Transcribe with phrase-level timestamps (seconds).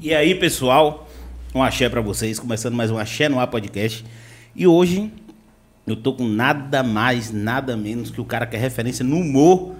[0.00, 1.08] E aí, pessoal,
[1.52, 4.04] um axé pra vocês, começando mais um Axé no Ar Podcast.
[4.54, 5.12] E hoje
[5.84, 9.74] eu tô com nada mais, nada menos que o cara que é referência no humor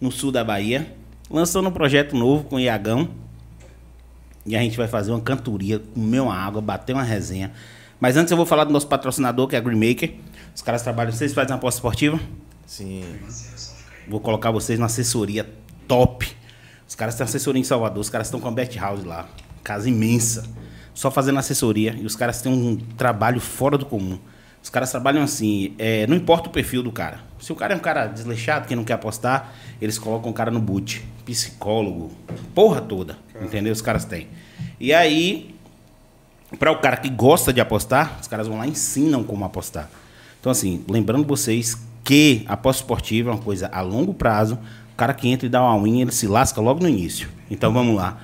[0.00, 0.92] no sul da Bahia,
[1.30, 3.08] lançando um projeto novo com o Iagão.
[4.44, 7.52] E a gente vai fazer uma cantoria, comer uma água, bater uma resenha.
[8.00, 10.12] Mas antes eu vou falar do nosso patrocinador, que é a Green Maker.
[10.52, 12.18] Os caras trabalham, vocês fazem uma aposta esportiva?
[12.66, 13.04] Sim.
[14.08, 15.48] Vou colocar vocês na assessoria
[15.86, 16.28] top.
[16.88, 19.28] Os caras têm assessoria em Salvador, os caras estão com a Bet House lá.
[19.62, 20.44] Casa imensa.
[20.94, 21.96] Só fazendo assessoria.
[21.98, 24.18] E os caras têm um trabalho fora do comum.
[24.62, 27.18] Os caras trabalham assim, é, não importa o perfil do cara.
[27.40, 30.52] Se o cara é um cara desleixado, que não quer apostar, eles colocam o cara
[30.52, 31.04] no boot.
[31.24, 32.12] Psicólogo,
[32.54, 33.18] porra toda.
[33.40, 33.72] Entendeu?
[33.72, 34.28] Os caras têm.
[34.78, 35.52] E aí,
[36.58, 39.90] para o cara que gosta de apostar, os caras vão lá e ensinam como apostar.
[40.38, 44.58] Então, assim, lembrando vocês que a aposta esportiva é uma coisa a longo prazo.
[44.92, 47.28] O cara que entra e dá uma win, ele se lasca logo no início.
[47.50, 48.18] Então, vamos lá.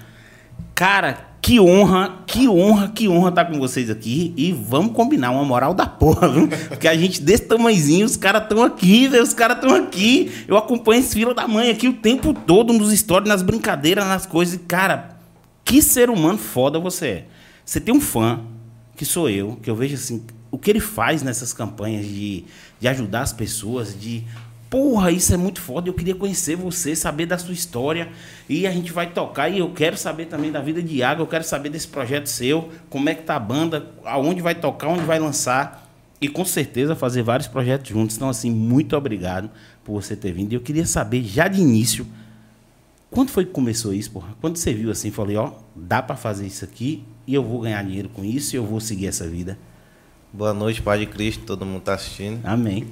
[0.74, 4.34] Cara, que honra, que honra, que honra estar com vocês aqui.
[4.36, 6.48] E vamos combinar uma moral da porra, viu?
[6.68, 9.22] Porque a gente desse tamanhozinho, os caras estão aqui, velho.
[9.22, 10.30] Os caras estão aqui.
[10.46, 14.26] Eu acompanho esse fila da mãe aqui o tempo todo, nos stories, nas brincadeiras, nas
[14.26, 14.54] coisas.
[14.54, 15.16] E, cara,
[15.64, 17.26] que ser humano foda você é.
[17.64, 18.40] Você tem um fã,
[18.96, 22.44] que sou eu, que eu vejo assim, o que ele faz nessas campanhas de,
[22.80, 24.24] de ajudar as pessoas, de
[24.70, 25.88] Porra, isso é muito foda.
[25.88, 28.10] Eu queria conhecer você, saber da sua história.
[28.48, 29.48] E a gente vai tocar.
[29.48, 31.22] E eu quero saber também da vida de Iago.
[31.22, 32.68] Eu quero saber desse projeto seu.
[32.90, 33.90] Como é que tá a banda.
[34.04, 35.88] Aonde vai tocar, onde vai lançar.
[36.20, 38.16] E com certeza fazer vários projetos juntos.
[38.16, 39.50] Então, assim, muito obrigado
[39.82, 40.52] por você ter vindo.
[40.52, 42.06] E eu queria saber, já de início,
[43.10, 44.36] quando foi que começou isso, porra?
[44.40, 47.04] Quando você viu assim, falei, ó, dá para fazer isso aqui.
[47.26, 48.54] E eu vou ganhar dinheiro com isso.
[48.54, 49.56] E eu vou seguir essa vida.
[50.30, 52.44] Boa noite, Pai de Cristo, todo mundo tá assistindo.
[52.44, 52.86] Amém.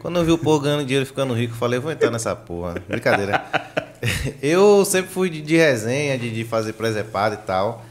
[0.00, 2.82] Quando eu vi o povo ganhando dinheiro ficando rico, eu falei, vou entrar nessa porra.
[2.88, 3.44] Brincadeira.
[4.40, 7.84] Eu sempre fui de, de resenha, de, de fazer presepada e tal.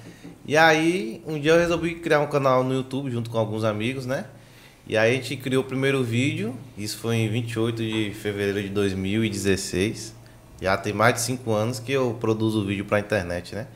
[0.43, 4.07] E aí, um dia eu resolvi criar um canal no YouTube junto com alguns amigos,
[4.07, 4.25] né?
[4.87, 8.69] E aí a gente criou o primeiro vídeo, isso foi em 28 de fevereiro de
[8.69, 10.16] 2016.
[10.59, 13.67] Já tem mais de 5 anos que eu produzo vídeo pra internet, né?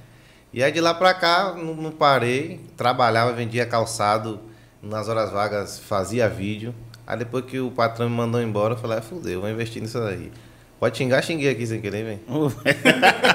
[0.51, 4.39] E aí de lá pra cá, não, não parei, trabalhava, vendia calçado
[4.83, 6.75] nas horas vagas fazia vídeo.
[7.07, 9.97] Aí depois que o patrão me mandou embora, eu falei, ah, fudeu, vou investir nisso
[9.99, 10.31] aí.
[10.79, 12.19] Pode xingar, xinguei aqui sem querer, velho.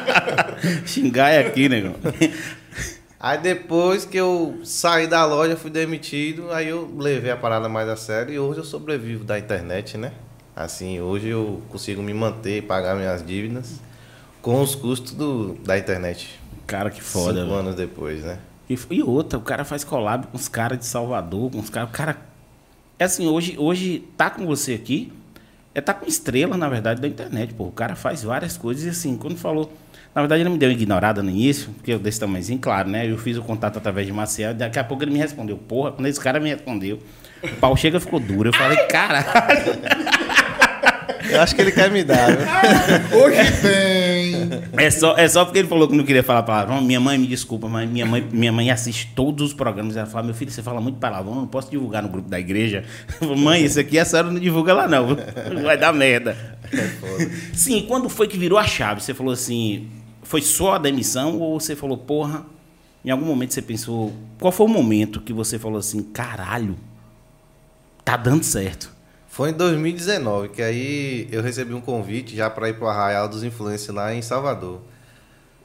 [0.85, 1.95] Xingar é aqui, negão.
[3.21, 7.89] Aí depois que eu saí da loja, fui demitido, aí eu levei a parada mais
[7.89, 10.13] a sério e hoje eu sobrevivo da internet, né?
[10.55, 13.81] Assim, hoje eu consigo me manter e pagar minhas dívidas
[14.43, 16.39] com os custos do, da internet.
[16.67, 17.59] Cara, que foda, Cinco velho.
[17.61, 18.39] anos depois, né?
[18.69, 21.89] E, e outra, o cara faz collab com os caras de Salvador, com os caras.
[21.89, 22.17] O cara.
[22.99, 25.13] É assim, hoje, hoje tá com você aqui,
[25.75, 27.65] é tá com estrela, na verdade, da internet, pô.
[27.65, 29.73] O cara faz várias coisas e assim, quando falou.
[30.15, 33.09] Na verdade, ele me deu uma ignorada no início, porque eu desse tamanhozinho, claro, né?
[33.09, 35.57] Eu fiz o contato através de Maciel, daqui a pouco ele me respondeu.
[35.57, 36.99] Porra, quando esse cara me respondeu,
[37.43, 38.49] o pau chega ficou duro.
[38.49, 39.79] Eu falei, caralho.
[41.31, 42.47] Eu acho que ele quer me dar, viu?
[43.21, 44.08] Hoje tem.
[44.73, 46.81] É só, é só porque ele falou que não queria falar palavrão.
[46.81, 49.97] Minha mãe me desculpa, mas minha mãe, minha mãe assiste todos os programas.
[49.97, 52.39] Ela fala, meu filho, você fala muito palavrão, eu não posso divulgar no grupo da
[52.39, 52.85] igreja.
[53.21, 55.17] Eu falo, mãe, isso aqui a senhora não divulga lá não.
[55.63, 56.37] Vai dar merda.
[57.53, 59.03] Sim, quando foi que virou a chave?
[59.03, 59.89] Você falou assim,
[60.23, 62.45] foi só a demissão ou você falou, porra,
[63.05, 66.77] em algum momento você pensou, qual foi o momento que você falou assim, caralho,
[68.05, 68.98] tá dando certo?
[69.39, 73.29] Foi em 2019 que aí eu recebi um convite já para ir para o Arraial
[73.29, 74.81] dos Influencers lá em Salvador.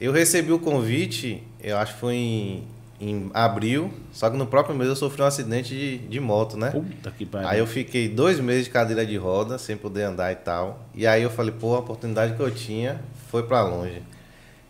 [0.00, 2.68] Eu recebi o convite, eu acho que foi em,
[3.00, 6.70] em abril, só que no próprio mês eu sofri um acidente de, de moto, né?
[6.70, 7.48] Puta que pariu.
[7.48, 10.86] Aí eu fiquei dois meses de cadeira de roda, sem poder andar e tal.
[10.94, 14.00] E aí eu falei, pô, a oportunidade que eu tinha foi para longe.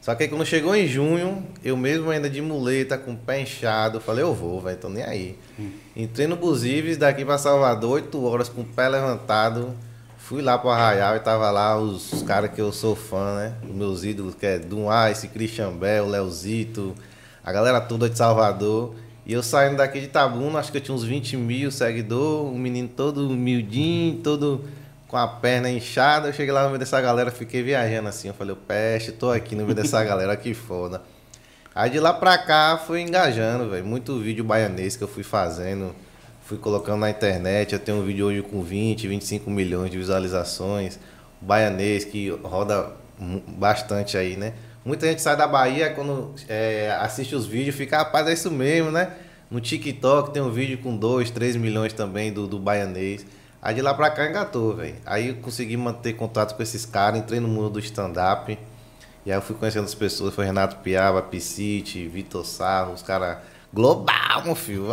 [0.00, 3.42] Só que aí quando chegou em junho, eu mesmo ainda de muleta, com o pé
[3.42, 5.38] inchado, eu falei, eu vou, velho, tô nem aí.
[5.96, 9.72] Entrei no Busives, daqui para Salvador, 8 horas, com o pé levantado.
[10.18, 13.54] Fui lá pro Arraial e tava lá os, caras que eu sou fã, né?
[13.62, 16.96] Os meus ídolos, que é Dum Ice, Christian Bell, Leozito,
[17.44, 18.96] a galera toda de Salvador.
[19.24, 22.58] E eu saindo daqui de Tabuna, acho que eu tinha uns 20 mil seguidores, um
[22.58, 24.64] menino todo humildinho, todo
[25.06, 26.28] com a perna inchada.
[26.28, 28.26] Eu cheguei lá no meio dessa galera, fiquei viajando assim.
[28.26, 31.02] Eu falei, peste, tô aqui no meio dessa galera, que foda.
[31.74, 33.84] Aí de lá pra cá fui engajando, velho.
[33.84, 35.92] Muito vídeo baianês que eu fui fazendo,
[36.44, 37.72] fui colocando na internet.
[37.72, 41.00] Eu tenho um vídeo hoje com 20, 25 milhões de visualizações.
[41.40, 42.92] Baianês que roda
[43.58, 44.52] bastante aí, né?
[44.84, 48.92] Muita gente sai da Bahia quando é, assiste os vídeos fica, rapaz, é isso mesmo,
[48.92, 49.10] né?
[49.50, 53.26] No TikTok tem um vídeo com 2, 3 milhões também do, do baianês.
[53.60, 54.94] Aí de lá pra cá engatou, velho.
[55.04, 58.56] Aí eu consegui manter contato com esses caras, entrei no mundo do stand-up.
[59.24, 63.38] E aí eu fui conhecendo as pessoas, foi Renato Piaba, Piscite, Vitor Sarro, os caras
[63.72, 64.88] global, meu filho.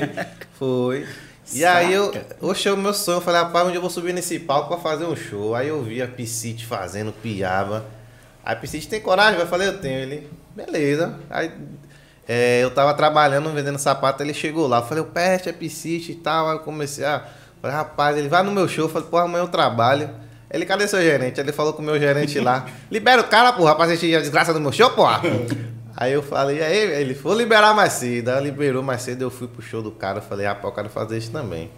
[0.58, 1.06] foi.
[1.52, 2.10] E aí eu,
[2.40, 5.04] oxe, o meu sonho, eu falei, rapaz, onde eu vou subir nesse palco pra fazer
[5.04, 5.54] um show?
[5.54, 7.84] Aí eu vi a Piscite fazendo, Piaba.
[8.42, 9.38] Aí Piscite tem coragem?
[9.38, 9.98] Eu falei, eu tenho.
[9.98, 11.18] Ele, beleza.
[11.28, 11.52] Aí
[12.26, 14.78] é, eu tava trabalhando, vendendo sapato, ele chegou lá.
[14.78, 16.48] Eu falei, o Peste é Piscite e tal.
[16.48, 17.26] Aí eu comecei a.
[17.60, 18.86] Falei, rapaz, ele vai no meu show.
[18.86, 20.10] Eu falei, pô, amanhã eu trabalho.
[20.54, 21.40] Ele, cadê seu gerente?
[21.40, 22.66] Ele falou com o meu gerente lá.
[22.88, 25.20] Libera o cara, porra, pra assistir a desgraça do meu show, porra.
[25.96, 28.28] Aí eu falei, aí ele foi liberar mais cedo.
[28.28, 30.20] Aí liberou mais cedo, eu fui pro show do cara.
[30.20, 31.70] Falei, rapaz, eu quero fazer isso também.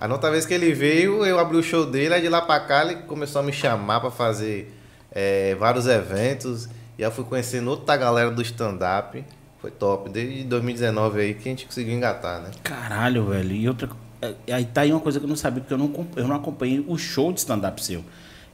[0.00, 2.58] A outra vez que ele veio, eu abri o show dele, aí de lá pra
[2.60, 4.74] cá ele começou a me chamar pra fazer
[5.12, 6.70] é, vários eventos.
[6.96, 9.22] E aí eu fui conhecendo outra galera do stand-up.
[9.60, 10.08] Foi top.
[10.08, 12.50] Desde 2019 aí que a gente conseguiu engatar, né?
[12.62, 13.52] Caralho, velho.
[13.52, 13.90] E outra.
[14.22, 16.36] É, Aí tá aí uma coisa que eu não sabia, porque eu não, eu não
[16.36, 18.04] acompanhei o show de stand-up seu.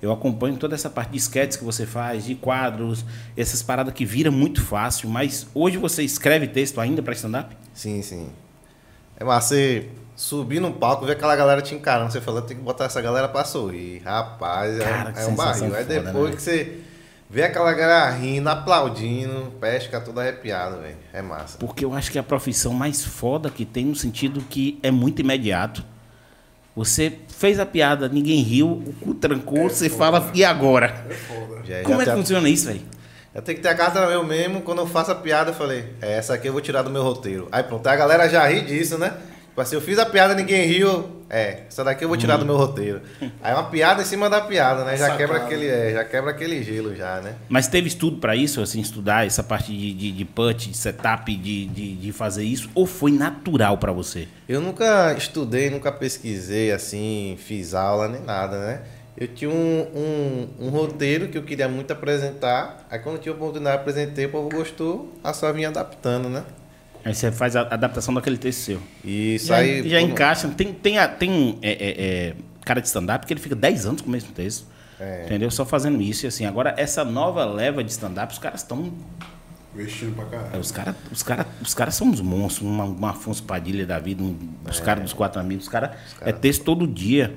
[0.01, 3.05] Eu acompanho toda essa parte de sketches que você faz, de quadros,
[3.37, 7.57] essas paradas que vira muito fácil, mas hoje você escreve texto ainda pra stand-up?
[7.73, 8.29] Sim, sim.
[9.17, 12.63] É mas você subir no palco, ver aquela galera te encarando, você falando, tem que
[12.63, 14.03] botar essa galera pra sorrir.
[14.05, 15.75] Rapaz, é, Cara, é um barril.
[15.75, 16.37] Aí depois né?
[16.37, 16.81] que você
[17.29, 20.97] vê aquela galera rindo, aplaudindo, pesca todo arrepiado, velho.
[21.13, 21.59] É massa.
[21.59, 24.91] Porque eu acho que é a profissão mais foda que tem no sentido que é
[24.91, 25.85] muito imediato.
[26.75, 31.07] Você fez a piada, ninguém riu, o cu trancou, você fala, e agora?
[31.09, 31.63] É foda.
[31.65, 32.83] Já, Como já é que tem- funciona isso, velho?
[33.35, 35.93] Eu tenho que ter a carta eu mesmo, quando eu faço a piada, eu falei,
[36.01, 37.49] é, essa aqui eu vou tirar do meu roteiro.
[37.53, 39.15] Aí pronto, aí a galera já ri disso, né?
[39.49, 42.45] Tipo assim, eu fiz a piada, ninguém riu, é, essa daqui eu vou tirar do
[42.45, 43.01] meu roteiro.
[43.43, 44.97] Aí é uma piada em cima da piada, né?
[44.97, 45.19] Já Sacada.
[45.19, 47.35] quebra aquele, é, já quebra aquele gelo já, né?
[47.49, 51.35] Mas teve estudo pra isso, assim, estudar essa parte de, de, de punch, de setup,
[51.35, 52.71] de, de, de fazer isso?
[52.75, 54.29] Ou foi natural pra você?
[54.49, 58.81] Eu nunca estudei, nunca pesquisei, assim, fiz aula nem nada, né?
[59.19, 63.35] Eu tinha um, um, um roteiro que eu queria muito apresentar, aí quando eu tive
[63.35, 66.45] a oportunidade, apresentei, o povo gostou, aí só vinha adaptando, né?
[67.07, 68.81] Aí você faz a adaptação daquele texto seu.
[69.05, 69.89] Isso Já, aí...
[69.89, 70.49] já encaixa.
[70.49, 74.03] Tem, tem, a- tem é, é, é, cara de stand-up que ele fica 10 anos
[74.03, 74.67] com o mesmo texto.
[74.99, 75.23] É.
[75.25, 75.49] Entendeu?
[75.53, 76.47] Só fazendo isso e assim.
[76.47, 78.93] Agora, essa nova leva de stand-up, os caras estão.
[79.73, 80.61] Vestindo pra é, caralho.
[80.61, 84.25] Os caras os cara, os cara são uns monstros, uma, uma Afonso Padilha da vida,
[84.25, 84.37] um-
[84.69, 85.91] os caras dos quatro amigos, os caras.
[86.23, 87.37] É texto todo dia.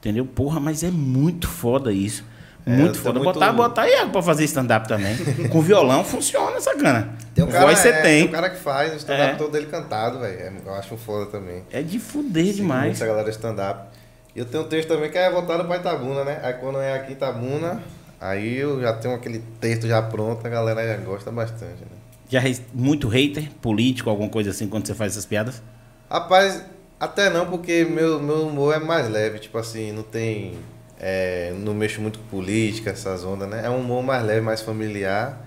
[0.00, 0.26] Entendeu?
[0.26, 2.24] Porra, mas é muito foda isso.
[2.68, 3.18] É, muito tô foda.
[3.20, 5.16] muito- Botar, botar aí pra fazer stand-up também.
[5.50, 7.08] Com violão funciona, sacana.
[7.34, 8.24] Tem um cara, Voz você é, tem.
[8.24, 9.36] um cara que faz o stand-up É.
[9.36, 10.38] todo ele cantado, velho.
[10.38, 11.62] É, Eu acho foda também.
[11.70, 12.92] É de fuder demais.
[12.96, 13.88] Essa galera stand-up.
[14.34, 16.40] E eu tenho um texto também que é voltado pra Itabuna, né?
[16.42, 17.82] Aí quando é aqui Itabuna,
[18.20, 21.96] aí eu já tenho aquele texto já pronto, a galera já gosta bastante, né?
[22.28, 25.62] Já re- muito hater, político, alguma coisa assim, quando você faz essas piadas?
[26.10, 26.62] Rapaz,
[27.00, 30.54] até não, porque meu, meu humor é mais leve, tipo assim, não tem.
[31.00, 33.62] É, não mexo muito com política, essas ondas, né?
[33.64, 35.44] É um humor mais leve, mais familiar.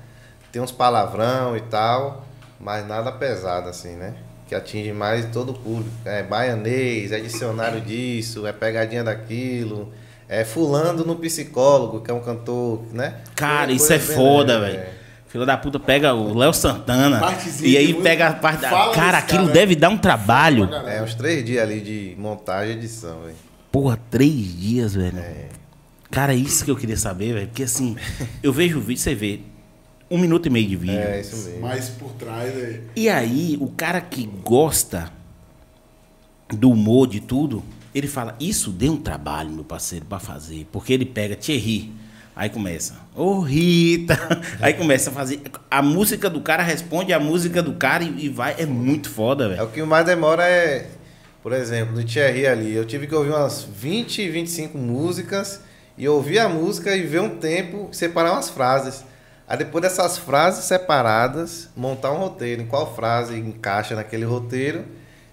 [0.52, 2.26] Tem uns palavrão e tal,
[2.60, 4.14] mas nada pesado, assim, né?
[4.48, 5.92] Que atinge mais todo o público.
[6.06, 9.92] É baianês, é dicionário disso, é pegadinha daquilo,
[10.28, 13.16] é fulando no psicólogo, que é um cantor, né?
[13.36, 15.02] Cara, isso é foda, velho.
[15.28, 18.64] Filho da puta pega o Léo Santana Partezinha e aí pega a parte
[18.94, 19.54] Cara, aquilo cara.
[19.54, 20.70] deve dar um trabalho.
[20.86, 23.51] É, uns três dias ali de montagem e edição, velho.
[23.72, 25.18] Porra, três dias, velho.
[25.18, 25.48] É.
[26.10, 27.48] Cara, é isso que eu queria saber, velho.
[27.48, 27.96] Porque assim,
[28.44, 29.40] eu vejo o vídeo, você vê
[30.10, 30.98] um minuto e meio de vídeo.
[31.00, 31.62] É, isso mesmo.
[31.62, 32.82] Mas por trás é.
[32.96, 35.10] E aí, o cara que gosta
[36.50, 37.64] do humor, de tudo,
[37.96, 40.68] ele fala, isso deu um trabalho, meu parceiro, pra fazer.
[40.70, 41.94] Porque ele pega Thierry,
[42.36, 44.18] aí começa, ô Rita,
[44.60, 45.42] aí começa a fazer.
[45.70, 48.56] A música do cara responde a música do cara e, e vai.
[48.58, 49.64] É muito foda, É velho.
[49.64, 50.90] o que mais demora é,
[51.42, 55.62] por exemplo, no Thierry ali, eu tive que ouvir umas 20, 25 músicas
[55.98, 59.04] e ouvir a música e ver um tempo, separar umas frases.
[59.48, 64.86] Aí depois dessas frases separadas, montar um roteiro, em qual frase encaixa naquele roteiro,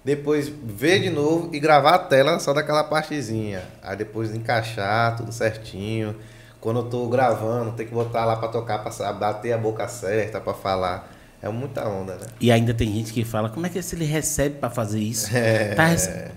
[0.05, 3.63] depois ver de novo e gravar a tela só daquela partezinha.
[3.83, 6.17] Aí depois encaixar tudo certinho.
[6.61, 10.41] Quando eu tô gravando, tem que botar lá pra tocar, pra bater a boca certa
[10.41, 11.18] pra falar.
[11.43, 12.27] É muita onda, né?
[12.41, 15.29] E ainda tem gente que fala, como é que ele recebe pra fazer isso?
[15.35, 15.75] É.
[15.75, 16.29] Tá rece...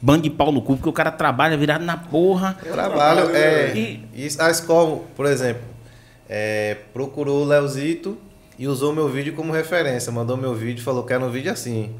[0.00, 2.58] Bando de pau no cu, porque o cara trabalha virado na porra.
[2.64, 5.62] Eu trabalho, é, E- e a escola, por exemplo,
[6.28, 8.18] é, procurou o Leozito
[8.58, 10.12] e usou meu vídeo como referência.
[10.12, 11.90] Mandou meu vídeo e falou, quero um vídeo assim.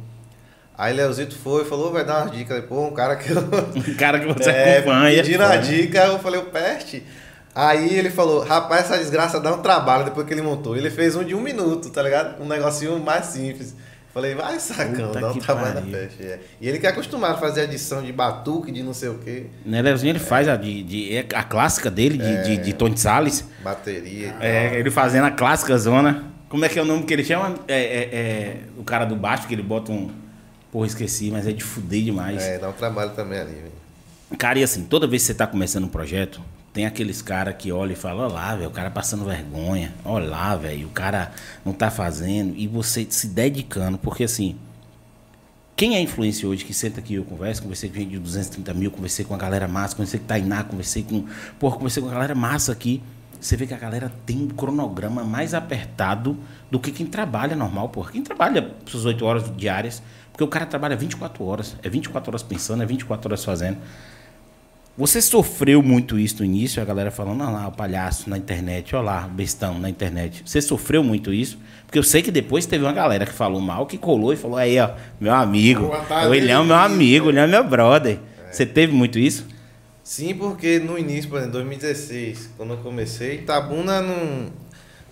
[0.76, 2.62] Aí Leozito foi e falou, vai dar umas dicas.
[2.66, 3.38] Pô, um cara que eu...
[3.75, 5.23] Um cara que você é, acompanha.
[5.23, 7.02] pedindo a dica, eu falei, o Peste.
[7.54, 10.76] Aí ele falou, rapaz, essa desgraça dá um trabalho depois que ele montou.
[10.76, 12.42] Ele fez um de um minuto, tá ligado?
[12.42, 13.75] Um negocinho mais simples.
[14.12, 15.92] Falei, vai sacando, Puta dá um trabalho na pariu.
[15.92, 16.23] peste.
[16.23, 16.38] é.
[16.61, 19.46] E ele que é acostumado a fazer adição de batuque, de não sei o quê,
[19.66, 22.96] Né, Leozinho, ele faz a, de, de- é a clássica dele, de, de, de Tony
[22.96, 23.44] Salles.
[23.62, 24.34] bateria.
[24.40, 26.25] É, ele fazendo a clássica zona.
[26.49, 27.56] Como é que é o nome que ele chama?
[27.66, 30.11] É, é- é o cara do baixo, que ele bota um.
[30.70, 32.40] Porra, esqueci, mas é de fuder demais.
[32.42, 33.73] É, dá um trabalho também ali, velho.
[34.38, 36.40] Cara, e assim, toda vez que você tá começando um projeto,
[36.75, 39.95] tem aqueles caras que olham e falam, olha lá, velho, o cara passando vergonha.
[40.04, 41.31] Olha lá, velho, o cara
[41.64, 42.52] não tá fazendo.
[42.57, 44.57] E você se dedicando, porque assim,
[45.76, 48.90] quem é influência hoje que senta aqui eu converso, conversei com gente de 230 mil,
[48.90, 51.25] conversei com a galera massa, conversei com Tainá, conversei com.
[51.61, 53.00] Porra, conversei com a galera massa aqui.
[53.40, 56.37] Você vê que a galera tem um cronograma mais apertado
[56.73, 58.11] do que quem trabalha normal, porra.
[58.11, 60.02] Quem trabalha suas 8 horas diárias,
[60.33, 61.76] porque o cara trabalha 24 horas.
[61.85, 63.78] É 24 horas pensando, é 24 horas fazendo.
[64.96, 68.94] Você sofreu muito isso no início, a galera falando, olha lá, o palhaço na internet,
[68.94, 70.44] olha lá, bestão na internet.
[70.46, 71.58] Você sofreu muito isso?
[71.84, 74.56] Porque eu sei que depois teve uma galera que falou mal, que colou e falou,
[74.56, 77.26] aí, ó, meu amigo, tarde, o Ilhão é meu amigo.
[77.26, 78.20] o Ilhão é meu brother.
[78.52, 79.44] Você teve muito isso?
[80.04, 84.52] Sim, porque no início, por exemplo, 2016, quando eu comecei, Itabuna não,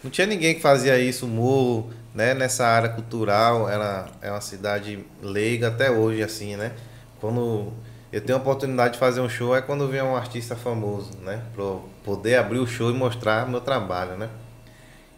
[0.04, 2.34] não tinha ninguém que fazia isso, humor, né?
[2.34, 6.70] Nessa área cultural, era, é uma cidade leiga até hoje, assim, né?
[7.20, 7.72] Quando
[8.12, 11.40] eu tenho a oportunidade de fazer um show, é quando vem um artista famoso, né?
[11.54, 14.28] Pra eu poder abrir o show e mostrar meu trabalho, né?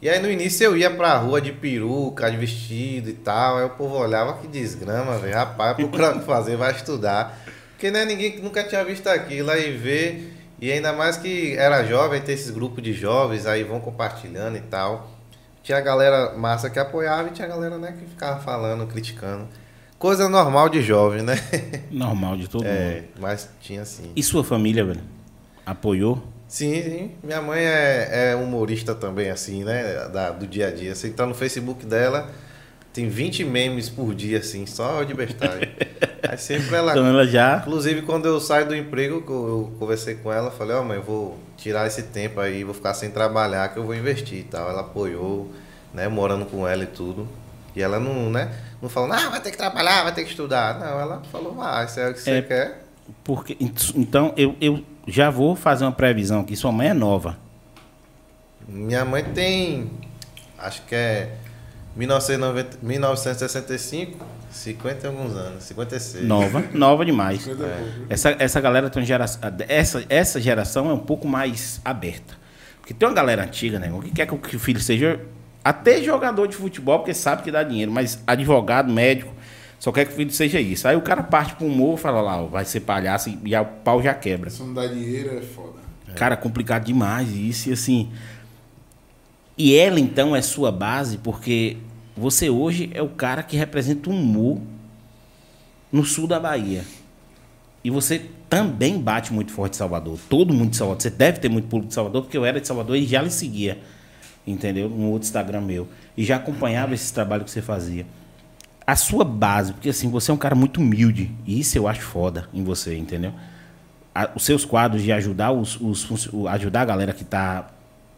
[0.00, 3.64] E aí no início eu ia pra rua de peruca, de vestido e tal, aí
[3.64, 7.36] o povo olhava que desgrama, velho, rapaz, procurar o que fazer, vai estudar.
[7.70, 10.28] Porque não é ninguém nunca tinha visto aquilo, aí vê,
[10.60, 14.60] e ainda mais que era jovem, tem esses grupos de jovens, aí vão compartilhando e
[14.60, 15.10] tal.
[15.62, 19.48] Tinha a galera massa que apoiava e tinha a galera né, que ficava falando, criticando.
[20.04, 21.34] Coisa normal de jovem, né?
[21.90, 22.70] Normal de todo mundo.
[22.70, 24.12] É, mas tinha sim.
[24.14, 25.00] E sua família, velho?
[25.64, 26.22] Apoiou?
[26.46, 27.10] Sim, sim.
[27.22, 30.06] Minha mãe é, é humorista também, assim, né?
[30.12, 30.94] Da, do dia a dia.
[30.94, 32.30] Você entrar no Facebook dela,
[32.92, 35.70] tem 20 memes por dia, assim, só de bestagem.
[36.28, 36.92] Aí sempre ela.
[36.92, 37.60] Então ela já.
[37.62, 41.02] Inclusive, quando eu saio do emprego, eu, eu conversei com ela, falei, ó, mãe, eu
[41.02, 44.68] vou tirar esse tempo aí, vou ficar sem trabalhar, que eu vou investir e tal.
[44.68, 45.50] Ela apoiou,
[45.94, 46.08] né?
[46.08, 47.26] Morando com ela e tudo.
[47.74, 48.52] E ela não, né?
[48.84, 50.78] Não falou, não, vai ter que trabalhar, vai ter que estudar.
[50.78, 52.42] Não, ela falou, ah, isso é o que você É.
[52.42, 52.84] quer.
[53.24, 53.56] Porque,
[53.94, 56.54] então, eu, eu já vou fazer uma previsão aqui.
[56.54, 57.38] Sua mãe é nova.
[58.68, 59.90] Minha mãe tem,
[60.58, 61.32] acho que é
[61.96, 66.26] 1990, 1965, 50 e alguns anos, 56.
[66.26, 67.46] Nova, nova demais.
[67.46, 67.70] Boa.
[68.10, 69.40] Essa, essa galera tem uma geração.
[69.66, 72.34] Essa, essa geração é um pouco mais aberta.
[72.80, 73.90] Porque tem uma galera antiga, né?
[74.02, 75.18] Que quer que o filho seja
[75.64, 79.32] até jogador de futebol, porque sabe que dá dinheiro, mas advogado, médico,
[79.78, 80.86] só quer que o filho seja isso.
[80.86, 83.64] Aí o cara parte pro humor e fala lá, ó, vai ser palhaço e, o
[83.82, 84.50] pau já quebra.
[84.50, 85.84] Se não dá dinheiro é foda.
[86.14, 87.70] Cara, complicado demais isso.
[87.70, 88.10] E assim.
[89.56, 91.76] E ela, então, é sua base, porque
[92.16, 94.58] você hoje é o cara que representa o humor
[95.92, 96.84] no sul da Bahia.
[97.82, 100.18] E você também bate muito forte em Salvador.
[100.28, 101.02] Todo mundo de Salvador.
[101.02, 103.30] Você deve ter muito público de Salvador, porque eu era de Salvador e já lhe
[103.30, 103.78] seguia.
[104.46, 104.88] Entendeu?
[104.88, 105.88] No outro Instagram meu.
[106.16, 108.06] E já acompanhava esses trabalhos que você fazia.
[108.86, 111.30] A sua base, porque assim, você é um cara muito humilde.
[111.46, 113.32] E isso eu acho foda em você, entendeu?
[114.14, 117.68] a- os seus quadros de ajudar os, os ajudar a galera que está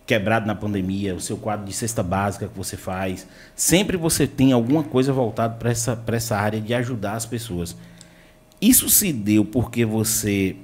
[0.06, 4.52] quebrado na pandemia, o seu quadro de cesta básica que você faz, sempre você tem
[4.52, 7.75] alguma coisa voltada para essa, pra essa área de ajudar as pessoas.
[8.61, 10.56] Isso se deu porque você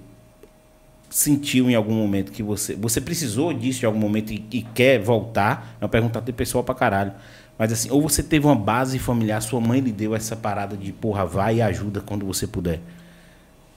[1.13, 4.99] sentiu em algum momento que você você precisou disso em algum momento e, e quer
[4.99, 5.77] voltar?
[5.79, 7.13] É uma pergunta até pessoal pra caralho.
[7.59, 10.91] Mas assim, ou você teve uma base familiar, sua mãe lhe deu essa parada de
[10.91, 12.81] porra, vai e ajuda quando você puder.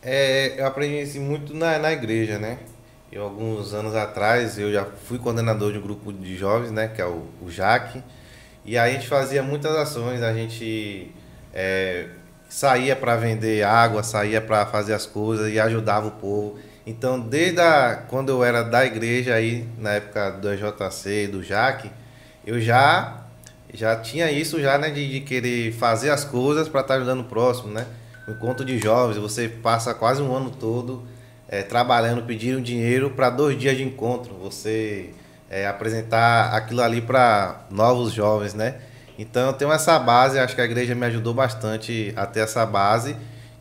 [0.01, 2.57] É, eu aprendi isso muito na, na igreja, né?
[3.11, 6.87] Eu, alguns anos atrás, eu já fui coordenador de um grupo de jovens, né?
[6.87, 8.01] Que é o, o JAC.
[8.63, 11.11] E aí a gente fazia muitas ações, a gente
[11.53, 12.07] é,
[12.47, 16.57] saía para vender água, saía para fazer as coisas e ajudava o povo.
[16.85, 21.91] Então, desde a, quando eu era da igreja aí, na época do EJC, do JAC,
[22.45, 23.21] eu já
[23.73, 27.23] já tinha isso já, né, de, de querer fazer as coisas para estar ajudando o
[27.25, 27.85] próximo, né?
[28.27, 31.03] Encontro de jovens, você passa quase um ano todo
[31.47, 35.11] eh, trabalhando, pedindo dinheiro para dois dias de encontro, você
[35.49, 38.75] eh, apresentar aquilo ali para novos jovens, né?
[39.17, 42.65] Então eu tenho essa base, acho que a igreja me ajudou bastante a ter essa
[42.65, 43.15] base.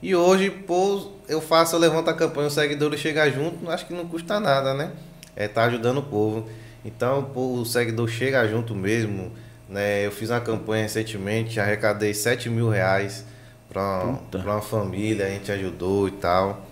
[0.05, 3.95] E hoje, pô, eu faço, eu levanto a campanha, os seguidores chegam junto, acho que
[3.95, 4.93] não custa nada, né?
[5.35, 6.47] É tá ajudando o povo.
[6.85, 9.33] Então, pô, o seguidor chega junto mesmo,
[9.67, 10.05] né?
[10.05, 13.25] Eu fiz uma campanha recentemente, arrecadei 7 mil reais
[13.71, 16.67] para uma família, a gente ajudou e tal.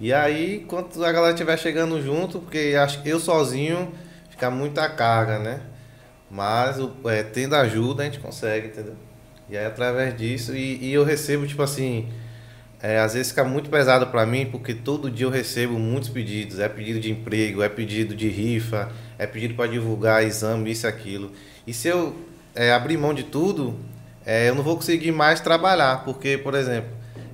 [0.00, 3.92] E aí, quando a galera estiver chegando junto, porque acho que eu sozinho
[4.30, 5.60] fica muita carga, né?
[6.30, 8.94] Mas o- é, tendo ajuda a gente consegue, entendeu?
[9.50, 12.08] E aí, através disso, e, e eu recebo, tipo assim,
[12.82, 16.58] é, às vezes fica muito pesado para mim, porque todo dia eu recebo muitos pedidos.
[16.58, 20.88] É pedido de emprego, é pedido de rifa, é pedido para divulgar exame, isso e
[20.88, 21.30] aquilo.
[21.64, 22.16] E se eu
[22.56, 23.78] é, abrir mão de tudo,
[24.26, 26.90] é, eu não vou conseguir mais trabalhar, porque, por exemplo,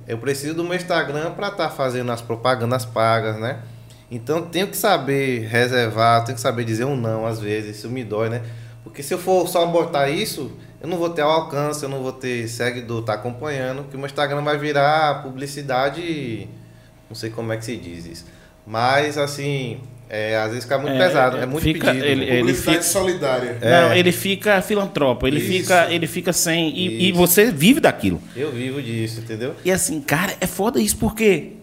[0.07, 3.59] eu preciso do meu Instagram para estar tá fazendo as propagandas pagas, né?
[4.11, 8.03] Então tenho que saber reservar, tenho que saber dizer um não às vezes, isso me
[8.03, 8.43] dói, né?
[8.83, 12.01] Porque se eu for só botar isso, eu não vou ter o alcance, eu não
[12.01, 16.47] vou ter seguidor, tá acompanhando, que o meu Instagram vai virar publicidade,
[17.09, 18.25] não sei como é que se diz isso.
[18.65, 22.05] Mas assim, é, às vezes fica muito É, pesado, é, é muito fica- pedido.
[22.05, 23.57] ele- ele Publicidade fica- solidária.
[23.61, 25.47] Não, ele fica filantropo, ele Isso.
[25.47, 26.69] fica, ele fica sem.
[26.69, 28.21] E, e você vive daquilo.
[28.35, 29.55] Eu vivo disso, entendeu?
[29.65, 31.53] E assim, cara, é foda isso porque.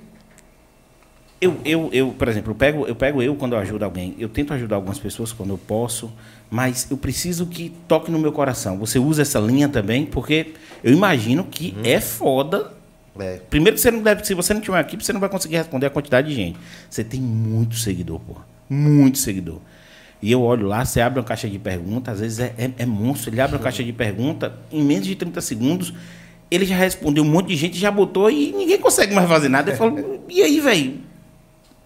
[1.41, 4.15] Eu, eu, eu, por exemplo, eu pego, eu pego eu quando eu ajudo alguém.
[4.19, 6.11] Eu tento ajudar algumas pessoas quando eu posso,
[6.51, 8.79] mas eu preciso que toque no meu coração.
[8.79, 11.83] Você usa essa linha também, porque eu imagino que Uhum.
[11.85, 12.71] é foda.
[13.19, 13.41] É.
[13.51, 15.57] Primeiro que você não deve, se você não tiver uma equipe, você não vai conseguir
[15.57, 16.59] responder a quantidade de gente.
[16.89, 18.37] Você tem muito seguidor, pô.
[18.69, 19.59] Muito seguidor.
[20.23, 22.87] E eu olho lá, você abre uma caixa de perguntas, às vezes é, é, é
[22.87, 23.31] monstro.
[23.31, 25.93] Ele abre uma caixa de perguntas, em menos de 30 segundos,
[26.51, 29.73] ele já respondeu um monte de gente, já botou e ninguém consegue mais fazer nada.
[29.73, 30.95] Eu falo, e aí, velho?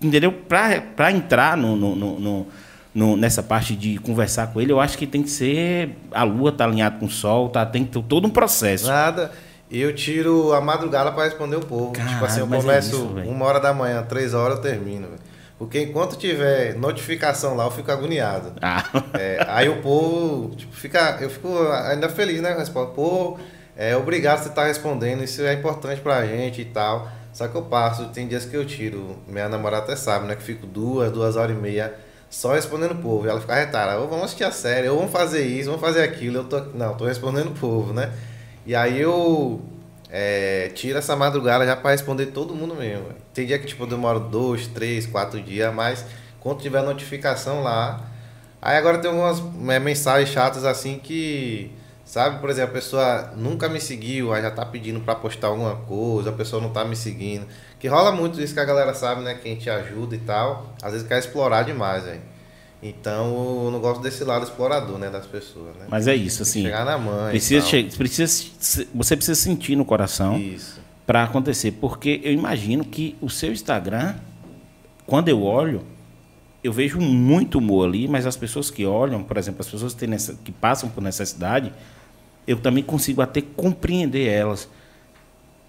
[0.01, 0.33] Entendeu?
[0.33, 2.47] Pra, pra entrar no, no, no-
[2.95, 5.97] no- nessa parte de conversar com ele, eu acho que tem que ser.
[6.11, 8.87] A lua tá alinhada com o sol, tá, tem que ter todo um processo.
[8.89, 9.31] Nada.
[9.71, 11.93] Eu tiro a madrugada para responder o povo.
[11.93, 14.63] tipo Caralho, assim, eu mas é começo isso, uma hora da manhã, três horas eu
[14.63, 15.07] termino.
[15.09, 15.21] velho.
[15.57, 18.53] Porque enquanto tiver notificação lá, eu fico agoniado.
[18.61, 18.83] Ah,
[19.15, 21.49] É, aí o povo, tipo, fica, eu fico
[21.87, 22.53] ainda feliz, né?
[22.59, 23.39] Respondo, pô,
[23.77, 27.09] é, obrigado por você estar respondendo, isso é importante pra gente e tal.
[27.41, 30.37] Só que eu passo, tem dias que eu tiro, minha namorada até sabe, né?
[30.37, 31.95] Que fico duas, duas horas e meia
[32.29, 33.25] só respondendo o povo.
[33.25, 36.03] E ela fica retada, ou vamos assistir a série, ou vamos fazer isso, vamos fazer
[36.03, 36.37] aquilo.
[36.37, 38.13] Eu tô, não, tô respondendo o povo, né?
[38.67, 39.59] E aí eu
[40.11, 43.07] é, tiro essa madrugada já pra responder todo mundo mesmo.
[43.33, 46.05] Tem dia que tipo, eu demoro dois, três, quatro dias, mas
[46.41, 48.07] quando tiver notificação lá,
[48.63, 49.43] Aí agora tem algumas
[49.73, 51.71] é, mensagens chatas assim que,
[52.11, 55.77] sabe, por exemplo, a pessoa nunca me seguiu, aí já tá pedindo pra postar alguma
[55.77, 57.47] coisa, a pessoa não tá me seguindo.
[57.79, 59.35] Que rola muito isso que a galera sabe, né?
[59.41, 62.21] Quem te ajuda e tal, às vezes quer explorar demais, velho.
[62.83, 65.87] Então eu não gosto desse lado explorador, né, das pessoas, né?
[65.89, 66.63] mas é isso, assim.
[66.63, 67.31] Chegar na mãe.
[67.31, 67.65] Precisa,
[67.97, 68.51] precisa
[68.93, 70.81] você precisa sentir no coração Isso.
[71.07, 74.17] para acontecer, porque eu imagino que o seu Instagram,
[75.07, 75.83] quando eu olho,
[76.65, 80.07] eu vejo muito humor ali, mas as pessoas que olham, por exemplo, as pessoas que,
[80.07, 81.73] nessa- que passam por necessidade,
[82.51, 84.69] eu também consigo até compreender elas.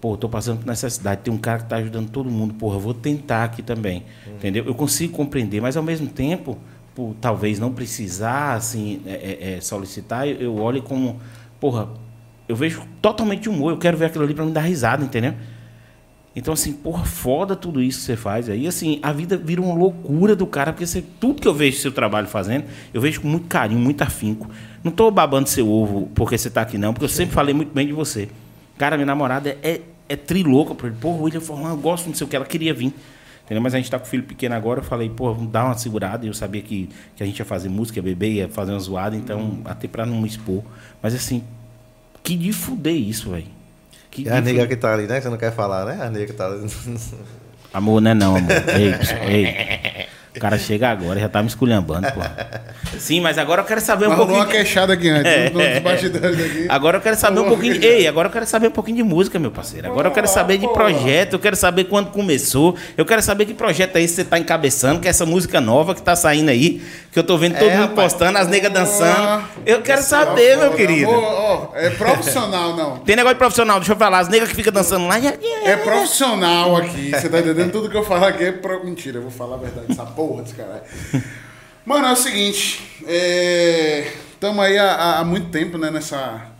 [0.00, 2.92] Pô, tô passando por necessidade, tem um cara que tá ajudando todo mundo, porra, vou
[2.92, 4.64] tentar aqui também, entendeu?
[4.66, 6.58] Eu consigo compreender, mas ao mesmo tempo,
[6.92, 11.20] por talvez não precisar, assim, é, é, é, solicitar, eu, eu olho como,
[11.60, 11.88] porra,
[12.48, 15.34] eu vejo totalmente humor, eu quero ver aquilo ali para me dar risada, entendeu?
[16.34, 18.66] Então, assim, porra, foda tudo isso que você faz aí.
[18.66, 21.92] Assim, a vida vira uma loucura do cara, porque você, tudo que eu vejo seu
[21.92, 24.48] trabalho fazendo, eu vejo com muito carinho, muito afinco.
[24.82, 27.72] Não tô babando seu ovo porque você tá aqui, não, porque eu sempre falei muito
[27.72, 28.28] bem de você.
[28.78, 30.96] Cara, minha namorada é, é trilouca por ele.
[30.98, 32.94] Porra, William falou, eu gosto, não sei o que, ela queria vir.
[33.44, 33.62] Entendeu?
[33.62, 35.76] Mas a gente tá com o filho pequeno agora, eu falei, pô, vamos dar uma
[35.76, 36.24] segurada.
[36.24, 38.80] E eu sabia que, que a gente ia fazer música, ia beber, ia fazer uma
[38.80, 40.62] zoada, então, até pra não me expor.
[41.02, 41.44] Mas assim,
[42.22, 43.61] que de fuder isso, velho.
[44.12, 45.16] Que E a nega que tá ali, né?
[45.16, 45.98] que Você não quer falar, né?
[46.04, 46.64] A nega que tá ali.
[47.72, 48.50] Amor, não é não, amor.
[48.78, 48.94] Ei,
[49.34, 50.06] ei.
[50.34, 52.20] O cara chega agora já tá me esculhambando, pô.
[52.98, 54.38] Sim, mas agora eu quero saber um Mas pouquinho.
[54.38, 55.50] uma queixada aqui antes, É.
[55.50, 56.66] nos bastidores aqui.
[56.70, 57.78] Agora eu quero saber um pouquinho.
[57.78, 57.86] De...
[57.86, 59.86] Ei, agora eu quero saber um pouquinho de música, meu parceiro.
[59.88, 62.74] Agora eu quero saber de projeto, eu quero saber quando começou.
[62.96, 65.60] Eu quero saber que projeto é esse que você tá encabeçando, que é essa música
[65.60, 68.12] nova que tá saindo aí, que eu tô vendo todo É, mundo rapaz.
[68.14, 69.44] postando, as negas dançando.
[69.66, 71.10] Eu quero saber, meu querido.
[71.74, 72.98] é profissional, não.
[73.00, 74.20] Tem negócio de profissional, deixa eu falar.
[74.20, 75.18] As negas que ficam dançando lá.
[75.64, 77.10] É profissional aqui.
[77.10, 77.70] Você tá entendendo?
[77.70, 78.82] Tudo que eu falo aqui é pro...
[78.82, 79.86] Mentira, eu vou falar a verdade.
[79.90, 80.82] Essa porra desse caralho.
[81.84, 82.80] Mano, é o seguinte.
[84.32, 85.90] Estamos aí há, há muito tempo, né?
[85.90, 86.50] Nessa.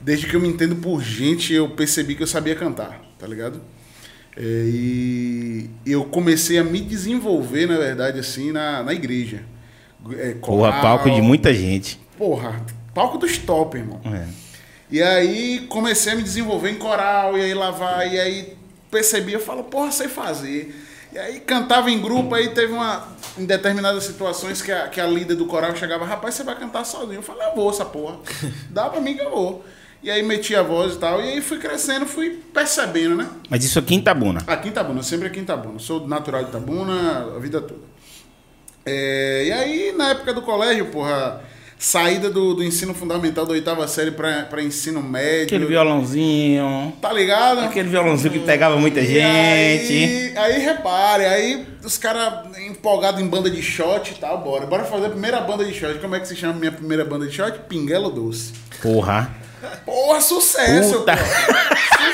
[0.00, 3.60] Desde que eu me entendo por gente, eu percebi que eu sabia cantar, tá ligado?
[4.36, 9.42] É, e eu comecei a me desenvolver, na verdade, assim, na, na igreja.
[10.18, 11.98] É, Porra, coral, palco de muita gente.
[12.18, 12.60] Porra,
[12.92, 14.00] palco dos top, irmão.
[14.04, 14.26] É.
[14.90, 18.56] E aí comecei a me desenvolver em coral, e aí lá vai, e aí
[18.90, 20.74] percebi, eu falo, porra, sei fazer.
[21.14, 23.06] E aí cantava em grupo, aí teve uma.
[23.38, 26.84] Em determinadas situações que a, que a líder do coral chegava, rapaz, você vai cantar
[26.84, 27.18] sozinho.
[27.18, 28.18] Eu falei, eu vou, essa porra.
[28.70, 29.64] Dá pra mim que eu vou.
[30.02, 33.28] E aí meti a voz e tal, e aí fui crescendo, fui percebendo, né?
[33.48, 34.42] Mas isso aqui em Itabuna.
[34.46, 35.78] Aqui em Itabuna, sempre aqui em Itabuna.
[35.78, 37.80] Sou natural de Itabuna a vida toda.
[38.84, 41.40] É, e aí, na época do colégio, porra,
[41.78, 45.44] saída do, do ensino fundamental da oitava série pra, pra ensino médio.
[45.44, 46.92] Aquele violãozinho.
[47.00, 47.60] Tá ligado?
[47.60, 49.92] Aquele violãozinho que pegava muita E gente.
[49.92, 54.66] Aí, aí repare, aí os caras empolgados em banda de shot e tal, bora.
[54.66, 55.98] Bora fazer a primeira banda de shot.
[55.98, 57.58] Como é que se chama a minha primeira banda de shot?
[57.68, 58.52] Pinguelo Doce.
[58.80, 59.30] Porra.
[59.84, 61.16] Porra, sucesso, Puta.
[61.16, 62.13] porra.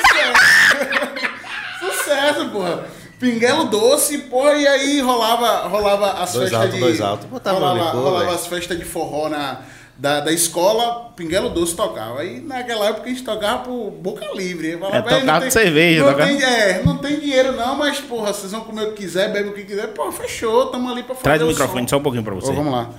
[3.21, 6.79] Pinguelo doce, porra, e aí rolava, rolava as Dois festas alto, de.
[6.79, 7.27] dois alto.
[7.27, 9.59] Botava rolava licor, rolava as festas de forró na,
[9.95, 12.19] da, da escola, Pinguelo Doce tocava.
[12.21, 14.75] Aí naquela época a gente tocava por boca livre.
[14.77, 17.75] Falava, É, "Véi, tocava não com cerveja, Não tocava- tem, é, não tem dinheiro não,
[17.77, 19.87] mas porra, vocês vão comer o que quiser, bebe o que quiser.
[19.89, 21.87] Pô, fechou, tamo ali pra fazer Traz o o microfone som.
[21.89, 22.49] só um pouquinho pra você.
[22.49, 22.89] Ó, vamos lá.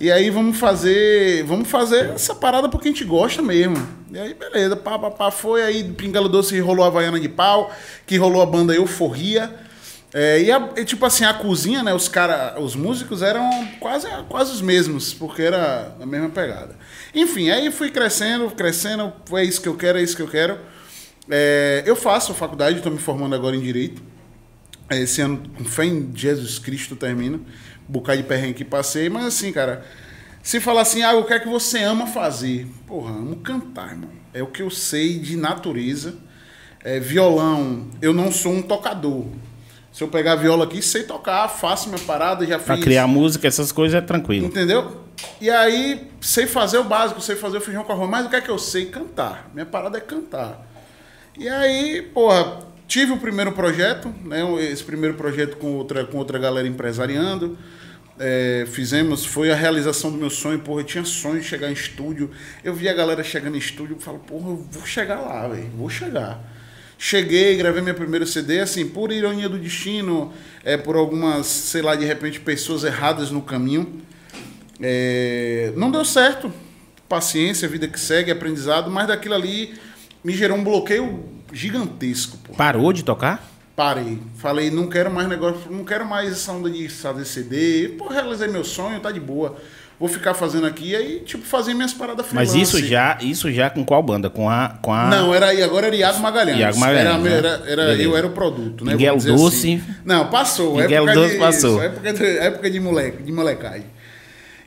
[0.00, 1.42] E aí vamos fazer.
[1.44, 3.76] Vamos fazer essa parada porque a gente gosta mesmo.
[4.12, 7.70] E aí, beleza, pá, pá, pá, foi aí Pingalo Doce rolou a Havaiana de pau,
[8.06, 9.54] que rolou a banda Euforia.
[10.14, 11.92] É, e, a- e, tipo assim, a cozinha, né?
[11.92, 16.76] Os cara, os músicos eram quase, quase os mesmos, porque era a mesma pegada.
[17.14, 20.58] Enfim, aí fui crescendo, crescendo, é isso que eu quero, é isso que eu quero.
[21.30, 24.02] É, eu faço faculdade, estou me formando agora em Direito.
[24.90, 27.38] Esse ano, com fé em Jesus Cristo, termina.
[27.88, 29.84] Bocado de perrengue que passei, mas assim, cara.
[30.42, 32.66] Se falar assim, ah, o que é que você ama fazer?
[32.86, 34.10] Porra, amo cantar, irmão.
[34.32, 36.14] É o que eu sei de natureza.
[36.84, 39.26] É, violão, eu não sou um tocador.
[39.92, 42.84] Se eu pegar a viola aqui, sei tocar, faço minha parada, já Pra fiz.
[42.84, 44.46] criar música, essas coisas é tranquilo.
[44.46, 45.02] Entendeu?
[45.40, 48.36] E aí, sei fazer o básico, sei fazer o feijão com arroz, mas o que
[48.36, 48.86] é que eu sei?
[48.86, 49.50] Cantar.
[49.52, 50.64] Minha parada é cantar.
[51.36, 54.40] E aí, porra, tive o primeiro projeto, né?
[54.62, 57.58] Esse primeiro projeto com outra, com outra galera empresariando.
[58.20, 61.72] É, fizemos, foi a realização do meu sonho, porra, eu tinha sonho de chegar em
[61.72, 62.30] estúdio.
[62.64, 65.70] Eu vi a galera chegando em estúdio, eu falo, porra, eu vou chegar lá, velho,
[65.76, 66.42] vou chegar.
[66.98, 70.32] Cheguei, gravei meu primeiro CD, assim, por ironia do destino,
[70.64, 74.02] é, por algumas, sei lá, de repente, pessoas erradas no caminho.
[74.80, 76.52] É, não deu certo.
[77.08, 79.78] Paciência, vida que segue, aprendizado, mas daquilo ali
[80.22, 82.52] me gerou um bloqueio gigantesco, pô.
[82.54, 83.57] Parou de tocar?
[83.78, 84.18] Parei.
[84.38, 87.90] Falei, não quero mais negócio, não quero mais essa onda de fazer CD.
[87.96, 89.54] Pô, realizei meu sonho, tá de boa.
[90.00, 92.76] Vou ficar fazendo aqui, aí, tipo, fazer minhas paradas Mas freelance.
[92.76, 94.28] isso já, isso já com qual banda?
[94.28, 94.70] Com a.
[94.82, 95.06] Com a...
[95.06, 96.58] Não, era aí, agora era Iago Magalhães.
[96.58, 97.70] Iago Magalhães, Era, né?
[97.70, 98.94] era, era- eu era o produto, né?
[98.94, 99.56] Miguel dizer Doce.
[99.56, 99.82] assim.
[100.04, 100.74] Não, passou.
[100.76, 101.70] Miguel época Doce de, passou.
[101.76, 103.86] Isso, época, de, época de moleque, de molecagem.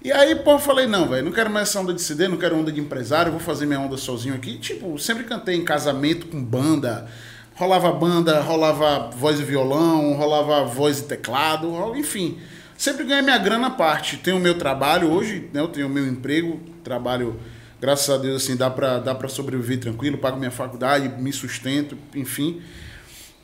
[0.02, 2.58] E aí, pô, falei, não, velho, não quero mais essa onda de CD, não quero
[2.58, 4.58] onda de empresário, vou fazer minha onda sozinho aqui.
[4.58, 7.08] Tipo, sempre cantei em casamento com banda.
[7.56, 12.40] Rolava banda, rolava voz e violão, rolava voz e teclado, enfim.
[12.78, 14.18] Sempre ganhei minha grana à parte.
[14.18, 15.62] Tenho o meu trabalho hoje, né?
[15.62, 17.40] Eu tenho o meu emprego, trabalho,
[17.80, 22.62] graças a Deus, assim, dá pra, dá sobreviver tranquilo, pago minha faculdade, me sustento, enfim.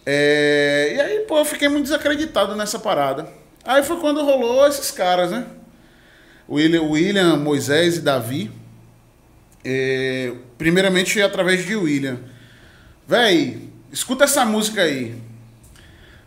[0.06, 3.28] É, e aí, pô, eu fiquei muito desacreditado nessa parada.
[3.64, 5.46] Aí foi quando rolou esses caras, né?
[6.50, 8.50] William, William Moisés e Davi.
[9.66, 12.20] É, primeiramente através de William.
[13.06, 15.16] Véi, escuta essa música aí.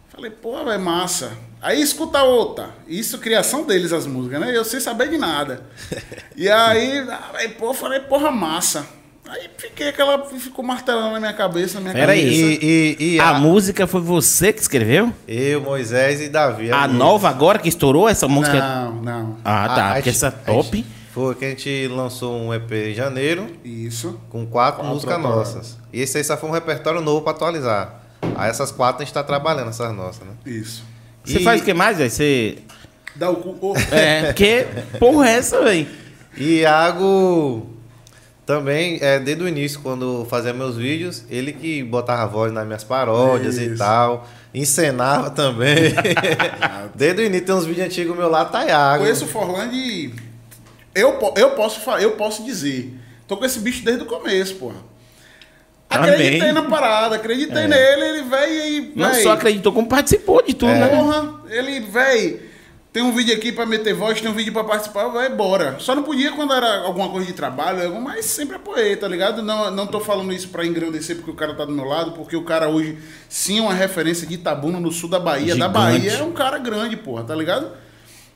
[0.08, 1.32] Falei, pô, velho, massa.
[1.62, 2.70] Aí escuta outra.
[2.88, 4.54] Isso, criação deles, as músicas, né?
[4.56, 5.62] Eu sem saber de nada.
[6.36, 8.86] E aí, aí pô, falei, porra, massa.
[9.28, 10.24] Aí fiquei aquela.
[10.26, 12.22] Ficou martelando na minha cabeça, na minha Pera aí.
[12.22, 12.64] cabeça.
[12.64, 15.12] E, e, e A a- música foi você que escreveu?
[15.28, 16.70] eu, Moisés e Davi.
[16.72, 16.98] A amigos.
[16.98, 18.58] nova agora que estourou essa música?
[18.58, 19.36] Não, não.
[19.44, 19.74] Ah, tá.
[19.84, 20.84] A- a porque essa a top.
[21.20, 24.18] Foi que a gente lançou um EP em janeiro Isso.
[24.30, 25.76] com quatro, Quatro músicas nossas.
[25.92, 28.00] E esse aí só foi um repertório novo pra atualizar.
[28.37, 30.33] Aí essas quatro a gente tá trabalhando, essas nossas, né?
[30.46, 30.83] Isso.
[31.24, 32.11] Você E- faz o que mais, velho?
[32.11, 32.59] Você.
[33.16, 33.59] Dá o cu.
[33.61, 33.74] ô.
[33.92, 34.66] É, que
[34.98, 35.87] porra é essa, velho?
[36.37, 37.66] E Iago
[38.46, 42.83] também, é, desde o início, quando fazia meus vídeos, ele que botava voz nas minhas
[42.85, 43.76] paródias e Isso.
[43.78, 44.26] tal.
[44.54, 45.92] Encenava também.
[46.94, 49.02] desde o início tem uns vídeos antigos meu lá, tá Iago.
[49.04, 50.29] Conheço o Forland e
[51.00, 52.94] eu, eu, posso, eu posso dizer.
[53.26, 54.90] Tô com esse bicho desde o começo, porra.
[55.88, 56.10] Amém.
[56.10, 58.92] Acreditei na parada, acreditei nele, ele veio e.
[58.94, 60.86] Não véi, só acreditou, como participou de tudo, né?
[60.86, 62.50] Porra, ele, véi,
[62.92, 65.76] tem um vídeo aqui pra meter voz, tem um vídeo pra participar, vai embora.
[65.78, 69.42] Só não podia quando era alguma coisa de trabalho, mas sempre apoiei, tá ligado?
[69.42, 72.36] Não, não tô falando isso pra engrandecer porque o cara tá do meu lado, porque
[72.36, 75.54] o cara hoje sim é uma referência de Itabuna no sul da Bahia.
[75.54, 75.72] Da Gigante.
[75.72, 77.70] Bahia é um cara grande, porra, tá ligado?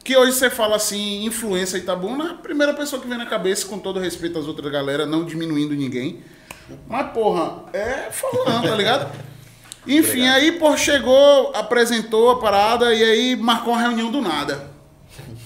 [0.04, 3.78] Que hoje você fala assim, influência Itabuna, a primeira pessoa que vem na cabeça, com
[3.78, 6.22] todo respeito às outras galera, não diminuindo ninguém.
[6.86, 9.10] Mas, porra, é falando, tá ligado?
[9.88, 14.70] Enfim, aí, pô, chegou, apresentou a parada e aí marcou uma reunião do nada.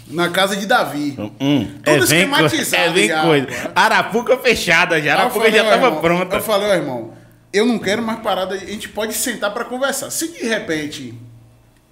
[0.08, 1.16] Na casa de Davi.
[1.40, 3.72] Hum, Tudo é esquematizado é bem já, coisa.
[3.76, 5.14] Arapuca fechada já.
[5.14, 6.36] Arapuca falei, já tava irmão, pronta.
[6.36, 7.14] Eu falei, ó, irmão,
[7.52, 10.10] eu não quero mais parada, a gente pode sentar pra conversar.
[10.10, 11.14] Se de repente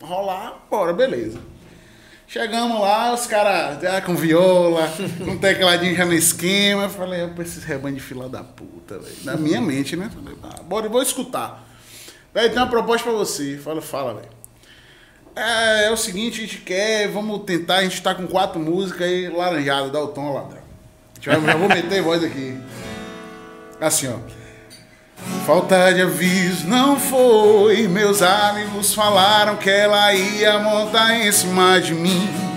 [0.01, 1.39] rolar, bora, beleza.
[2.29, 4.93] Chegamos lá, os caras com viola,
[5.25, 6.85] com tecladinho já no esquema.
[6.85, 9.17] Eu falei, eu esses rebanho de fila da puta, velho.
[9.23, 10.11] Na minha mente, né?
[10.13, 11.65] Falei, ah, bora, vou escutar.
[12.35, 13.57] Velho, tem uma proposta pra você.
[13.57, 14.29] Fala, fala, velho.
[15.37, 19.03] É, é o seguinte, a gente quer, vamos tentar, a gente tá com quatro músicas
[19.03, 20.63] aí, laranjado, dá o tom, ladrão.
[21.21, 22.59] Já vou meter voz aqui.
[23.81, 24.36] Assim, ó.
[25.47, 27.87] Falta de aviso não foi.
[27.89, 32.56] Meus amigos falaram que ela ia montar em cima de mim.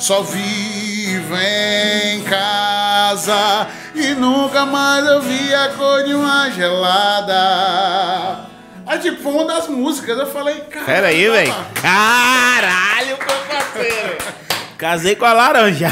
[0.00, 8.46] só vivo em casa e nunca mais eu vi a cor de uma gelada.
[8.86, 10.18] Aí, tipo, foi uma das músicas.
[10.18, 10.86] Eu falei, cara.
[10.86, 11.54] Pera aí, velho.
[11.80, 14.41] Caralho, meu parceiro.
[14.82, 15.88] Casei com a laranja.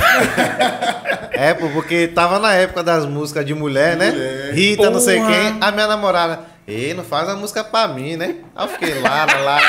[1.31, 4.11] É, pô, porque tava na época das músicas de mulher, né?
[4.11, 4.53] Mulher.
[4.53, 5.31] Rita, não sei Porra.
[5.31, 5.59] quem.
[5.61, 8.38] A minha namorada, ei, não faz a música pra mim, né?
[8.53, 9.61] Aí eu fiquei lá, lá, lá,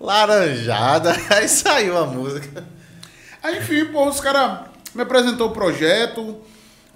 [0.00, 1.16] laranjada.
[1.28, 2.62] Aí saiu a música.
[3.42, 4.60] Aí, enfim, pô, os caras
[4.94, 6.40] me apresentou o projeto.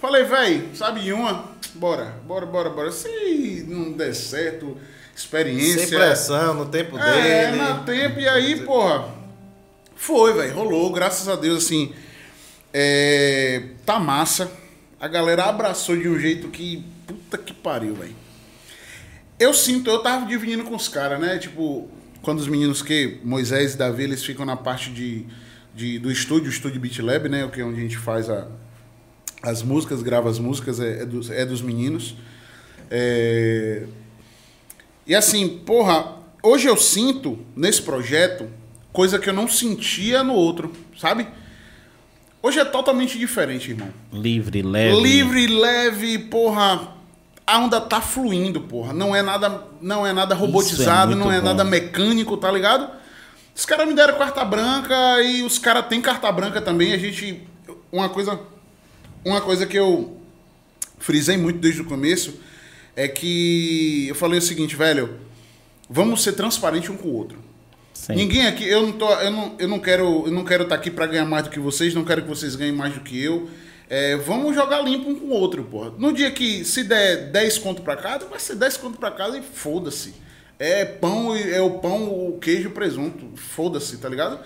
[0.00, 1.46] Falei, velho, sabe uma?
[1.74, 2.92] Bora, bora, bora, bora.
[2.92, 4.78] Se não der certo,
[5.16, 5.88] experiência.
[5.88, 7.56] Sem pressão, no tempo É, dele.
[7.56, 9.18] na tempo, e aí, porra,
[10.00, 11.92] foi, velho, rolou, graças a Deus, assim,
[12.72, 14.50] é, tá massa.
[14.98, 18.16] A galera abraçou de um jeito que, puta que pariu, velho.
[19.38, 21.86] Eu sinto, eu tava dividindo com os caras, né, tipo,
[22.22, 25.26] quando os meninos que, Moisés e Davi, eles ficam na parte de,
[25.74, 28.48] de- do estúdio, o estúdio Beat Lab, né, que é onde a gente faz a,
[29.42, 32.16] as músicas, grava as músicas, é, é dos, é dos meninos.
[32.90, 33.84] É,
[35.06, 38.48] e assim, porra, hoje eu sinto nesse projeto
[38.92, 41.28] coisa que eu não sentia no outro, sabe?
[42.42, 43.90] Hoje é totalmente diferente, irmão.
[44.12, 45.00] Livre, leve.
[45.00, 46.94] Livre, leve, porra.
[47.46, 48.92] A onda tá fluindo, porra.
[48.92, 51.46] Não é nada, não é nada robotizado, muito não é bom.
[51.46, 52.88] nada mecânico, tá ligado?
[53.54, 56.92] Os caras me deram carta branca e os caras têm carta branca também.
[56.92, 57.42] A gente.
[57.92, 58.40] Uma coisa.
[59.22, 60.16] Uma coisa que eu
[60.98, 62.40] frisei muito desde o começo
[62.96, 65.18] é que eu falei o seguinte, velho.
[65.90, 67.49] Vamos ser transparentes um com o outro.
[68.00, 68.14] Sim.
[68.14, 70.90] Ninguém aqui, eu não tô, eu não, eu não quero, eu não quero estar aqui
[70.90, 73.50] para ganhar mais do que vocês, não quero que vocês ganhem mais do que eu.
[73.90, 75.92] É, vamos jogar limpo um com o outro, porra.
[75.98, 79.36] No dia que se der 10 conto para cada, vai ser 10 conto para cada
[79.36, 80.14] e foda-se.
[80.58, 84.40] É pão, é o pão, o queijo, o presunto, foda-se, tá ligado?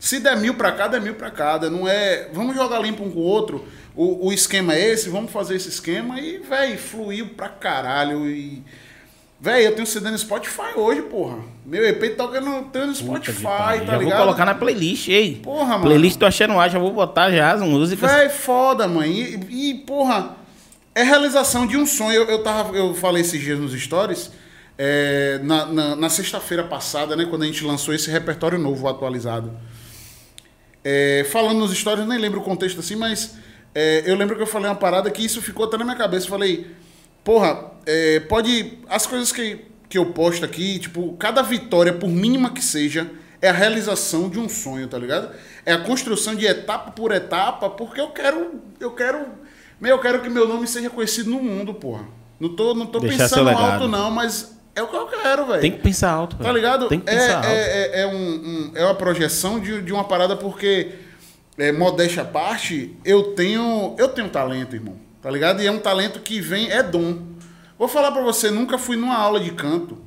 [0.00, 1.70] Se der mil para cada, é mil para cada.
[1.70, 3.68] Não é, vamos jogar limpo um com o outro.
[3.94, 8.64] O, o esquema é esse, vamos fazer esse esquema e, véi, fluiu pra caralho e
[9.40, 11.38] Véi, eu tenho CD no Spotify hoje, porra.
[11.64, 14.02] Meu EP toca no, tem no Spotify, tá já ligado?
[14.02, 15.36] vou colocar na playlist, ei.
[15.36, 15.84] Porra, mano.
[15.84, 18.10] Playlist tô achando ar, já vou botar já as músicas.
[18.10, 19.10] Véi, foda, mãe.
[19.10, 20.36] E, e, porra,
[20.94, 22.20] é realização de um sonho.
[22.20, 24.30] Eu, eu, tava, eu falei esses dias nos stories,
[24.76, 29.56] é, na, na, na sexta-feira passada, né, quando a gente lançou esse repertório novo, atualizado.
[30.84, 33.36] É, falando nos stories, eu nem lembro o contexto assim, mas
[33.74, 36.26] é, eu lembro que eu falei uma parada que isso ficou até na minha cabeça.
[36.26, 36.66] Eu falei,
[37.24, 38.78] porra, é, pode.
[38.88, 43.10] As coisas que, que eu posto aqui, tipo, cada vitória, por mínima que seja,
[43.42, 45.30] é a realização de um sonho, tá ligado?
[45.64, 48.60] É a construção de etapa por etapa, porque eu quero.
[48.78, 49.26] Eu quero.
[49.80, 52.04] Meu, eu quero que meu nome seja conhecido no mundo, porra.
[52.38, 55.60] Não tô, não tô Deixar pensando alto, não, mas é o que eu quero, velho.
[55.60, 56.36] Tem que pensar alto.
[56.36, 56.88] Tá ligado?
[56.88, 57.46] Tem que é, pensar alto.
[57.48, 60.92] é, é, é um, um- é uma projeção de, de uma parada porque,
[61.58, 64.96] é, modéstia à parte, eu tenho, eu tenho talento, irmão.
[65.22, 65.62] Tá ligado?
[65.62, 67.18] E é um talento que vem, é dom.
[67.78, 69.98] Vou falar pra você, nunca fui numa aula de canto,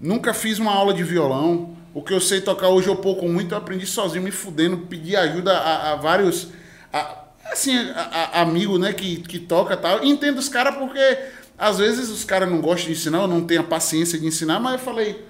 [0.00, 1.76] nunca fiz uma aula de violão.
[1.92, 5.14] O que eu sei tocar hoje eu pouco muito, eu aprendi sozinho, me fudendo, pedi
[5.16, 6.48] ajuda a, a vários.
[6.92, 7.20] a-
[7.52, 10.02] assim, a, amigo, né, que, que toca tal.
[10.02, 11.18] E Entendo os caras porque
[11.56, 14.58] às vezes os caras não gostam de ensinar, ou não têm a paciência de ensinar,
[14.58, 15.24] mas eu falei.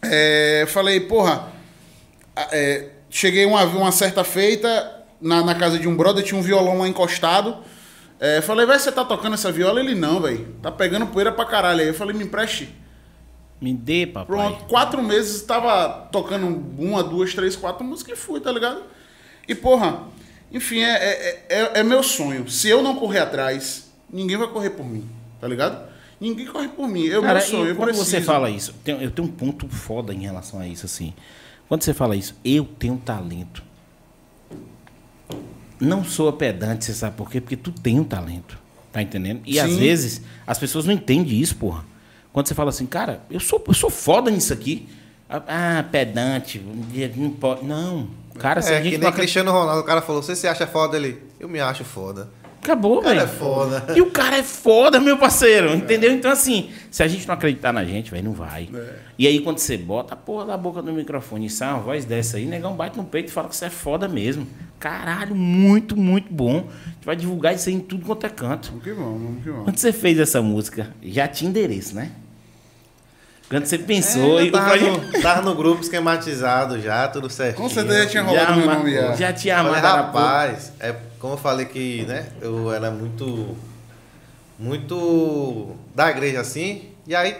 [0.00, 1.48] É, falei, porra,
[2.52, 6.78] é, cheguei uma, uma certa feita na, na casa de um brother, tinha um violão
[6.78, 7.56] lá encostado.
[8.20, 9.80] É, falei, vai, você tá tocando essa viola?
[9.80, 10.54] Ele não, velho.
[10.60, 11.80] Tá pegando poeira pra caralho.
[11.80, 12.68] Aí eu falei, me empreste.
[13.60, 14.26] Me dê, papai.
[14.26, 16.46] Pronto, quatro meses tava tocando
[16.78, 18.82] uma, duas, três, quatro músicas e fui, tá ligado?
[19.48, 20.02] E, porra,
[20.52, 22.48] enfim, é, é, é, é meu sonho.
[22.48, 25.08] Se eu não correr atrás, ninguém vai correr por mim,
[25.40, 25.88] tá ligado?
[26.20, 27.08] Ninguém corre por mim.
[27.08, 27.66] É o meu sonho.
[27.66, 30.86] e Eu quando você fala isso, eu tenho um ponto foda em relação a isso,
[30.86, 31.12] assim.
[31.68, 33.62] Quando você fala isso, eu tenho talento.
[35.80, 37.40] Não sou pedante, você sabe por quê?
[37.40, 38.58] Porque tu tem um talento.
[38.92, 39.42] Tá entendendo?
[39.44, 39.78] E às Sim.
[39.78, 41.84] vezes as pessoas não entendem isso, porra.
[42.32, 44.88] Quando você fala assim, cara, eu sou, eu sou foda nisso aqui.
[45.28, 46.58] Ah, pedante,
[47.16, 47.64] não pode.
[47.64, 48.08] Não.
[48.38, 50.66] Cara, se É a gente que nem Cristiano Ronaldo, o cara falou, você se acha
[50.66, 51.22] foda ele?
[51.38, 52.30] Eu me acho foda.
[52.62, 53.24] Acabou, O cara velho.
[53.24, 53.86] é foda.
[53.96, 55.74] E o cara é foda, meu parceiro.
[55.74, 56.12] Entendeu?
[56.12, 58.68] Então, assim, se a gente não acreditar na gente, velho, não vai.
[59.18, 62.04] E aí, quando você bota a porra da boca no microfone e sai uma voz
[62.04, 64.46] dessa aí, negão bate no peito e fala que você é foda mesmo.
[64.78, 66.58] Caralho, muito, muito bom.
[66.58, 68.68] A gente vai divulgar isso aí em tudo quanto é canto.
[68.68, 69.64] Vamos que vamos, vamos que vamos.
[69.64, 72.10] Quando você fez essa música, já tinha endereço, né?
[73.48, 77.30] Quando você pensou É, e eu tava, projeto- no, tava no grupo esquematizado já, tudo
[77.30, 77.62] certinho.
[77.66, 79.12] Com certeza tinha já, rolado meu ama- nome já.
[79.14, 80.18] já tinha Falei, amado Arapuca.
[80.18, 83.56] rapaz, é como eu falei que, né, eu era muito
[84.58, 87.36] muito da igreja assim, e aí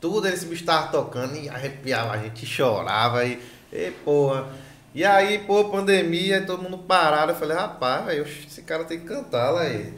[0.00, 3.40] tudo esse bicho tava tocando e arrepiava, a gente chorava e,
[3.72, 4.46] e porra.
[4.94, 9.50] E aí, pô, pandemia, todo mundo parado, eu falei, rapaz, esse cara tem que cantar
[9.50, 9.94] lá aí.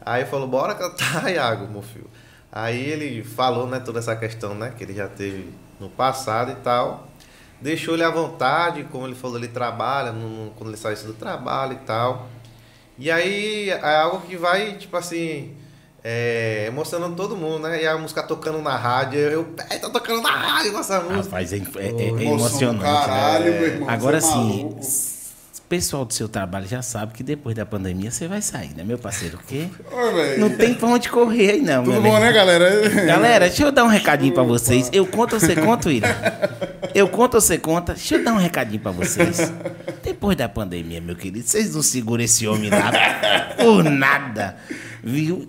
[0.00, 2.10] Aí falou, bora cantar, Iago, meu filho.
[2.50, 6.56] Aí ele falou, né, toda essa questão, né, que ele já teve no passado e
[6.56, 7.06] tal.
[7.60, 11.74] Deixou ele à vontade, como ele falou, ele trabalha, no- quando ele sai do trabalho
[11.74, 12.28] e tal.
[12.98, 15.52] E aí é algo que vai, tipo assim,
[16.02, 17.82] é, emocionando todo mundo, né?
[17.82, 21.22] E a música tocando na rádio, eu, é, tá tocando na rádio com essa música.
[21.22, 22.82] Rapaz, é, é- é- é emocionante.
[22.84, 23.58] Caralho, né?
[23.60, 23.90] meu irmão.
[23.90, 24.76] Agora é sim,
[25.74, 28.96] pessoal do seu trabalho já sabe que depois da pandemia você vai sair, né, meu
[28.96, 29.38] parceiro?
[29.38, 30.40] Porque Oi, velho.
[30.40, 32.88] não tem pra onde correr aí, não, meu Tudo bom, né, galera?
[33.04, 34.88] Galera, deixa eu dar um recadinho pra vocês.
[34.92, 36.14] Eu conto, você conta, William?
[36.94, 37.94] Eu conto, você conta.
[37.94, 39.52] Deixa eu dar um recadinho pra vocês.
[40.24, 42.90] Depois da pandemia, meu querido, vocês não seguram esse homem lá
[43.60, 44.56] por nada.
[45.02, 45.46] Viu?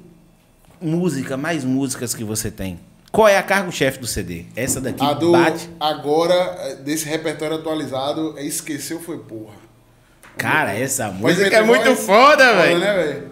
[0.82, 2.78] Música, mais músicas que você tem.
[3.10, 4.44] Qual é a cargo-chefe do CD?
[4.54, 5.70] Essa daqui A do bate.
[5.80, 9.56] agora, desse repertório atualizado, é Esqueceu Foi Porra.
[10.38, 12.00] Cara, essa música é muito voz?
[12.06, 12.80] foda, velho.
[12.80, 13.28] né, velho?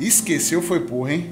[0.00, 1.30] Esqueceu Foi Porra, hein?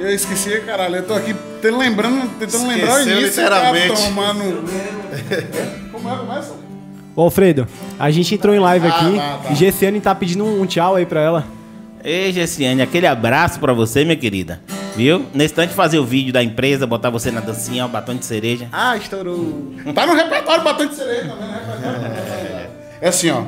[0.00, 0.96] Eu esqueci, caralho.
[0.96, 3.20] Eu tô aqui tentando, lembrando, tentando lembrar o início.
[3.26, 3.88] literalmente.
[3.88, 4.62] cara, tomar no...
[5.92, 6.16] Como é?
[6.16, 6.54] Começa?
[7.14, 7.66] Ô, Alfredo,
[7.98, 9.52] a gente entrou em live Ah, aqui tá, tá.
[9.52, 11.44] e Gessiane tá pedindo um, um tchau aí pra ela.
[12.02, 14.60] Ei, Gessiane, aquele abraço pra você, minha querida.
[14.96, 15.26] Viu?
[15.34, 18.68] Nesse instante fazer o vídeo da empresa, botar você na dancinha, o batom de cereja.
[18.72, 19.74] Ah, estourou.
[19.94, 22.66] Tá no repertório Batom de Cereja também, né?
[23.02, 23.42] É assim, ó.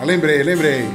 [0.00, 0.88] Ah, lembrei, lembrei.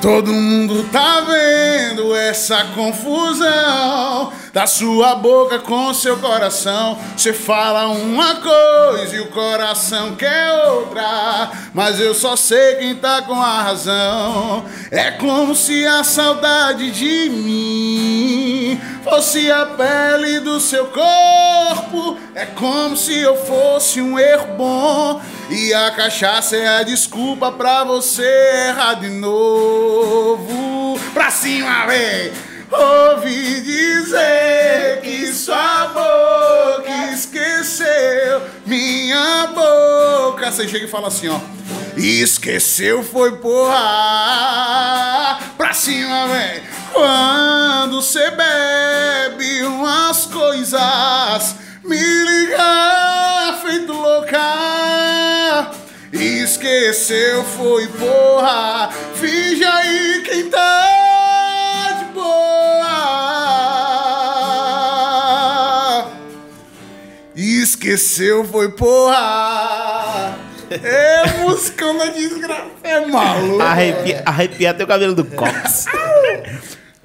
[0.00, 6.98] Todo mundo tá vendo essa confusão da sua boca com seu coração.
[7.14, 13.20] Você fala uma coisa e o coração quer outra, mas eu só sei quem tá
[13.20, 14.64] com a razão.
[14.90, 22.16] É como se a saudade de mim fosse a pele do seu corpo.
[22.34, 27.84] É como se eu fosse um erro bom e a cachaça é a desculpa pra
[27.84, 28.24] você
[28.70, 30.98] errar de novo.
[31.12, 32.45] Pra cima, vem!
[32.70, 40.50] Ouvi dizer que sua boca esqueceu minha boca.
[40.50, 41.38] Você chega e fala assim, ó.
[41.96, 43.78] Esqueceu foi porra.
[45.56, 46.62] Pra cima, vem!
[46.92, 55.70] Quando você bebe umas coisas, me liga feito louca.
[56.12, 58.90] Esqueceu, foi porra.
[59.14, 61.05] Finge aí quem tá
[62.26, 62.66] boa.
[67.34, 70.36] Esqueceu, foi porra.
[70.70, 72.66] É musicão da desgraça.
[72.82, 73.62] É maluco.
[73.62, 75.86] Arrepia, arrepiar teu cabelo do Cox.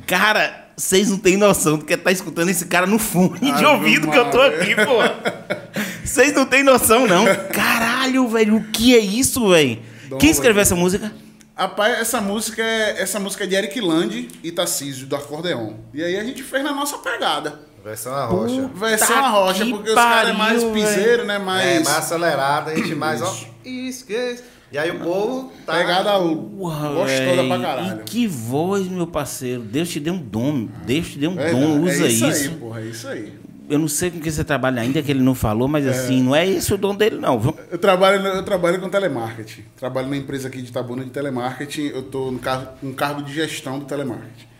[0.07, 4.09] cara, vocês não têm noção do que tá escutando esse cara no fone de ouvido
[4.09, 5.71] que eu tô aqui, pô.
[6.03, 7.25] Vocês não têm noção, não.
[7.53, 9.79] Caralho, velho, o que é isso, velho?
[10.19, 10.63] Quem escreveu velho.
[10.63, 11.11] essa música?
[11.55, 15.73] Rapaz, essa música é essa música é de Eric Land e Tarcísio, do acordeon.
[15.93, 17.59] E aí a gente fez na nossa pegada.
[17.83, 18.69] Versão a rocha.
[18.75, 21.39] Versão Tá a rocha, que porque os caras é mais piseiro, né?
[21.39, 23.35] Mais, É, mais acelerada, a gente mais, ó.
[23.65, 24.43] Esquece.
[24.71, 25.73] E aí o povo tá.
[25.73, 28.01] pegada Porra, gostosa pra caralho.
[28.01, 29.63] E que voz, meu parceiro.
[29.63, 30.69] Deus te deu um dom.
[30.85, 31.81] Deus te deu um É, dom.
[31.81, 32.49] Usa é isso, isso.
[32.51, 33.33] aí, porra, é isso aí.
[33.71, 36.35] Eu não sei com que você trabalha ainda, que ele não falou, mas assim, não
[36.35, 37.55] é esse o dom dele, não.
[37.71, 39.63] Eu trabalho, eu trabalho com telemarketing.
[39.77, 41.87] Trabalho na empresa aqui de Itabuna de telemarketing.
[41.87, 44.51] Eu tô no cargo, no cargo de gestão do telemarketing.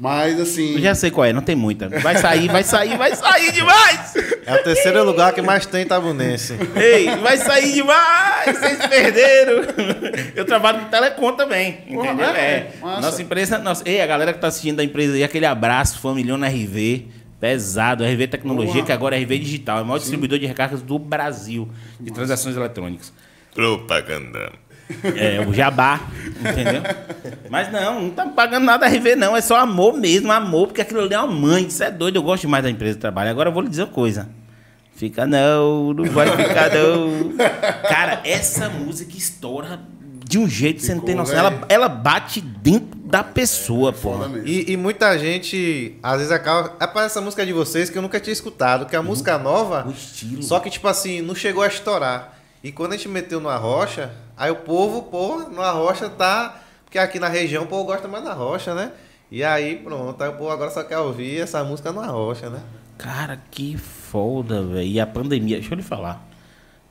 [0.00, 0.74] Mas assim.
[0.74, 1.90] Eu já sei qual é, não tem muita.
[2.00, 4.14] Vai sair, vai sair, vai sair demais!
[4.46, 6.54] É o terceiro lugar que mais tem Itabunense.
[6.76, 8.58] Ei, vai sair demais!
[8.58, 9.64] Vocês perderam!
[10.34, 12.28] Eu trabalho no Telecom também, Porra, entendeu?
[12.28, 12.40] é?
[12.40, 12.72] É.
[12.82, 13.58] Nossa empresa.
[13.58, 17.15] Nossa, ei, a galera que tá assistindo da empresa aí, aquele abraço, família na RV.
[17.38, 18.86] Pesado, RV Tecnologia, Boa.
[18.86, 21.68] que agora é RV Digital, é o maior distribuidor de recargas do Brasil
[22.00, 23.12] de transações eletrônicas.
[23.54, 24.52] Propaganda.
[25.16, 26.00] É, o jabá,
[26.38, 26.82] entendeu?
[27.50, 29.36] Mas não, não tá pagando nada a RV, não.
[29.36, 31.66] É só amor mesmo, amor, porque aquilo ali é uma mãe.
[31.66, 33.30] Isso é doido, eu gosto demais da empresa de trabalho.
[33.30, 34.28] Agora eu vou lhe dizer uma coisa.
[34.94, 37.34] Fica não, não vai ficar não.
[37.88, 39.80] Cara, essa música estoura
[40.24, 41.36] de um jeito que você não tem noção.
[41.36, 44.14] Ela, ela bate dentro da pessoa, pô.
[44.14, 44.48] Foda mesmo.
[44.48, 46.74] E, e muita gente, às vezes acaba.
[46.80, 49.38] Rapaz, essa música é de vocês que eu nunca tinha escutado, que é a música
[49.38, 49.86] nova.
[49.86, 50.42] O estilo.
[50.42, 52.36] Só que, tipo assim, não chegou a estourar.
[52.64, 56.62] E quando a gente meteu no Arrocha, aí o povo, pô, no Arrocha tá.
[56.84, 58.92] Porque aqui na região o povo gosta mais da rocha, né?
[59.30, 62.60] E aí, pronto, aí o povo agora só quer ouvir essa música no Arrocha, né?
[62.98, 64.86] Cara, que foda, velho.
[64.86, 66.28] E a pandemia, deixa eu lhe falar.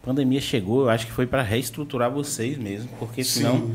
[0.01, 3.39] A pandemia chegou, eu acho que foi pra reestruturar vocês mesmo, porque Sim.
[3.39, 3.71] senão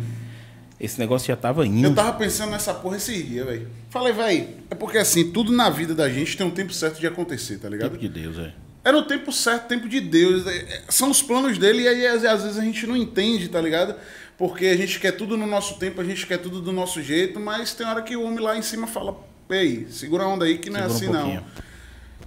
[0.81, 1.89] esse negócio já tava indo.
[1.89, 3.68] Eu tava pensando nessa porra esse dia, velho.
[3.91, 7.07] Falei, velho, é porque assim, tudo na vida da gente tem um tempo certo de
[7.07, 7.91] acontecer, tá ligado?
[7.91, 8.55] Tempo de Deus, velho.
[8.83, 10.47] Era o tempo certo, tempo de Deus.
[10.47, 13.61] É, é, São os planos dele e aí às vezes a gente não entende, tá
[13.61, 13.95] ligado?
[14.39, 17.39] Porque a gente quer tudo no nosso tempo, a gente quer tudo do nosso jeito,
[17.39, 19.14] mas tem hora que o homem lá em cima fala,
[19.51, 21.43] ei, segura a onda aí que não é Segura um assim não.
[21.43, 21.70] pouquinho.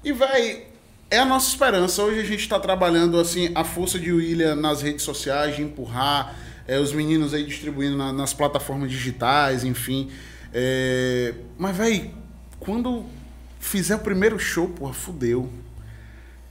[0.03, 0.67] E, véi,
[1.09, 2.03] é a nossa esperança.
[2.03, 6.35] Hoje a gente está trabalhando, assim, a força de William nas redes sociais, de empurrar,
[6.67, 10.09] é, os meninos aí distribuindo na- nas plataformas digitais, enfim.
[10.53, 12.13] É, mas, véi,
[12.59, 13.05] quando
[13.59, 15.49] fizer o primeiro show, porra, fudeu.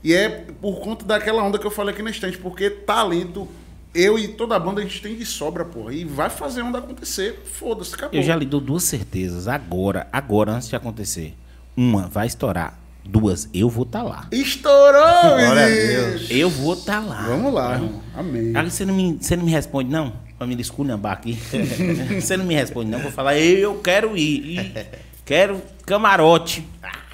[0.03, 0.27] E é
[0.61, 3.47] por conta daquela onda que eu falei aqui na estante, porque talento,
[3.95, 5.93] eu e toda a banda a gente tem de sobra, porra.
[5.93, 7.41] E vai fazer onda acontecer.
[7.45, 8.19] Foda-se, acabou.
[8.19, 9.47] Eu já lhe dou duas certezas.
[9.47, 11.33] Agora, agora, antes de acontecer.
[11.75, 12.77] Uma, vai estourar.
[13.05, 14.27] Duas, eu vou estar lá.
[14.31, 15.67] Estourou, Glória!
[15.67, 16.27] Deus.
[16.31, 17.23] Eu vou estar lá.
[17.27, 18.01] Vamos lá, irmão.
[18.15, 18.55] Amém.
[18.55, 20.13] Aí você não me, você não me responde, não?
[20.37, 21.33] Pra me esculhambar aqui.
[22.19, 22.99] você não me responde, não?
[22.99, 24.57] Vou falar, eu quero ir.
[24.59, 24.85] E
[25.25, 26.65] quero camarote.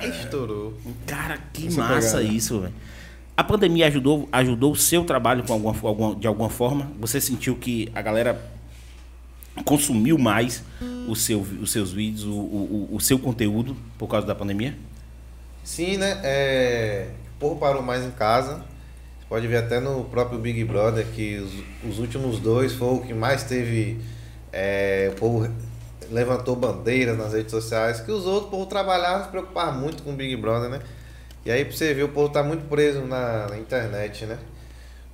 [0.02, 0.74] Estourou.
[1.08, 2.36] Cara, que Essa massa pegada.
[2.36, 2.74] isso, velho.
[3.36, 6.92] A pandemia ajudou, ajudou o seu trabalho com alguma, alguma- de alguma forma?
[7.00, 8.40] Você sentiu que a galera
[9.66, 10.64] consumiu mais
[11.08, 14.76] o seu, os seus vídeos, o, o, o seu conteúdo por causa da pandemia?
[15.70, 16.20] Sim, né?
[16.24, 17.05] É...
[17.36, 18.55] O povo parou mais em casa.
[18.55, 23.01] Você pode ver até no próprio Big Brother que os, os últimos dois foi o
[23.01, 23.99] que mais teve.
[24.51, 25.47] é, O povo
[26.09, 30.09] levantou bandeiras nas redes sociais, que os outros, o povo trabalhava, se preocupava muito com
[30.09, 30.82] o Big Brother, né?
[31.45, 34.39] E aí pra você ver, o povo tá muito preso na, na internet, né?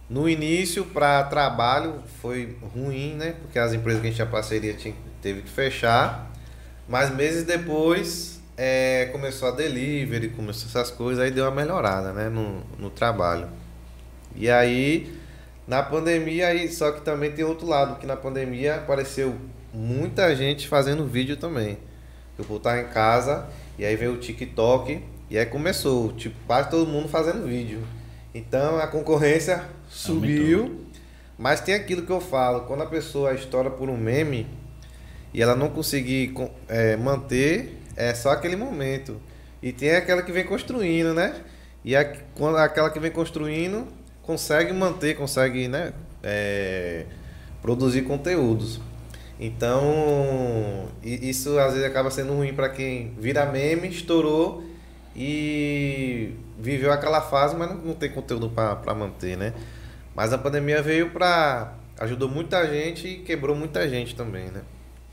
[0.09, 3.35] No início, para trabalho, foi ruim, né?
[3.41, 6.31] Porque as empresas que a gente tinha parceria tinha, teve que fechar.
[6.87, 12.29] Mas meses depois, é, começou a delivery, começou essas coisas, aí deu uma melhorada, né?
[12.29, 13.47] No, no trabalho.
[14.35, 15.13] E aí,
[15.67, 19.35] na pandemia, aí, só que também tem outro lado, que na pandemia apareceu
[19.73, 21.77] muita gente fazendo vídeo também.
[22.37, 23.47] Eu vou estar em casa,
[23.77, 27.81] e aí veio o TikTok, e aí começou, tipo, quase todo mundo fazendo vídeo.
[28.33, 30.85] Então a concorrência subiu,
[31.37, 34.45] mas tem aquilo que eu falo, quando a pessoa estoura por um meme
[35.33, 39.19] e ela não conseguir con- é, manter, é só aquele momento.
[39.61, 41.41] E tem aquela que vem construindo, né?
[41.83, 43.87] E a, quando, aquela que vem construindo
[44.21, 45.93] consegue manter, consegue, né?
[46.25, 47.05] é,
[47.61, 48.81] produzir conteúdos.
[49.39, 54.63] Então, isso às vezes acaba sendo ruim para quem vira meme, estourou
[55.15, 59.53] e viveu aquela fase, mas não, não tem conteúdo para manter, né?
[60.15, 64.61] Mas a pandemia veio para ajudou muita gente e quebrou muita gente também, né?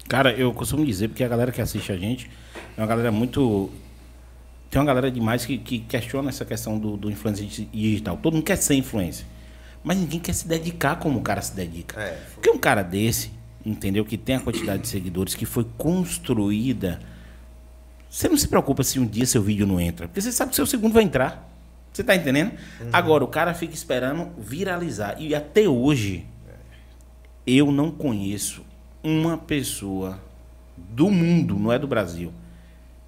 [0.08, 2.30] Cara, eu costumo dizer, porque a galera que assiste a gente
[2.76, 3.70] é uma galera muito.
[4.70, 8.16] Tem uma galera demais que, que questiona essa questão do, do influencer digital.
[8.16, 9.26] Todo mundo quer ser influencer.
[9.84, 12.00] Mas ninguém quer se dedicar como o cara se dedica.
[12.00, 12.18] É.
[12.34, 13.30] Porque um cara desse,
[13.64, 14.04] entendeu?
[14.04, 17.00] Que tem a quantidade de seguidores que foi construída.
[18.08, 20.08] Você não se preocupa se um dia seu vídeo não entra.
[20.08, 21.50] Porque você sabe que seu segundo vai entrar.
[21.92, 22.52] Você tá entendendo?
[22.92, 25.16] Agora, o cara fica esperando viralizar.
[25.18, 26.26] E até hoje,
[27.46, 28.64] eu não conheço
[29.02, 30.18] uma pessoa
[30.76, 32.32] do mundo, não é do Brasil,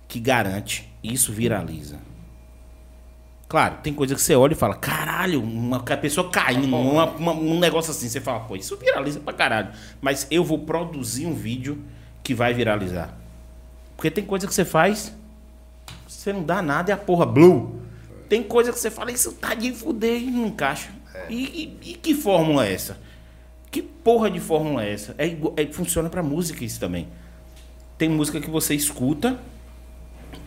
[0.09, 1.99] que garante isso viraliza.
[3.49, 7.59] Claro, tem coisa que você olha e fala, caralho, uma pessoa caindo, uma- uma- um
[7.61, 9.69] negócio assim, você fala, pô, isso viraliza pra caralho.
[10.01, 11.79] Mas eu vou produzir um vídeo
[12.23, 13.15] que vai viralizar.
[13.97, 15.15] Porque tem coisa que você faz,
[16.09, 17.81] você não dá nada e a porra blue.
[18.29, 20.89] Tem coisa que você fala, isso tá de fuder e não encaixa.
[21.29, 21.45] E,
[21.85, 22.99] e- e que fórmula é essa?
[23.75, 25.17] Que porra de fórmula é essa?
[25.19, 27.09] É, é- funciona pra música isso também.
[27.99, 29.37] Tem música que você escuta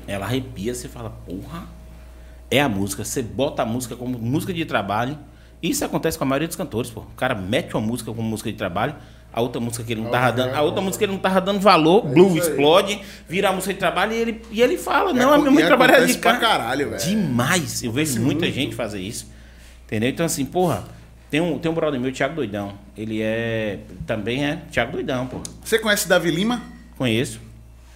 [0.08, 1.66] ela arrepia, você fala, porra,
[2.50, 3.04] é a música.
[3.04, 5.20] Você bota a música como música de trabalho.
[5.62, 7.02] Isso acontece com a maioria dos cantores, pô.
[7.02, 8.96] O cara mete uma música como música de trabalho,
[9.34, 11.42] a outra música que ele não tava dando, a outra música que ele não tava
[11.42, 12.38] dando valor, blue É aí.
[12.38, 15.52] explode, vira a música de trabalho e ele, e ele fala, não, a minha acon-
[15.52, 16.38] música e de trabalho é de cara.
[16.38, 17.04] caralho, velho.
[17.04, 17.84] Demais.
[17.84, 19.30] Eu vejo muita gente fazer isso.
[19.86, 20.10] Entendeu?
[20.10, 20.86] Então, assim, porra,
[21.30, 22.74] tem um, tem um brother meu, Thiago Doidão.
[22.96, 23.80] Ele é.
[24.06, 25.42] Também é Thiago Doidão, pô.
[25.64, 26.62] Você conhece Davi Lima?
[26.98, 27.42] Conheço.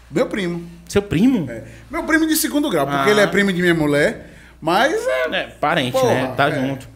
[0.09, 0.67] Meu primo.
[0.87, 1.49] Seu primo?
[1.49, 1.63] É.
[1.89, 3.11] Meu primo de segundo grau, porque Ah.
[3.11, 4.29] ele é primo de minha mulher.
[4.59, 5.35] Mas é.
[5.35, 6.33] É, parente, Porra, né?
[6.35, 6.55] Tá é.
[6.55, 6.87] junto.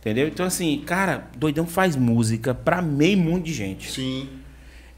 [0.00, 0.26] Entendeu?
[0.26, 3.92] Então, assim, cara, Doidão faz música pra meio mundo de gente.
[3.92, 4.28] Sim.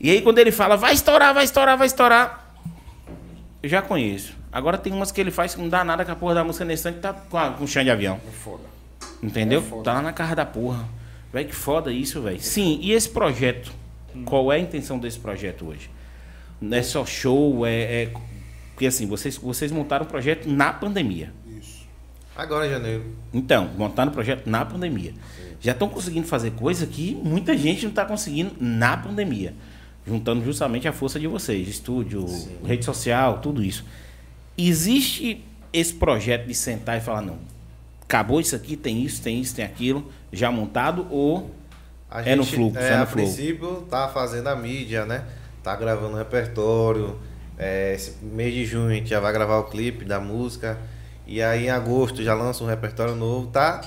[0.00, 2.54] E aí, quando ele fala, vai estourar, vai estourar, vai estourar,
[3.62, 4.34] eu já conheço.
[4.52, 6.64] Agora tem umas que ele faz que não dá nada que a porra da música
[6.64, 8.20] nesse instante tá com, a, com chão de avião.
[8.26, 8.62] É foda.
[9.22, 9.62] Entendeu?
[9.80, 10.88] É tá na cara da porra.
[11.32, 12.40] Véi, que foda isso, velho.
[12.40, 13.72] Sim, e esse projeto?
[14.24, 15.90] Qual é a intenção desse projeto hoje?
[16.60, 18.04] Não é só show, é.
[18.04, 18.12] é-
[18.72, 21.32] Porque assim, vocês, vocês montaram o projeto na pandemia.
[21.58, 21.86] Isso.
[22.36, 23.04] Agora em janeiro.
[23.32, 25.14] Então, montaram o projeto na pandemia.
[25.60, 29.54] Já estão conseguindo fazer coisa que muita gente não está conseguindo na pandemia.
[30.06, 32.26] Juntando justamente a força de vocês, estúdio,
[32.64, 33.84] rede social, tudo isso.
[34.56, 35.42] Existe
[35.72, 37.38] esse projeto de sentar e falar, não,
[38.06, 41.50] acabou isso aqui, tem isso, tem isso, tem aquilo, já montado, ou
[42.10, 43.24] A É no fluxo, é, é no a flow.
[43.24, 45.24] princípio tá fazendo a mídia, né?
[45.62, 47.18] Tá gravando repertório.
[47.58, 50.78] É, esse mês de junho a gente já vai gravar o clipe da música.
[51.26, 53.48] E aí em agosto já lança um repertório novo.
[53.48, 53.80] Tá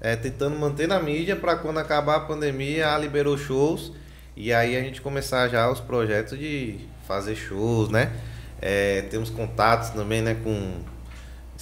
[0.00, 3.92] é, tentando manter na mídia para quando acabar a pandemia, ah, liberou shows.
[4.36, 8.12] E aí a gente começar já os projetos de fazer shows, né?
[8.60, 10.80] É, temos contatos também, né, com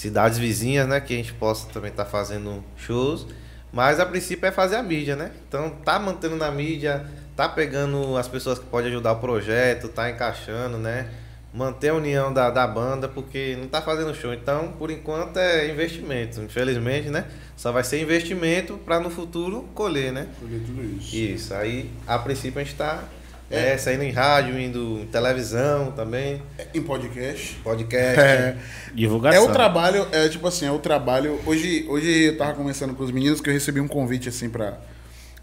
[0.00, 3.26] cidades vizinhas, né, que a gente possa também estar fazendo shows.
[3.70, 5.30] Mas a princípio é fazer a mídia, né?
[5.46, 10.10] Então tá mantendo na mídia, tá pegando as pessoas que podem ajudar o projeto, tá
[10.10, 11.08] encaixando, né?
[11.52, 14.32] Manter a união da, da banda, porque não tá fazendo show.
[14.32, 16.40] Então, por enquanto é investimento.
[16.40, 17.26] Infelizmente, né?
[17.54, 20.28] Só vai ser investimento para no futuro colher, né?
[20.40, 21.14] Colher tudo isso.
[21.14, 21.54] Isso.
[21.54, 23.04] Aí, a princípio, a gente tá
[23.50, 26.40] é, saindo em rádio, indo em televisão também,
[26.72, 27.56] Em podcast.
[27.64, 28.20] podcast.
[28.20, 28.56] É.
[28.94, 29.42] divulgação.
[29.42, 31.40] É o trabalho, é tipo assim, é o trabalho.
[31.44, 34.78] Hoje, hoje eu tava conversando com os meninos que eu recebi um convite assim pra,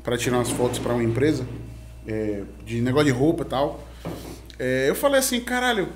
[0.03, 1.45] pra tirar umas fotos pra uma empresa
[2.08, 3.86] é, de negócio de roupa e tal.
[4.58, 5.89] É, eu falei assim, caralho,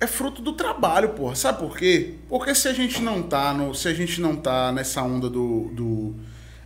[0.00, 1.34] é fruto do trabalho, porra.
[1.34, 2.14] Sabe por quê?
[2.30, 5.70] Porque se a gente não tá no, se a gente não tá nessa onda do,
[5.74, 6.14] do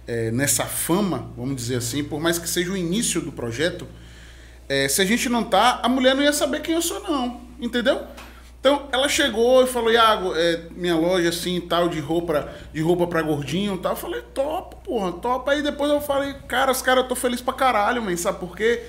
[0.07, 3.85] é, nessa fama, vamos dizer assim, por mais que seja o início do projeto,
[4.69, 7.41] é, se a gente não tá, a mulher não ia saber quem eu sou, não.
[7.61, 8.03] Entendeu?
[8.61, 13.07] Então, ela chegou e falou, Iago, é, minha loja assim tal, de roupa, de roupa
[13.07, 13.93] pra gordinho e tal.
[13.93, 15.51] Eu falei, top, porra, top.
[15.51, 18.57] Aí depois eu falei, cara, os caras, eu tô feliz pra caralho, mas sabe por
[18.57, 18.83] quê?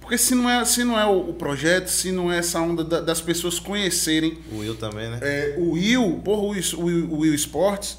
[0.00, 2.84] Porque se não é, se não é o, o projeto, se não é essa onda
[2.84, 5.18] da- das pessoas conhecerem O Will também, né?
[5.20, 7.98] é, o Will, porra, o Will, o Will- o Will Sports,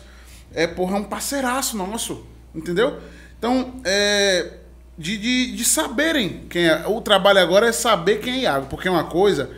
[0.53, 2.25] é, porra, é um parceiraço nosso,
[2.55, 2.97] entendeu?
[3.37, 4.53] Então, é,
[4.97, 6.87] de, de, de saberem quem é.
[6.87, 9.49] O trabalho agora é saber quem é Iago, porque uma coisa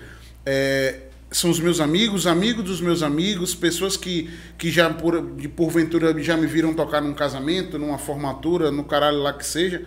[0.46, 5.48] é, são os meus amigos, amigos dos meus amigos, pessoas que, que já, por, de,
[5.48, 9.84] porventura, já me viram tocar num casamento, numa formatura, no caralho lá que seja,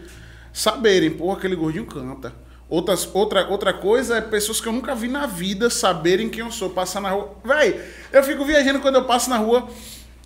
[0.52, 2.32] saberem, porra, aquele gordinho canta.
[2.68, 6.50] Outras, outra, outra coisa é pessoas que eu nunca vi na vida saberem quem eu
[6.50, 7.36] sou, passar na rua.
[7.44, 7.78] Véi,
[8.10, 9.68] eu fico viajando quando eu passo na rua.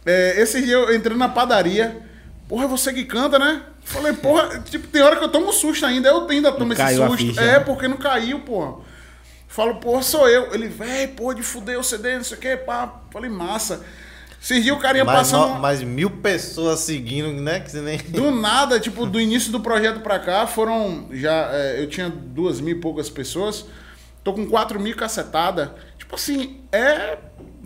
[0.04, 2.00] É, esse dia eu entrei na padaria.
[2.46, 3.62] Porra, é você que canta, né?
[3.86, 6.08] Falei, porra, tipo, tem hora que eu tomo susto ainda.
[6.08, 7.24] Eu ainda tomo esse caiu a susto.
[7.26, 7.60] ficha, é, né?
[7.60, 8.78] porque não caiu, porra.
[9.46, 10.52] Falo, porra, sou eu.
[10.52, 13.00] Ele, véi, porra, de fuder o CD, não sei o que, pá.
[13.12, 13.84] Falei, massa.
[14.42, 15.54] Esses dias o Mais, passando.
[15.54, 17.60] no- mais mil pessoas seguindo, né?
[17.60, 17.98] Que você nem.
[17.98, 21.48] Do nada, tipo, do início do projeto pra cá, foram já.
[21.52, 23.66] é, eu tinha duas mil e poucas pessoas.
[24.24, 25.76] Tô com quatro mil cacetada.
[26.06, 27.18] Tipo assim, é.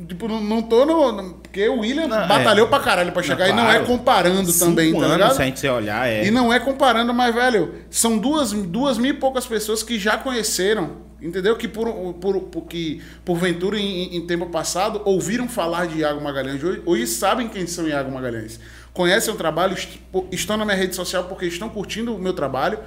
[0.09, 1.13] Tipo, não, não tô no.
[1.13, 2.71] no- Porque o William Não, batalhou é.
[2.71, 5.35] pra caralho pra chegar e não é comparando também, tá anos, ligado?
[5.37, 6.25] se a gente olhar, é.
[6.25, 10.17] E não é comparando, mas, velho, são duas, duas mil e poucas pessoas que já
[10.17, 11.55] conheceram, entendeu?
[11.57, 16.63] Que por, por, por, que, porventura, em, em tempo passado, ouviram falar de Iago Magalhães.
[16.65, 18.59] Hoje, hoje sabem quem são Iago Magalhães.
[18.95, 20.01] Conhecem o trabalho, est-
[20.33, 22.79] estão na minha rede social porque estão curtindo o meu trabalho.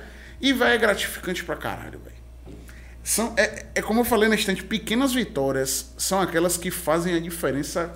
[0.41, 2.12] E, velho, é gratificante pra caralho, velho.
[3.03, 7.19] São, é, é como eu falei na estante, pequenas vitórias são aquelas que fazem a
[7.19, 7.93] diferença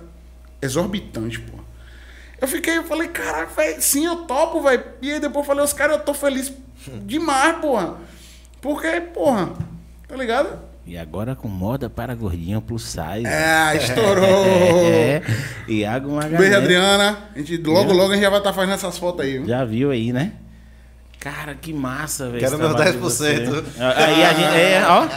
[0.60, 1.58] exorbitante, pô.
[2.40, 4.84] Eu fiquei, eu falei, caralho, velho, sim, eu topo, velho.
[5.02, 6.52] E aí depois eu falei, os caras, eu tô feliz
[7.04, 7.96] demais, porra.
[8.60, 9.54] Porque, porra,
[10.06, 10.58] tá ligado?
[10.86, 13.26] E agora com moda para gordinho plus size.
[13.26, 14.78] É, estourou.
[14.88, 15.22] É,
[15.68, 16.40] Iago Magalhães.
[16.40, 17.18] Beijo, Adriana.
[17.34, 19.38] A gente, logo, logo a gente já vai estar fazendo essas fotos aí.
[19.38, 19.46] viu?
[19.46, 20.32] Já viu aí, né?
[21.20, 22.38] Cara, que massa, velho.
[22.38, 23.00] Quero meus trabalho de 10%.
[23.00, 23.46] você.
[23.80, 24.56] Aí a gente.
[24.56, 25.08] É, ó.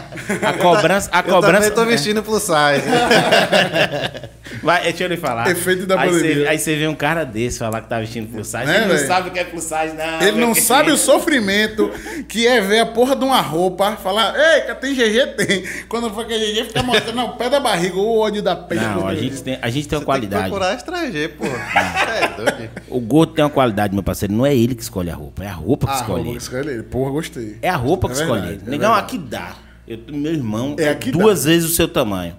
[0.47, 1.09] A cobrança.
[1.13, 1.69] A Eu cobrança.
[1.69, 2.51] também tô vestindo plus size.
[4.63, 5.49] Vai, deixa eu lhe falar.
[5.49, 6.35] Efeito da pandemia.
[6.43, 8.65] Você, aí você vê um cara desse falar que tá vestindo plus size.
[8.65, 9.07] Né, ele não velho?
[9.07, 10.21] sabe o que é plus size, não.
[10.27, 11.89] Ele não sabe o sofrimento
[12.27, 15.25] que é ver a porra de uma roupa, falar, ei, que tem GG?
[15.37, 15.63] Tem.
[15.87, 18.81] Quando for que é GG, fica mostrando o pé da barriga, o ódio da pele.
[18.81, 20.43] Não, a gente tem, a gente tem uma qualidade.
[20.43, 21.45] Tem que procurar estrangeiro, pô.
[21.45, 22.69] É doido.
[22.89, 24.33] O gordo tem uma qualidade, meu parceiro.
[24.33, 26.37] Não é ele que escolhe a roupa, é a roupa que Ah, escolhe roupa ele.
[26.37, 26.83] que escolhe ele.
[26.83, 27.57] Porra, gostei.
[27.61, 28.67] É a roupa que É escolhe verdade, ele.
[28.67, 29.55] é Negão, aqui dá.
[29.87, 32.35] Eu, meu irmão É é duas vezes o seu tamanho.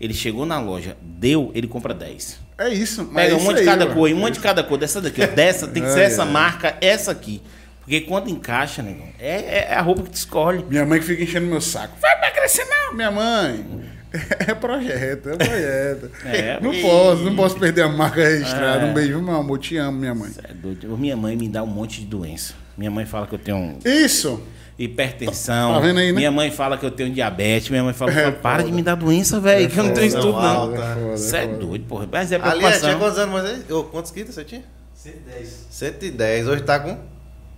[0.00, 2.38] Ele chegou na loja, deu, ele compra 10.
[2.58, 3.04] É isso.
[3.06, 4.78] Pega é um monte de cada cor, um monte de cada cor.
[4.78, 5.24] Dessa daqui.
[5.26, 7.42] Dessa tem que ser essa marca, essa aqui.
[7.80, 10.64] Porque quando encaixa, negão, é, é a roupa que te escolhe.
[10.68, 11.94] Minha mãe que fica enchendo meu saco.
[12.00, 13.64] Vai pra crescer não, minha mãe.
[14.48, 16.10] É projeto, é projeto.
[16.24, 16.58] É.
[16.62, 18.86] não posso, não posso perder a marca registrada.
[18.86, 18.90] É.
[18.90, 19.58] Um beijo, meu amor.
[19.58, 20.30] Te amo, minha mãe.
[20.42, 20.86] É.
[20.96, 22.54] Minha mãe me dá um monte de doença.
[22.76, 24.40] Minha mãe fala que eu tenho Isso.
[24.78, 25.72] hipertensão.
[25.74, 26.12] Tá vendo aí, né?
[26.12, 27.70] Minha mãe fala que eu tenho diabetes.
[27.70, 28.68] Minha mãe fala, É, para foda.
[28.68, 30.48] de me dar doença, velho, que eu não tenho isso foda, tudo, não.
[30.60, 30.82] alta.
[30.82, 31.56] É Você é foda.
[31.58, 32.08] doido, porra.
[32.12, 32.88] Mas é Aliás, preocupação.
[32.88, 33.62] tinha quantos anos, mas aí?
[33.90, 34.62] Quantos quilos você tinha?
[34.94, 35.66] 110.
[35.70, 36.48] 110.
[36.48, 36.98] Hoje tá com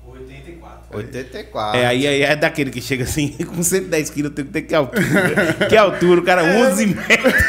[0.07, 0.97] 84.
[0.97, 1.81] 84.
[1.81, 4.63] É, aí, aí é daquele que chega assim, com 110 quilos, eu tenho que ter
[4.63, 5.03] que altura.
[5.69, 7.35] que altura, o cara, 11 metros.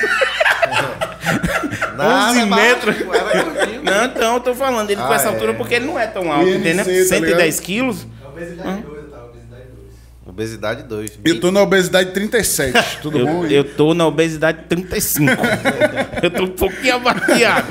[1.96, 2.96] Nada, 11 é metros.
[3.06, 3.59] baixo.
[3.92, 5.32] Não, então, eu tô falando ele com Ah, essa é.
[5.34, 6.86] altura porque ele não é tão alto, entendeu?
[6.86, 8.06] tá 110 quilos.
[8.24, 9.24] É obesidade 2, tá?
[9.24, 10.84] Obesidade 2.
[10.84, 11.20] Obesidade 2.
[11.26, 13.00] Eu tô na obesidade 37.
[13.02, 13.44] Tudo bom?
[13.46, 15.32] Eu, eu tô na obesidade 35.
[16.24, 17.68] eu tô um pouquinho abateado.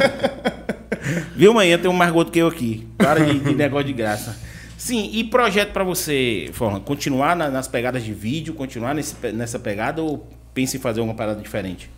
[1.35, 1.71] Viu, mãe?
[1.71, 2.87] Eu tenho mais gordo que eu aqui.
[2.99, 4.37] Para de, de negócio de graça.
[4.77, 6.81] Sim, e projeto pra você, Forlan?
[6.81, 11.17] Continuar na- nas pegadas de vídeo, continuar nesse nessa pegada ou pensa em fazer alguma
[11.17, 11.91] parada diferente?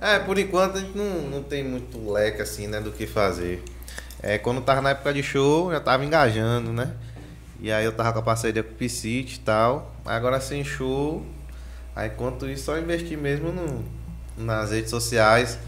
[0.00, 3.62] É, por enquanto a gente não, não tem muito leque assim, né, do que fazer.
[4.22, 6.92] É, quando tava na época de show, já tava engajando, né?
[7.60, 9.94] E aí eu tava com a parceria com o Piscite e tal.
[10.04, 11.24] Agora sem show,
[11.94, 13.84] aí enquanto isso só investir mesmo no,
[14.36, 15.58] nas redes sociais.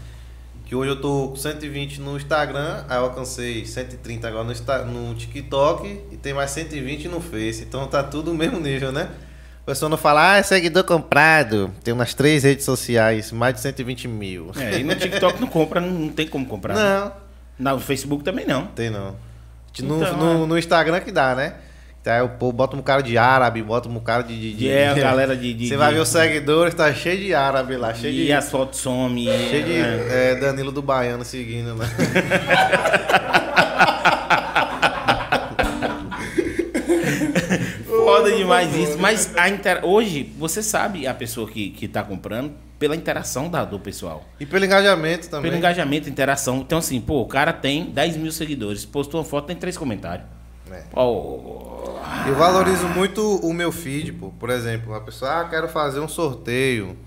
[0.65, 5.15] Que hoje eu tô com 120 no Instagram, aí eu alcancei 130 agora no, no
[5.15, 7.63] TikTok e tem mais 120 no Face.
[7.63, 9.09] Então tá tudo no mesmo nível, né?
[9.69, 11.69] Pessoal não fala, ah, é seguidor comprado.
[11.83, 14.51] Tem umas três redes sociais, mais de 120 mil.
[14.57, 16.73] É, e no TikTok não compra, não, não tem como comprar.
[16.73, 17.11] né?
[17.59, 18.65] Não, No Facebook também não.
[18.65, 19.15] tem não.
[19.79, 20.47] No, Então, no, é.
[20.47, 21.53] no Instagram que dá, né?
[22.03, 24.35] Aí o povo bota um cara de árabe, bota um cara de.
[24.39, 27.77] de, de- É, a galera de- Você vai ver os seguidores, tá cheio de árabe
[27.77, 28.33] lá, cheio E de.
[28.33, 29.25] as fotos somem.
[29.27, 30.31] Cheio de é.
[30.31, 31.85] é, Danilo do Baiano seguindo, né?
[38.49, 38.97] Foda demais isso.
[38.99, 39.85] Mas a inter...
[39.85, 44.23] hoje, você sabe a pessoa que, que tá comprando pela interação da, do pessoal.
[44.39, 45.51] E pelo engajamento também.
[45.51, 46.57] Pelo engajamento, interação.
[46.59, 50.25] Então, assim, pô, o cara tem 10 mil seguidores, postou uma foto, tem três comentários.
[50.71, 50.83] É.
[50.93, 54.29] Ó, Eu valorizo muito o meu feed, pô.
[54.29, 56.97] Por exemplo, a pessoa, ah, quero fazer um sorteio.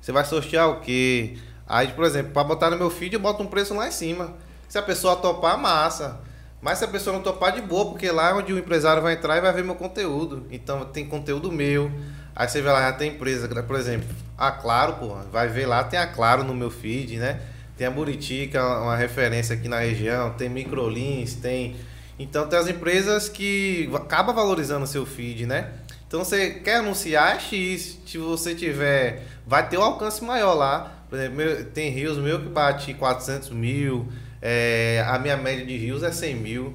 [0.00, 1.38] Você vai sortear o quê?
[1.66, 4.34] Aí, por exemplo, para botar no meu feed, eu boto um preço lá em cima.
[4.68, 6.20] Se a pessoa topar, massa.
[6.64, 9.12] Mas se a pessoa não topar, de boa, porque lá é onde o empresário vai
[9.12, 10.46] entrar e vai ver meu conteúdo.
[10.50, 11.92] Então, tem conteúdo meu.
[12.34, 14.08] Aí você vai lá, já tem empresa, por exemplo,
[14.38, 17.38] a Claro, pô, vai ver lá, tem a Claro no meu feed, né?
[17.76, 21.76] Tem a Buriti, que é uma referência aqui na região, tem Microlins, tem
[22.18, 25.70] então tem as empresas que acaba valorizando seu feed, né?
[26.06, 31.04] Então você quer anunciar é X, se você tiver, vai ter um alcance maior lá.
[31.10, 34.08] Por exemplo, tem rios meu que bate 400 mil,
[34.46, 36.74] é, a minha média de rios é 100 mil.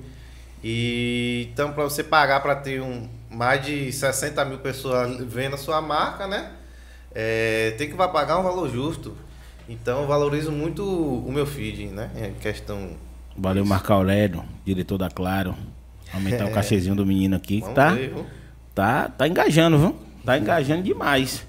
[0.63, 5.57] E então para você pagar para ter um, mais de 60 mil pessoas vendo a
[5.57, 6.51] sua marca, né?
[7.13, 9.15] É, tem que vai pagar um valor justo.
[9.69, 12.09] Então eu valorizo muito o meu feed, né?
[12.17, 12.89] Em questão
[13.37, 15.55] valeu, Marco Aurélio, diretor da Claro.
[16.11, 18.13] Aumentar o cachezinho do menino aqui, que Vamos tá, ver,
[18.73, 19.95] tá, tá engajando, viu?
[20.25, 21.45] Tá engajando demais.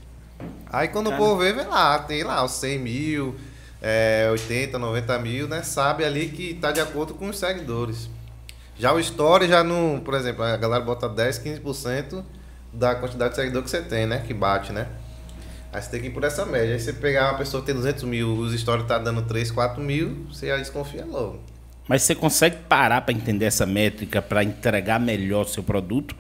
[0.70, 3.36] Aí quando o povo vê, vê lá, tem lá os 100 mil,
[3.80, 5.62] é, 80, 90 mil, né?
[5.62, 8.08] Sabe ali que tá de acordo com os seguidores.
[8.78, 12.24] Já o Story já não, por exemplo, a galera bota 10, 15%
[12.72, 14.22] da quantidade de seguidor que você tem, né?
[14.26, 14.86] Que bate, né?
[15.72, 16.74] Aí você tem que ir por essa média.
[16.74, 19.82] Aí você pegar uma pessoa que tem 200 mil, os stories tá dando 3, 4
[19.82, 21.40] mil, você já desconfia logo.
[21.86, 26.14] Mas você consegue parar para entender essa métrica para entregar melhor o seu produto?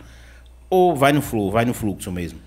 [0.68, 2.38] Ou vai no flow, vai no fluxo mesmo?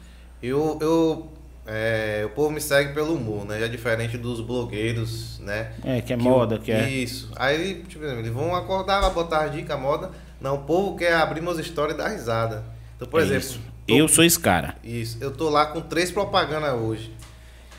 [0.42, 1.33] Eu, eu,
[1.66, 3.60] é, o povo me segue pelo humor, né?
[3.60, 5.74] Já diferente dos blogueiros, né?
[5.84, 6.90] É, que é moda, que é.
[6.90, 7.32] Isso.
[7.36, 10.12] Aí, tipo, eles vão acordar, vai botar as dicas, moda.
[10.42, 12.66] Não, o povo quer abrir meus stories e dar risada.
[12.96, 13.48] Então, por É exemplo,
[13.88, 14.76] tô- Eu sou esse cara.
[14.84, 17.14] isso, eu tô lá com três propagandas hoje.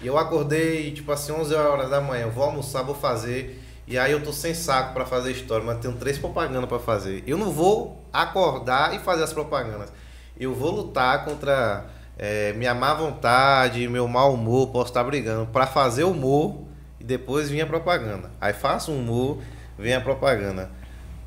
[0.03, 2.23] E eu acordei, tipo assim, 11 horas da manhã.
[2.25, 3.63] Eu vou almoçar, vou fazer.
[3.87, 7.23] E aí eu tô sem saco pra fazer história, mas tenho três propagandas pra fazer.
[7.27, 9.93] Eu não vou acordar e fazer as propagandas.
[10.39, 11.87] Eu vou lutar contra
[12.19, 16.63] é, minha má vontade, meu mau humor, posso estar brigando pra fazer humor
[17.01, 18.31] e depois vir a propaganda.
[18.41, 19.39] Aí faço um humor,
[19.79, 20.71] vem a propaganda.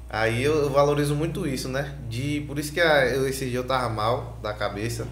[0.09, 1.95] Aí eu, valorizo muito isso, né?
[2.07, 5.05] De, por isso que eu, esse dia eu tava mal da cabeça,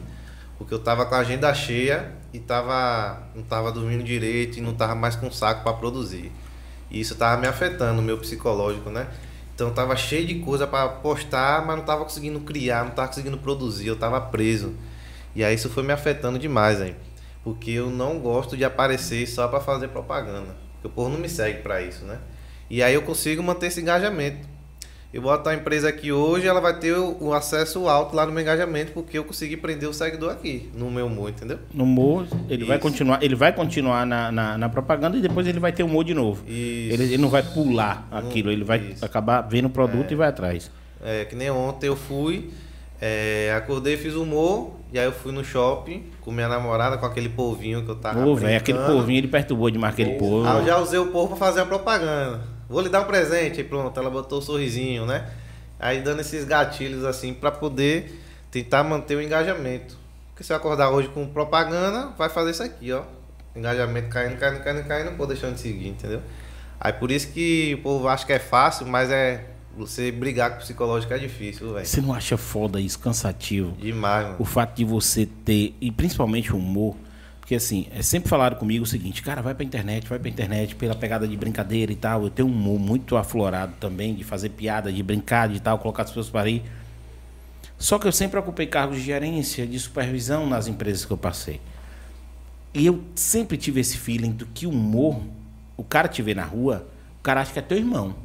[0.57, 4.73] porque eu tava com a agenda cheia e tava, não tava dormindo direito e não
[4.73, 6.31] tava mais com saco para produzir.
[6.89, 9.07] E isso tava me afetando, meu psicológico, né?
[9.53, 13.09] Então eu tava cheio de coisa para postar, mas não tava conseguindo criar, não tava
[13.09, 14.73] conseguindo produzir, eu tava preso.
[15.35, 16.95] E aí isso foi me afetando demais, aí.
[17.43, 20.55] Porque eu não gosto de aparecer só para fazer propaganda.
[20.73, 22.19] Porque o povo não me segue para isso, né?
[22.69, 24.55] E aí eu consigo manter esse engajamento.
[25.15, 28.33] Eu boto a empresa aqui hoje, ela vai ter o, o acesso alto lá no
[28.33, 31.57] meu engajamento, porque eu consegui prender o seguidor aqui, no meu humor, entendeu?
[31.73, 32.83] No humor, ele vai Isso.
[32.83, 36.13] continuar, ele vai continuar na, na, na propaganda e depois ele vai ter humor de
[36.13, 36.43] novo.
[36.45, 36.93] Isso.
[36.93, 39.05] Ele, ele não vai pular aquilo, ele vai isso.
[39.05, 40.69] acabar vendo o produto e vai atrás.
[41.01, 42.49] É, que nem ontem eu fui,
[42.99, 47.27] é, acordei, fiz humor, e aí eu fui no shopping com minha namorada, com aquele
[47.27, 48.97] polvinho que eu tava Ô, velho, aquele brincando.
[48.97, 50.47] povinho ele perturbou demais aquele povo.
[50.47, 52.39] Ah, eu já usei o povo pra fazer a propaganda.
[52.69, 55.29] Vou lhe dar um presente, aí pronto, ela botou o sorrisinho, né?
[55.77, 59.97] Aí dando esses gatilhos assim pra poder tentar manter o engajamento.
[60.29, 63.01] Porque se eu acordar hoje com propaganda, vai fazer isso aqui, ó.
[63.53, 66.21] Engajamento caindo, caindo, caindo, caindo, pô, deixando de seguir, entendeu?
[66.79, 69.43] Aí por isso que o povo acha que é fácil, mas é
[69.77, 71.85] você brigar com o psicológico é difícil, velho.
[71.85, 73.73] Você não acha foda isso, cansativo?
[73.73, 74.37] Demais, mano.
[74.39, 76.95] O fato de você ter, e principalmente o humor,
[77.39, 80.75] porque assim, é sempre falaram comigo o seguinte, cara, vai pra internet, vai pra internet,
[80.75, 82.23] pela pegada de brincadeira e tal.
[82.23, 86.03] Eu tenho um humor muito aflorado também, de fazer piada, de brincar, de tal, colocar
[86.03, 86.63] as pessoas para aí.
[87.77, 91.61] Só que eu sempre ocupei cargos de gerência, de supervisão nas empresas que eu passei.
[92.73, 95.21] E eu sempre tive esse feeling do que o humor,
[95.77, 96.87] o cara te vê na rua,
[97.19, 98.24] o cara acha que é teu irmão.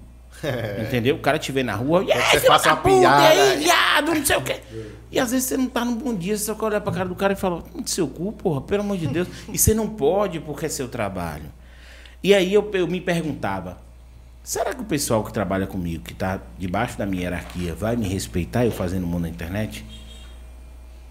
[0.86, 1.16] Entendeu?
[1.16, 3.58] O cara te vê na rua, e aí, você da uma piada, e aí, aí.
[3.64, 4.60] viado, não sei o quê.
[5.10, 7.14] E às vezes você não tá num bom dia, você só olha pra cara do
[7.14, 9.28] cara e fala, "Hum, seu cu, porra, pelo amor de Deus.
[9.52, 11.46] E você não pode porque é seu trabalho.
[12.22, 13.78] E aí eu, eu me perguntava,
[14.42, 18.06] será que o pessoal que trabalha comigo, que tá debaixo da minha hierarquia, vai me
[18.06, 19.84] respeitar eu fazendo mundo na internet?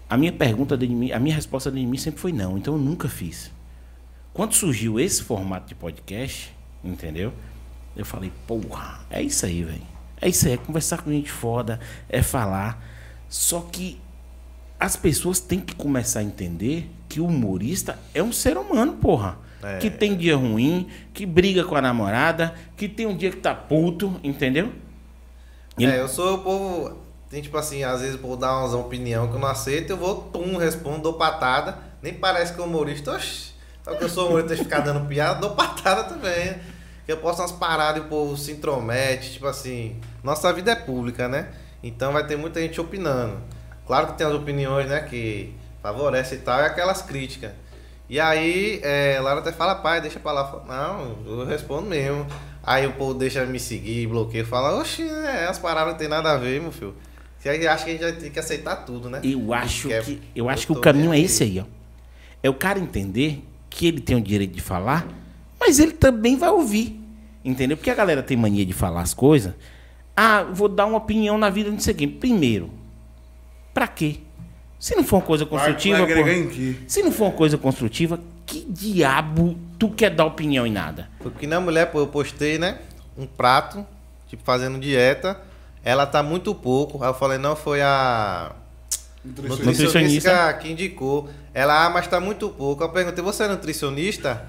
[0.08, 2.80] A minha pergunta de mim, a minha resposta de mim sempre foi não, então eu
[2.80, 3.50] nunca fiz.
[4.32, 7.32] Quando surgiu esse formato de podcast, entendeu?
[7.96, 9.82] Eu falei, porra, é isso aí, velho.
[10.20, 12.82] É isso aí, é conversar com gente foda, é falar.
[13.28, 14.00] Só que
[14.78, 19.38] as pessoas têm que começar a entender que o humorista é um ser humano, porra.
[19.62, 19.78] É.
[19.78, 23.54] Que tem dia ruim, que briga com a namorada, que tem um dia que tá
[23.54, 24.72] puto, entendeu?
[25.78, 26.98] Ele- É, eu sou o povo.
[27.28, 29.96] Tem tipo assim, às vezes o povo dá umas opinião que eu não aceito, eu
[29.96, 31.78] vou, tum, respondo, dou patada.
[32.02, 33.12] Nem parece que é humorista.
[33.14, 33.52] Oxi,
[33.84, 36.56] só que eu sou humorista ficar dando piada, dou patada também.
[37.06, 39.96] Que eu posto umas paradas e o povo se intromete, tipo assim.
[40.22, 41.48] Nossa vida é pública, né?
[41.82, 43.38] Então vai ter muita gente opinando.
[43.86, 47.50] Claro que tem as opiniões, né, que favorecem e tal, e aquelas críticas.
[48.08, 50.44] E aí, é, Lara até fala, pai, deixa pra lá.
[50.44, 52.26] Falo, Não, eu respondo mesmo.
[52.62, 56.32] Aí o povo deixa me seguir, bloqueia, fala, oxi, é, as paradas não tem nada
[56.32, 56.94] a ver, meu filho.
[57.38, 59.20] Você acha que a gente vai ter que aceitar tudo, né?
[59.24, 61.64] Eu acho Quer- que, eu acho que o caminho é esse aí, ó.
[62.42, 65.06] É o cara entender que ele tem o direito de falar,
[65.60, 66.98] mas ele também vai ouvir.
[67.44, 67.76] Entendeu?
[67.76, 69.54] Porque a galera tem mania de falar as coisas.
[70.16, 72.16] Ah, vou dar uma opinião na vida de seguinte.
[72.16, 72.70] Primeiro,
[73.72, 74.18] pra quê?
[74.78, 76.76] Se não for uma coisa construtiva, vai agregar porra, em quê?
[76.86, 81.08] se não for uma coisa construtiva, que diabo tu quer dar opinião em nada?
[81.18, 82.78] Porque na mulher, pô, eu postei, né?
[83.16, 83.86] Um prato,
[84.26, 85.38] tipo, fazendo dieta.
[85.84, 87.02] Ela tá muito pouco.
[87.02, 88.52] Aí eu falei, não, foi a
[89.24, 89.66] Nutricionista.
[89.66, 91.28] nutricionista que indicou.
[91.52, 92.82] Ela, ah, mas tá muito pouco.
[92.82, 94.46] Eu perguntei, você é nutricionista?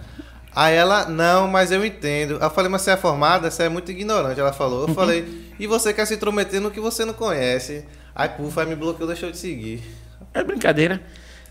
[0.54, 2.34] Aí ela, não, mas eu entendo.
[2.42, 3.50] Eu falei, mas você é formada?
[3.50, 4.40] Você é muito ignorante.
[4.40, 4.88] Ela falou.
[4.88, 7.86] Eu falei, e você quer se intrometer no que você não conhece?
[8.14, 9.82] Aí, puf, aí me bloqueou, deixou de seguir.
[10.34, 11.02] É brincadeira.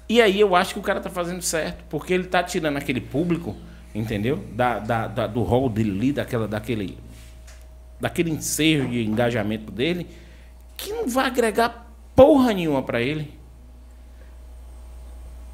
[0.08, 3.00] E aí eu acho que o cara tá fazendo certo, porque ele tá tirando aquele
[3.00, 3.56] público,
[3.94, 4.44] entendeu?
[4.52, 6.98] Da, da, da- do rol dele ali, daquela, daquele,
[8.00, 10.06] daquele ensejo de engajamento dele,
[10.76, 13.32] que não vai agregar porra nenhuma pra ele.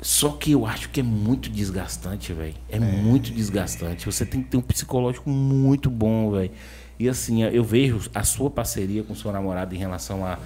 [0.01, 2.55] Só que eu acho que é muito desgastante, velho.
[2.69, 4.05] É, muito desgastante.
[4.05, 6.51] Você tem que ter um psicológico muito bom, velho.
[6.99, 10.39] E assim, eu vejo a sua parceria com seu namorado em relação a,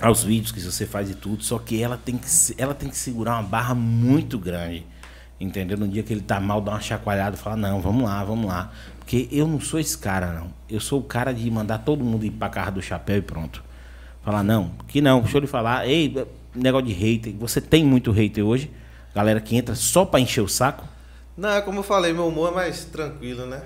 [0.00, 2.26] aos vídeos que você faz e tudo, só que ela tem que,
[2.56, 4.86] ela tem que segurar uma barra muito grande.
[5.40, 5.76] Entendeu?
[5.76, 8.46] No dia que ele tá mal, dá uma chacoalhada e fala, não, vamos lá, vamos
[8.46, 8.70] lá.
[8.98, 10.48] Porque eu não sou esse cara, não.
[10.70, 13.62] Eu sou o cara de mandar todo mundo ir pra casa do chapéu e pronto.
[14.22, 18.10] Falar, não, que não, deixa eu lhe falar, ei, negócio de hater, você tem muito
[18.12, 18.70] hater hoje,
[19.14, 20.86] galera que entra só pra encher o saco.
[21.36, 23.62] Não, é como eu falei, meu humor é mais tranquilo, né?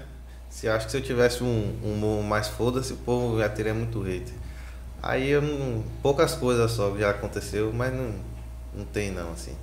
[0.48, 3.48] Se eu acho que se eu tivesse um um humor mais foda-se, o povo já
[3.48, 4.34] teria muito hater.
[5.02, 5.84] Aí eu não.
[6.02, 8.14] Poucas coisas só já aconteceu, mas não,
[8.74, 9.54] não tem não, assim.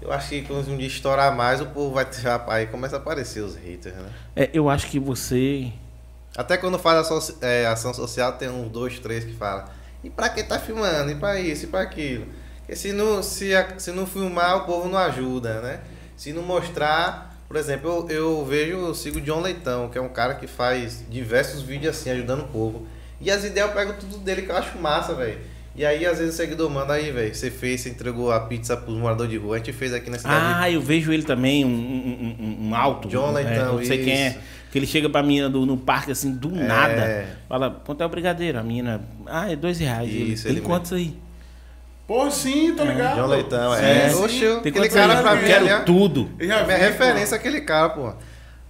[0.00, 2.20] Eu acho que quando um dia estourar mais, o povo vai ter.
[2.48, 4.10] Aí começa a aparecer os haters, né?
[4.36, 5.72] É, eu acho que você.
[6.36, 9.64] Até quando faz ação, é, ação social, tem uns dois, três que falam.
[10.04, 11.10] E pra que tá filmando?
[11.10, 11.64] E pra isso?
[11.64, 12.26] E pra aquilo?
[12.58, 15.80] Porque se não, se, se não filmar, o povo não ajuda, né?
[16.16, 17.34] Se não mostrar.
[17.48, 20.46] Por exemplo, eu, eu vejo, eu sigo o John Leitão, que é um cara que
[20.46, 22.86] faz diversos vídeos assim, ajudando o povo.
[23.20, 25.38] E as ideias eu pego tudo dele que eu acho massa, velho.
[25.76, 27.34] E aí, às vezes, o seguidor manda aí, velho.
[27.34, 29.56] Você fez, você entregou a pizza pros moradores de rua.
[29.56, 30.36] A gente fez aqui na cidade.
[30.62, 33.08] Ah, eu vejo ele também, um, um, um- um alto.
[33.08, 34.38] John é, Leitão, Não sei quem é.
[34.74, 36.66] Que ele chega pra menina do, no parque assim, do É.
[36.66, 37.26] nada.
[37.48, 38.58] Fala, quanto é o brigadeiro?
[38.58, 40.10] A menina, ah, é dois reais.
[40.12, 41.16] Ele, Isso, Tem ele quantos aí?
[42.08, 43.14] Pô, sim, tô ligado.
[43.14, 44.08] John Leitão, Sim, é.
[44.08, 44.24] sim.
[44.24, 46.28] Oxe, eu- Tem aquele cara pra Eu mim, quero tudo.
[46.36, 48.12] Minha vi, referência é aquele cara, pô.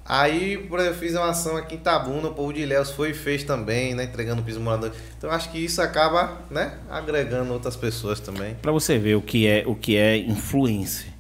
[0.05, 3.13] Aí, por exemplo, eu fiz uma ação aqui em Tabuna, o povo de Ilhéus foi
[3.13, 4.05] e fez também, né?
[4.05, 4.93] Entregando piso morador.
[5.17, 6.75] Então acho que isso acaba, né?
[6.91, 8.57] Agregando outras pessoas também.
[8.61, 11.15] Pra você ver o que é o que é influência.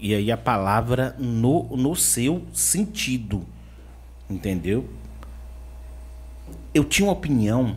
[0.00, 3.44] E aí a palavra no, no seu sentido.
[4.32, 4.88] Entendeu?
[6.74, 7.76] Eu tinha uma opinião,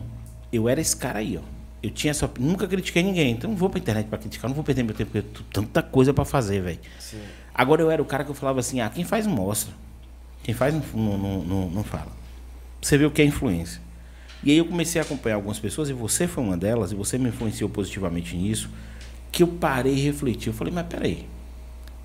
[0.52, 1.42] eu era esse cara aí, ó.
[1.82, 4.54] Eu tinha essa opinião, nunca critiquei ninguém, então não vou pra internet pra criticar, não
[4.54, 6.78] vou perder meu tempo, porque eu tenho tanta coisa pra fazer, velho.
[7.54, 9.72] Agora eu era o cara que eu falava assim, ah, quem faz mostra.
[10.42, 12.10] Quem faz não, não, não, não- não fala.
[12.80, 13.80] Você vê o que é influência.
[14.42, 17.18] E aí eu comecei a acompanhar algumas pessoas, e você foi uma delas, e você
[17.18, 18.70] me influenciou positivamente nisso,
[19.30, 20.48] que eu parei e refleti.
[20.48, 21.26] Eu falei, mas peraí.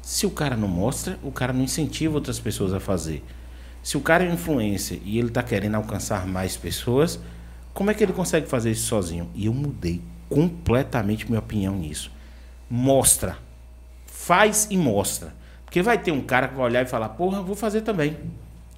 [0.01, 3.23] Se o cara não mostra, o cara não incentiva outras pessoas a fazer.
[3.83, 7.19] Se o cara é influência e ele está querendo alcançar mais pessoas,
[7.73, 9.29] como é que ele consegue fazer isso sozinho?
[9.33, 12.11] E eu mudei completamente minha opinião nisso.
[12.69, 13.37] Mostra.
[14.05, 15.33] Faz e mostra.
[15.65, 18.17] Porque vai ter um cara que vai olhar e falar, porra, vou fazer também.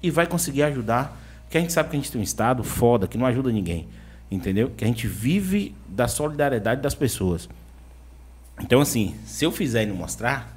[0.02, 1.20] E vai conseguir ajudar.
[1.42, 3.88] Porque a gente sabe que a gente tem um Estado foda, que não ajuda ninguém.
[4.30, 4.70] Entendeu?
[4.76, 7.48] Que a gente vive da solidariedade das pessoas.
[8.60, 10.53] Então, assim, se eu fizer e não mostrar,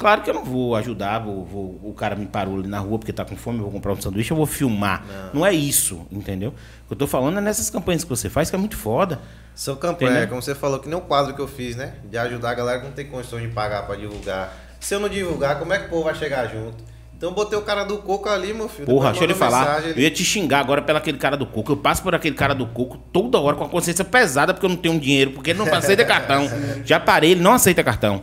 [0.00, 2.98] claro que eu não vou ajudar, vou, vou- o cara me parou ali na rua
[2.98, 5.04] porque tá com fome, eu vou comprar um sanduíche, eu vou filmar.
[5.34, 6.50] Não, é isso, entendeu?
[6.84, 9.20] O que eu tô falando é nessas campanhas que você faz, que é muito foda.
[9.54, 10.28] São campanhas, Entendeu?
[10.30, 11.92] como você falou, que nem o quadro que eu fiz, né?
[12.04, 14.56] De ajudar a galera que não tem condições de pagar pra divulgar.
[14.80, 16.82] Se eu não divulgar, como é que o povo vai chegar junto?
[17.14, 18.86] Então eu botei o cara do coco ali, meu filho.
[18.86, 19.66] Porra, deixa eu lhe falar.
[19.66, 21.70] mensagem, Eu ia te xingar agora pelo aquele cara do coco.
[21.72, 24.70] Eu passo por aquele cara do coco toda hora com a consciência pesada porque eu
[24.70, 26.48] não tenho dinheiro, porque ele não aceita cartão.
[26.82, 28.22] Já parei, ele não aceita cartão.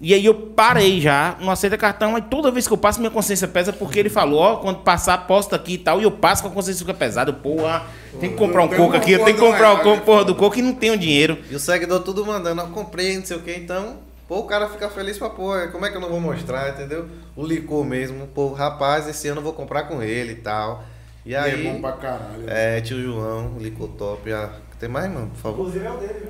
[0.00, 3.10] E aí eu parei já, não aceita cartão, aí toda vez que eu passo, minha
[3.10, 6.42] consciência pesa porque ele falou, ó, quando passar, posta aqui e tal, e eu passo
[6.42, 7.32] com a consciência fica pesada.
[7.32, 7.86] Porra,
[8.20, 10.24] tem que comprar um coco uma aqui, eu porra tenho que comprar o coco, porra
[10.24, 11.38] do coco e não tenho dinheiro.
[11.50, 13.96] E o seguidor tudo mandando, ó, comprei, não sei o que, então,
[14.28, 17.08] pô, o cara fica feliz pra pôr, como é que eu não vou mostrar, entendeu?
[17.34, 20.84] O licor mesmo, pô, rapaz, esse ano eu vou comprar com ele e tal.
[21.24, 22.44] E E é aí, bom pra caralho.
[22.48, 25.60] é, tio João, licor top, ah, tem mais, mano, por favor?
[25.68, 26.28] Inclusive é o dele, viu?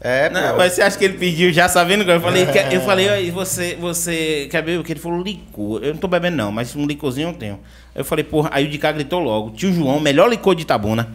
[0.00, 0.34] É, pô.
[0.34, 2.46] Não, mas você acha que ele pediu já sabendo que eu falei?
[2.46, 4.92] quer- Eu falei, "Ó, e você, você quer beber o que?
[4.92, 5.82] Ele falou licor.
[5.84, 7.60] Eu não tô bebendo não, mas um licorzinho eu tenho.
[7.94, 10.62] Aí eu falei, porra, aí o de cá gritou logo, tio João, melhor licor de
[10.62, 11.06] Itabuna.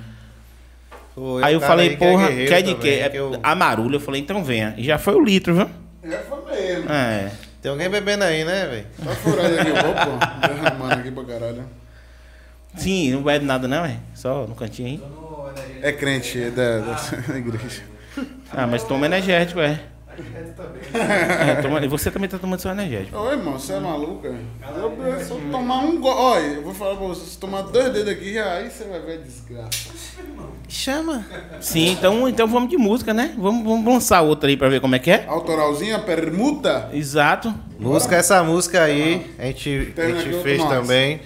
[1.16, 3.02] Pô, aí eu falei, aí que é porra, guerreiro quer de também, quê?
[3.04, 3.96] É que eu- Amarula.
[3.96, 4.76] Eu falei, então venha.
[4.78, 5.70] E já foi o litro, viu?
[6.04, 6.92] É, foi mesmo.
[6.92, 7.32] É.
[7.62, 8.86] Tem alguém bebendo aí, né, velho?
[9.04, 10.48] Só furado aqui, vou, pô.
[10.48, 11.64] Derramando aqui pra caralho.
[12.76, 13.96] Sim, não bebe nada não, é?
[14.14, 15.02] Só no cantinho aí.
[15.82, 16.98] É crente é da, da
[17.38, 17.82] igreja.
[18.52, 19.80] Ah, mas toma energético, é.
[20.18, 20.82] Energético também.
[21.50, 23.18] é toma- e você também tá tomando seu energético.
[23.18, 24.30] Ô, irmão, você é maluco, é?
[24.78, 26.08] Eu, se eu tomar um go...
[26.08, 29.14] Olha, eu vou falar pra você, se tomar dois dedos aqui, aí você vai ver
[29.14, 29.90] a desgraça.
[30.70, 31.26] Chama.
[31.60, 33.34] Sim, então, então vamos de música, né?
[33.38, 35.26] Vamos, vamos lançar outra aí pra ver como é que é.
[35.28, 36.90] Autoralzinha, permuta.
[36.94, 37.54] Exato.
[37.78, 41.20] Música, essa música aí, a gente, a gente fez também.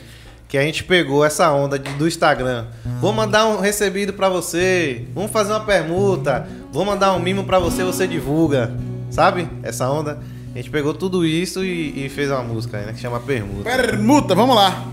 [0.50, 2.66] Que a gente pegou essa onda de- do Instagram.
[3.00, 5.06] Vou mandar um recebido pra você.
[5.14, 6.46] Vamos fazer uma permuta.
[6.74, 8.74] Vou mandar um mimo pra você, você divulga.
[9.12, 9.48] Sabe?
[9.64, 10.20] Essa onda.
[10.54, 12.94] A gente pegou tudo isso e, e fez uma música né?
[12.94, 13.64] Que chama Permuta.
[13.70, 14.86] Permuta, vamos lá.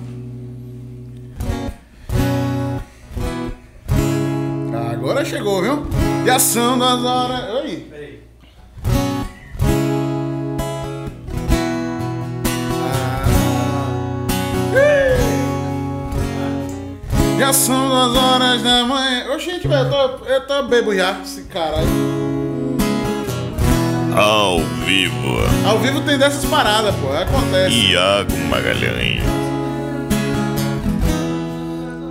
[4.93, 5.87] Agora chegou, viu?
[6.27, 7.55] E ação das horas.
[7.63, 7.87] Oi.
[7.91, 8.21] Peraí.
[17.39, 19.27] Já são duas horas da manhã.
[19.35, 21.87] Ô, gente, velho, eu tô, eu tô bebo já, esse caralho.
[24.17, 25.37] Ao vivo,
[25.69, 27.13] Ao vivo tem dessas paradas, pô.
[27.13, 27.93] Acontece.
[27.93, 29.23] Iago Magalhães.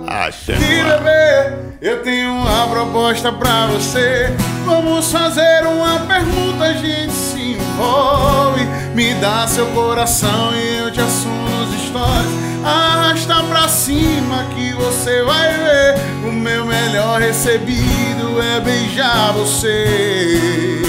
[0.06, 0.58] Acha ar.
[0.58, 4.32] bebê, eu tenho uma proposta pra você.
[4.64, 8.64] Vamos fazer uma permuta, a gente se envolve.
[8.94, 12.55] Me dá seu coração e eu te assumo nos stories.
[12.64, 15.94] Arrasta pra cima que você vai ver.
[16.28, 20.82] O meu melhor recebido é beijar você.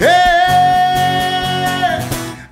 [0.00, 0.08] Ei,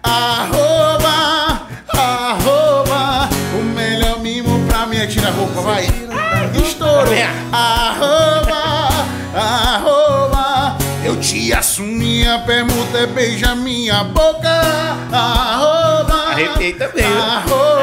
[0.03, 3.29] arroba, arroba.
[3.59, 5.87] O melhor mimo pra mim é tira a roupa, vai.
[6.63, 7.11] Estouro.
[7.53, 8.89] Arroba,
[9.35, 10.77] arroba.
[11.05, 14.49] Eu te assumo minha permuta, é beija minha boca.
[15.11, 16.31] Arroba.
[16.31, 17.05] Arrepiei também?
[17.05, 17.80] Arroba,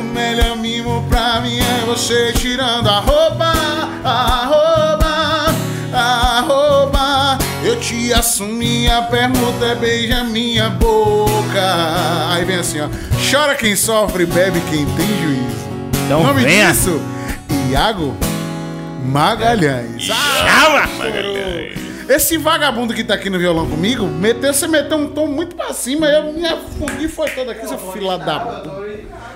[0.00, 3.52] o melhor mimo pra mim é você tirando a roupa.
[4.02, 5.54] Arroba,
[5.92, 12.30] arroba, eu te assumo minha permuta, é beija minha boca.
[12.30, 12.88] Aí vem assim, ó.
[13.30, 15.70] Chora quem sofre, bebe quem tem juízo.
[16.06, 16.72] Então nome venha.
[16.72, 17.00] disso,
[17.70, 18.16] Iago
[19.04, 20.02] Magalhães.
[20.02, 20.88] Chama!
[22.08, 25.72] Esse vagabundo que tá aqui no violão comigo, meteu, você meteu um tom muito pra
[25.72, 28.70] cima, eu me afundi foi toda aqui, seu fila da puta.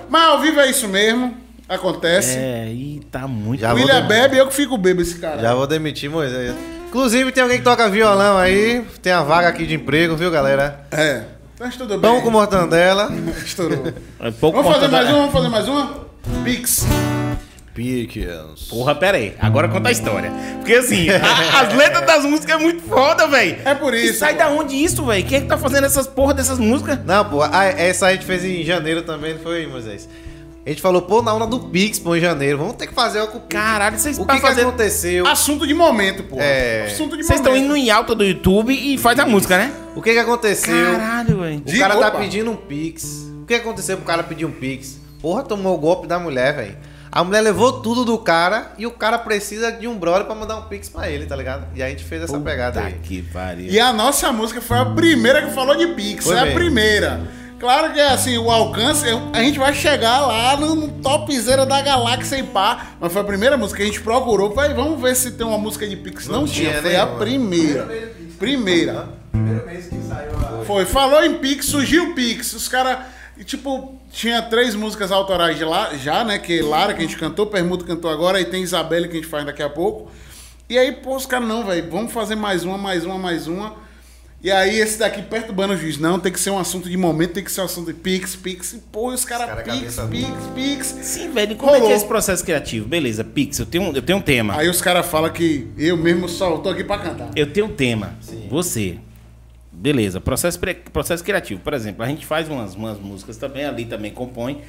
[0.08, 1.34] Mas ao vivo é isso mesmo,
[1.68, 2.36] acontece.
[2.36, 3.60] É, e tá muito.
[3.60, 5.40] Já William bebe, eu que fico bebo esse cara.
[5.40, 6.54] Já vou demitir Moisés.
[6.88, 8.84] Inclusive, tem alguém que toca violão aí.
[9.02, 10.86] Tem a vaga aqui de emprego, viu, galera?
[10.92, 11.24] É.
[11.58, 12.00] Mas tudo bem.
[12.10, 13.10] Pão com mortandela.
[13.44, 13.92] Estourou.
[14.20, 15.18] É pouco Vamos fazer mais uma?
[15.18, 16.04] Vamos fazer mais uma?
[16.44, 16.86] Pix.
[17.74, 18.68] Pickens.
[18.70, 19.34] Porra, pera aí.
[19.40, 20.30] Agora conta a história.
[20.58, 23.58] Porque assim, a- as letras das músicas é muito foda, velho.
[23.64, 24.38] É por E isso, sai pô.
[24.38, 25.24] da onde isso, velho?
[25.26, 26.98] Quem é que tá fazendo essas porra dessas músicas?
[27.04, 30.08] Não, pô, essa a gente fez em janeiro também, não foi, Moisés?
[30.64, 32.56] A gente falou, pô, na onda do Pix, pô, em janeiro.
[32.56, 33.60] Vamos ter que fazer algo com o Pix.
[33.60, 35.26] Caralho, vocês O que, que fazer- aconteceu?
[35.26, 36.36] Assunto de momento, pô.
[36.38, 36.86] É.
[36.86, 37.54] Assunto de Vocês momento.
[37.54, 39.70] estão indo em alta do YouTube e faz a música, né?
[39.94, 40.92] O que que aconteceu?
[40.96, 41.58] Caralho, velho.
[41.58, 42.18] O De- cara tá opa.
[42.18, 43.26] pedindo um Pix.
[43.42, 44.98] O que aconteceu pro cara pedir um Pix?
[45.20, 46.76] Porra, tomou o golpe da mulher, velho.
[47.14, 50.56] A mulher levou tudo do cara e o cara precisa de um brother pra mandar
[50.56, 51.64] um Pix pra ele, tá ligado?
[51.72, 52.94] E a gente fez essa pegada Tá aí.
[52.94, 53.70] que pariu.
[53.70, 56.24] E a nossa música foi a primeira que falou de Pix.
[56.24, 56.58] Foi é a mesmo.
[56.58, 57.20] primeira.
[57.60, 62.42] Claro que assim, o alcance, a gente vai chegar lá no, topzera da galáxia e
[62.42, 62.88] pá.
[63.00, 64.52] Mas foi a primeira música que a gente procurou.
[64.52, 66.26] Vai, vamos ver se tem uma música de Pix.
[66.26, 67.88] Não, Não tinha, tinha foi a primeira.
[68.40, 69.08] Primeira.
[69.30, 70.64] Primeiro mês que saiu a.
[70.64, 72.52] Foi, falou em Pix, surgiu o Pix.
[72.54, 72.98] Os caras,
[73.44, 76.38] tipo, tinha três músicas autorais de lá, já, né?
[76.38, 79.28] Que Lara, que a gente cantou, Permuto cantou agora, aí tem Isabelle, que a gente
[79.28, 80.10] faz daqui a pouco.
[80.68, 83.74] E aí, pô, os caras, não, velho, vamos fazer mais uma, mais uma, mais uma.
[84.40, 87.32] E aí, esse daqui perturbando o juiz, não, tem que ser um assunto de momento,
[87.32, 88.74] tem que ser um assunto de Pix, Pix.
[88.74, 90.52] E, pô, e os caras, cara Pix, cabeça Pix, dura.
[90.54, 90.86] Pix.
[91.02, 91.52] Sim, velho.
[91.52, 91.92] E como é que Rolou.
[91.92, 92.86] é esse processo criativo?
[92.86, 94.56] Beleza, Pix, eu tenho, eu tenho um tema.
[94.56, 97.30] Aí os caras falam que eu mesmo só tô aqui pra cantar.
[97.34, 98.14] Eu tenho um tema.
[98.48, 98.98] Você.
[99.84, 100.58] Beleza, processo,
[100.90, 101.60] processo criativo.
[101.60, 104.62] Por exemplo, a gente faz umas, umas músicas também, ali também compõe.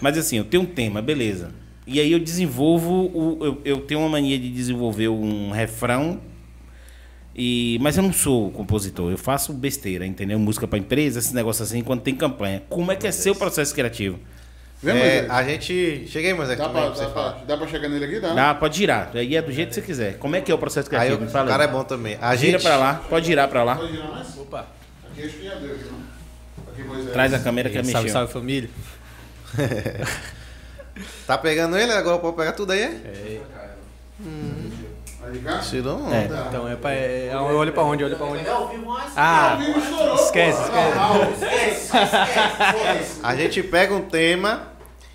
[0.00, 1.52] Mas assim, eu tenho um tema, beleza.
[1.86, 2.92] E aí eu desenvolvo.
[3.14, 6.20] O, eu, eu tenho uma mania de desenvolver um refrão.
[7.32, 10.36] E, mas eu não sou compositor, eu faço besteira, entendeu?
[10.36, 12.64] Música pra empresa, esses negócios assim, quando tem campanha.
[12.68, 14.18] Como é que é seu processo criativo?
[14.82, 16.06] Vê, É, a gente.
[16.08, 18.20] Cheguei, Moisés, Dá também pra, pra você dá, pra, dá pra chegar nele aqui?
[18.20, 18.34] Dá.
[18.34, 19.10] Dá, pode girar.
[19.14, 20.18] Aí é do jeito que você quiser.
[20.18, 21.18] Como é que é o processo Aí criativo?
[21.22, 21.72] o Me fala cara é aí.
[21.72, 22.18] bom também.
[22.20, 22.62] A Gira gente.
[22.62, 23.76] pra lá, pode girar pra lá.
[23.76, 24.36] Pode girar mais?
[24.38, 24.66] Opa.
[25.10, 26.72] Aqui acho que já deu, aqui, não.
[26.72, 27.12] Aqui, Moisés.
[27.12, 28.12] Traz a câmera que é Salve, mexer.
[28.12, 28.70] salve família.
[31.26, 31.92] Tá pegando ele?
[31.92, 32.80] Agora pode pegar tudo aí?
[32.82, 33.40] é?
[35.26, 35.58] Aí, cá.
[35.58, 36.14] Tirou onda.
[36.14, 36.24] É.
[36.48, 36.92] Então é pra.
[36.92, 38.02] É, eu olho pra onde?
[38.02, 38.48] Eu olho pra onde?
[38.48, 39.58] ao vivo uma Ah,
[40.14, 41.32] esquece, esquece.
[41.32, 43.20] Esquece, esquece.
[43.22, 44.68] A gente pega um tema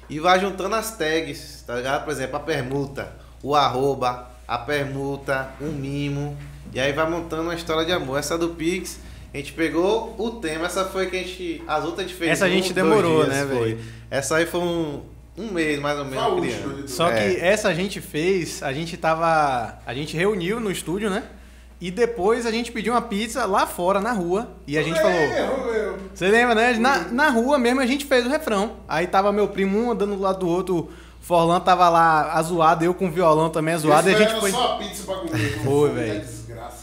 [0.10, 2.04] e vai juntando as tags, tá ligado?
[2.04, 6.38] Por exemplo, a permuta, o arroba, a permuta, um mimo.
[6.74, 8.20] E aí vai montando uma história de amor.
[8.20, 9.00] Essa do Pix,
[9.34, 11.64] a gente pegou o tema, essa foi que a gente.
[11.66, 12.32] As outras a gente fez.
[12.32, 13.80] Essa a gente demorou, dias, né, velho?
[14.10, 15.04] Essa aí foi um,
[15.38, 16.92] um mês mais ou menos.
[16.92, 17.16] Só É.
[17.34, 19.78] que essa a gente fez, a gente tava.
[19.86, 21.24] A gente reuniu no estúdio, né?
[21.80, 24.50] E depois a gente pediu uma pizza lá fora, na rua.
[24.68, 26.00] E a gente falou.
[26.14, 26.74] Você lembra, né?
[26.74, 28.74] Na, na rua mesmo a gente fez o refrão.
[28.88, 30.76] Aí tava meu primo um andando do lado do outro.
[30.78, 30.90] O
[31.24, 34.10] Forlan tava lá azoado, eu com o violão também azoado.
[34.10, 34.52] E a gente foi.
[34.52, 35.64] só a pizza pra comer.
[35.64, 36.28] Foi, é velho.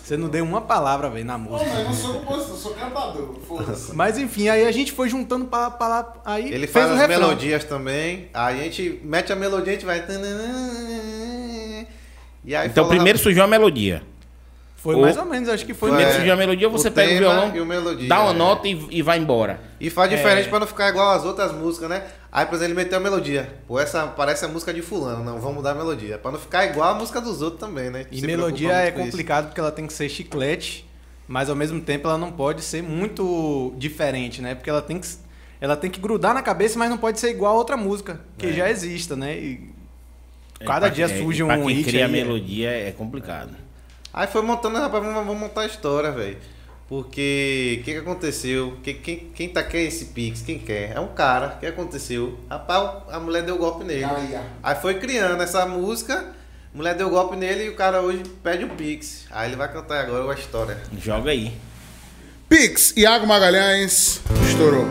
[0.09, 1.68] Você não deu uma palavra, velho, na música.
[1.68, 3.34] mas eu não sou compositor, sou cantador.
[3.46, 3.94] Foda-se.
[3.94, 6.12] Mas enfim, aí a gente foi juntando pra, pra lá.
[6.24, 7.20] Aí Ele fez faz as refrão.
[7.28, 8.30] melodias também.
[8.32, 10.02] Aí a gente mete a melodia, a gente vai.
[12.42, 14.02] E aí Então fala- primeiro surgiu a melodia.
[14.76, 15.90] Foi Ou- mais ou menos, acho que foi.
[15.90, 18.30] Primeiro É, surgiu a melodia, você o pega o violão, e o melodia, dá uma
[18.30, 18.34] é.
[18.34, 19.61] nota e, e vai embora.
[19.78, 20.48] E faz diferente É.
[20.48, 22.02] pra não ficar igual às outras músicas, né?
[22.30, 23.54] Aí, por exemplo, ele meteu a melodia.
[23.66, 25.24] Pô, essa parece a música de fulano.
[25.24, 26.18] Não, vamos mudar a melodia.
[26.18, 28.06] Pra não ficar igual a música dos outros também, né?
[28.10, 29.10] E melodia é muito com isso.
[29.12, 30.86] complicado porque ela tem que ser chiclete,
[31.26, 34.54] mas ao mesmo tempo ela não pode ser muito diferente, né?
[34.54, 35.08] Porque ela tem que,
[35.60, 38.52] ela tem que grudar na cabeça, mas não pode ser igual a outra música que
[38.52, 39.34] já exista, né?
[39.38, 39.70] E
[40.66, 42.24] cada É, dia é, surge um Pra quem hit cria a aí, é.
[42.24, 43.56] melodia é complicado.
[44.12, 46.36] Aí foi montando, rapaz, vamos, vamos montar a história, velho.
[46.89, 48.78] Porque o que, que aconteceu?
[48.82, 50.41] Que, quem, quem tá quer esse Pix?
[50.41, 50.93] Quem quer?
[50.97, 51.57] É um cara.
[51.57, 52.39] O que aconteceu?
[52.49, 54.07] Rapaz, a mulher deu golpe nele.
[54.62, 56.24] Aí foi criando essa música,
[56.74, 59.26] a mulher deu golpe nele e o cara hoje pede o Pix.
[59.30, 60.78] Aí ele vai cantar agora uma história.
[60.99, 61.53] Joga aí.
[62.49, 64.86] Pix, Iago Magalhães, estourou.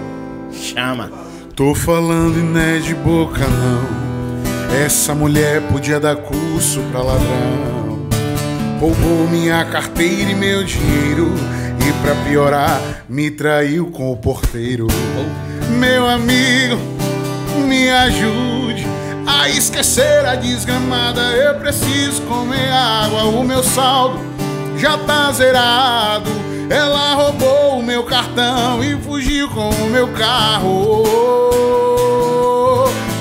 [0.53, 1.11] Chama.
[1.55, 4.77] Tô falando e não é de boca não.
[4.85, 8.07] Essa mulher podia dar curso pra ladrão.
[8.79, 11.56] Roubou minha carteira e meu dinheiro.
[11.87, 14.87] E pra piorar, me traiu com o porteiro.
[15.69, 16.75] Meu amigo,
[17.65, 18.85] me ajude
[19.25, 21.21] a esquecer a desgramada.
[21.21, 24.19] Eu preciso comer água, o meu saldo
[24.77, 26.29] já tá zerado.
[26.69, 31.05] Ela roubou o meu cartão e fugiu com o meu carro.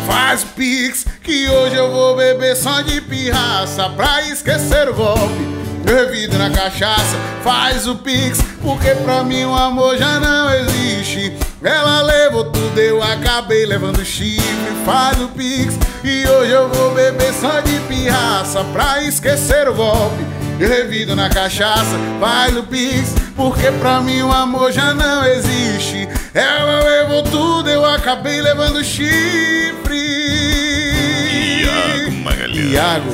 [0.09, 5.66] Faz pix que hoje eu vou beber só de pirraça pra esquecer o golpe.
[5.87, 11.33] Eu revido na cachaça, faz o pix, porque pra mim o amor já não existe.
[11.63, 14.75] Ela levou tudo, eu acabei levando chifre.
[14.85, 20.27] Faz o pix, e hoje eu vou beber só de pirraça pra esquecer o golpe.
[20.59, 26.09] Eu revido na cachaça, faz o pix, porque pra mim o amor já não existe.
[26.35, 29.97] Ela levou tudo, eu acabei levando chifre.
[31.63, 32.73] Iago Magalhães.
[32.73, 33.13] Iago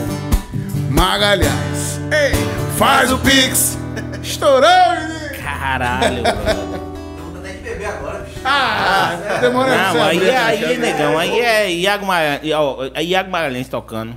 [0.90, 1.81] Magalhães.
[2.12, 2.32] Ei,
[2.76, 3.78] faz o pix.
[4.22, 5.42] Estourou, menino.
[5.42, 7.32] Caralho, mano.
[7.34, 8.40] Não tem que beber agora, bicho.
[8.44, 10.78] Ah, demora pra você Não, aí, a aí, cachaça.
[10.80, 14.16] negão, aí é Iago, Magalhães, ó, é Iago Magalhães tocando.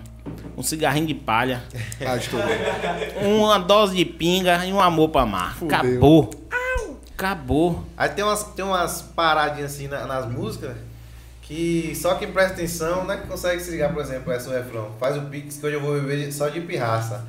[0.57, 1.63] Um cigarrinho de palha,
[2.05, 2.47] Ah, estourou.
[3.23, 5.55] uma dose de pinga e um amor pra amar.
[5.55, 5.75] Fudeu.
[5.77, 6.29] Acabou.
[7.17, 7.85] Acabou.
[7.97, 10.75] Aí tem umas, tem umas paradinhas assim na- nas músicas
[11.41, 14.63] que só quem presta atenção né, que consegue se ligar, por exemplo, essa é o
[14.63, 14.87] refrão.
[14.99, 17.23] Faz o pix que hoje eu vou beber só de pirraça.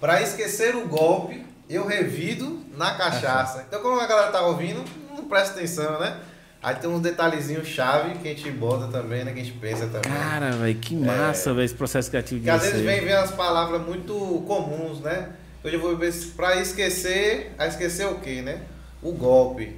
[0.00, 3.64] Pra esquecer o golpe, eu revido na cachaça.
[3.66, 6.20] Então quando a galera tá ouvindo, não presta atenção, né?
[6.62, 9.32] Aí tem uns detalhezinhos chave que a gente bota também, né?
[9.32, 10.12] Que a gente pensa também.
[10.12, 13.30] Cara, velho, que massa, velho, esse processo criativo de Que às vezes vem, vem as
[13.30, 14.12] palavras muito
[14.46, 15.30] comuns, né?
[15.62, 18.62] Hoje eu vou beber pra esquecer, a esquecer o quê, né?
[19.02, 19.76] O golpe.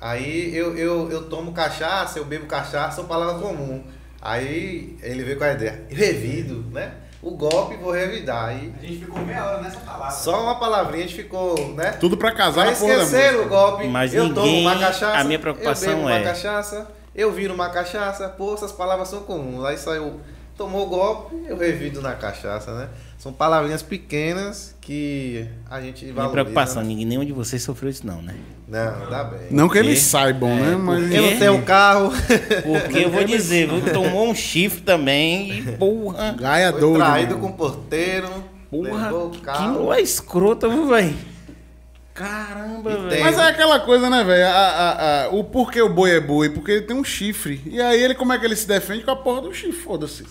[0.00, 3.82] Aí eu, eu, eu tomo cachaça, eu bebo cachaça, são palavras comuns.
[4.20, 6.92] Aí ele veio com a ideia, revido, né?
[7.22, 8.46] O golpe vou revidar.
[8.48, 10.10] Aí A gente ficou meia hora nessa palavra.
[10.10, 11.92] só uma palavrinha a gente ficou, né?
[11.92, 13.46] Tudo pra casar Pra na porra da esquecer música.
[13.46, 15.18] o golpe, Mas eu tomo ninguém- uma cachaça.
[15.18, 19.06] a minha preocupação eu bebo é- uma cachaça, eu viro uma cachaça, pô, essas palavras
[19.08, 19.64] são comuns.
[19.64, 20.20] Aí saiu,
[20.56, 22.88] tomou o golpe, eu revido na cachaça, né?
[23.18, 26.32] São palavrinhas pequenas que a gente Minha valoriza.
[26.42, 28.34] preocupação, ninguém, nenhum de vocês sofreu isso não, né?
[28.72, 29.48] Não, dá bem.
[29.50, 30.74] Não que eles saibam, né?
[30.76, 31.12] Mas.
[31.12, 32.10] Eu não tenho carro,
[32.64, 36.96] Porque eu vou dizer, viu, tomou um chifre também e porra, Gaia doido.
[36.96, 37.48] traído mano.
[37.48, 38.28] com o porteiro,
[38.70, 41.14] porra, o que mulher escrota, viu, velho?
[42.14, 43.22] Caramba, velho.
[43.22, 45.36] Mas é aquela coisa, né, velho?
[45.38, 46.48] O porquê o boi é boi?
[46.48, 47.60] Porque ele tem um chifre.
[47.66, 49.04] E aí ele, como é que ele se defende?
[49.04, 50.24] Com a porra do chifre, foda-se.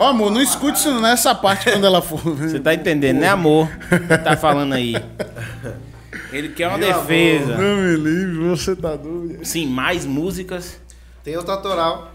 [0.00, 2.18] Ó, amor, não escute isso nessa parte quando ela for.
[2.18, 3.68] Você tá entendendo, né, amor?
[4.08, 4.96] Que tá falando aí.
[6.32, 7.06] Ele quer uma Meu amor.
[7.06, 7.56] defesa.
[7.56, 9.44] Não me livre, você tá doido.
[9.44, 10.80] Sim, mais músicas.
[11.22, 12.12] Tem outro autoral.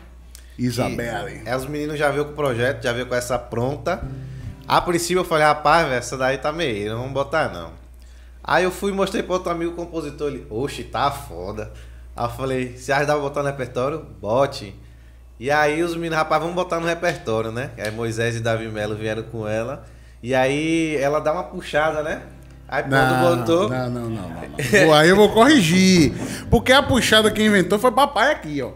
[0.57, 1.41] Isabelle.
[1.45, 4.01] E, é, os meninos já viu com o projeto, já viu com essa pronta.
[4.67, 7.71] A princípio eu falei, rapaz, velho, essa daí tá meio, não vamos botar não.
[8.43, 11.71] Aí eu fui e mostrei pro outro amigo compositor, ele, oxe, tá foda.
[12.15, 14.05] Aí eu falei, se acha que dá pra botar no repertório?
[14.19, 14.75] Bote.
[15.39, 17.71] E aí os meninos, rapaz, vamos botar no repertório, né?
[17.77, 19.85] Aí Moisés e Davi Melo vieram com ela.
[20.21, 22.21] E aí ela dá uma puxada, né?
[22.71, 23.69] Aí quando botou.
[23.69, 26.13] não, não, não, não, Aí eu vou corrigir.
[26.49, 28.71] Porque a puxada que inventou foi papai aqui, ó.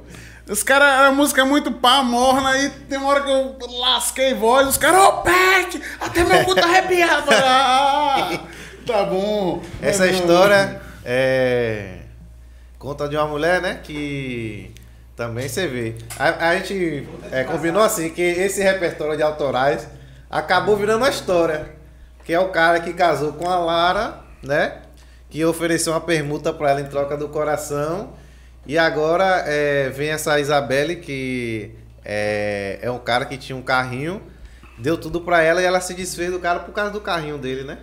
[0.49, 4.35] Os caras, a música é muito pá, morna, aí tem uma hora que eu lasquei
[4.35, 7.29] voz, os caras, ô Pet, até meu cu tá arrepiado.
[7.33, 8.39] Ah,
[8.85, 9.63] tá bom.
[9.81, 10.13] Essa não.
[10.13, 11.99] história é.
[12.77, 13.79] Conta de uma mulher, né?
[13.81, 14.71] Que
[15.15, 15.95] também você vê.
[16.19, 19.87] A, a gente é, combinou assim que esse repertório de autorais
[20.29, 21.73] acabou virando uma história.
[22.25, 24.81] Que é o cara que casou com a Lara, né?
[25.29, 28.09] Que ofereceu uma permuta pra ela em troca do coração.
[28.65, 31.71] E agora é, vem essa Isabelle, que
[32.03, 34.21] é, é um cara que tinha um carrinho.
[34.77, 37.63] Deu tudo pra ela e ela se desfez do cara por causa do carrinho dele,
[37.63, 37.77] né?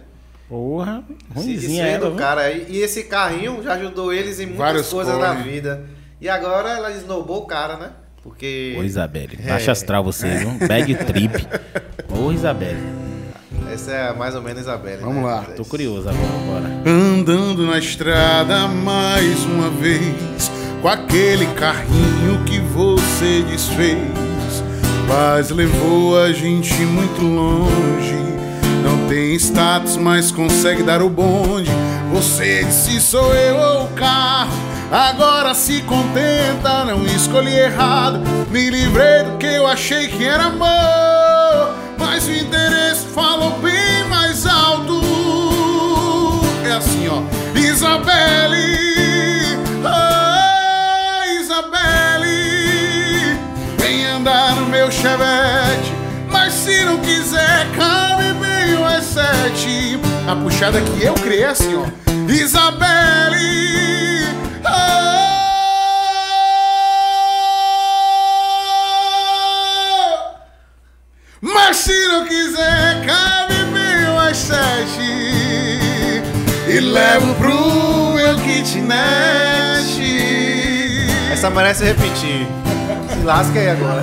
[0.49, 2.67] Porra, Se ruimzinha desfez ela, do cara aí.
[2.69, 5.87] E esse carrinho já ajudou eles em muitas Várias coisas na vida.
[6.21, 7.91] E agora ela esnobou o cara, né?
[8.23, 9.49] Porque Ô, Isabelle, É.
[9.51, 10.51] baixa astral você, viu?
[10.69, 11.47] Bad trip.
[12.11, 12.79] Ô, Isabelle,
[13.73, 15.01] essa é mais ou menos a Isabelle.
[15.01, 15.23] Vamos né?
[15.23, 16.83] lá, tô curioso agora, bora.
[16.87, 20.51] Andando na estrada mais uma vez
[20.81, 23.99] Com aquele carrinho que você desfez
[25.09, 28.15] Paz levou a gente muito longe
[28.83, 31.71] Não tem status, mas consegue dar o bonde
[32.13, 34.53] Você disse sou eu ou o carro.
[34.91, 38.21] Agora se contenta, não escolhi errado.
[38.51, 41.72] Me livrei do que eu achei que era amor.
[42.23, 45.01] Mas o interesse falou bem mais alto.
[46.65, 47.21] É assim, ó.
[47.59, 48.57] Isabelle,
[49.85, 52.31] ah, Isabelle,
[53.77, 55.93] vem andar no meu chevette.
[56.31, 59.99] Mas se não quiser, cabe bem o sete.
[60.29, 61.85] A puxada que eu criei é assim, ó.
[62.31, 63.41] Isabelle,
[71.73, 75.01] mas se não quiser, cabe o sete.
[76.69, 78.93] E levo pro meu kitnet.
[81.33, 82.47] Essa merece repetir.
[83.11, 84.03] Se lasca aí agora.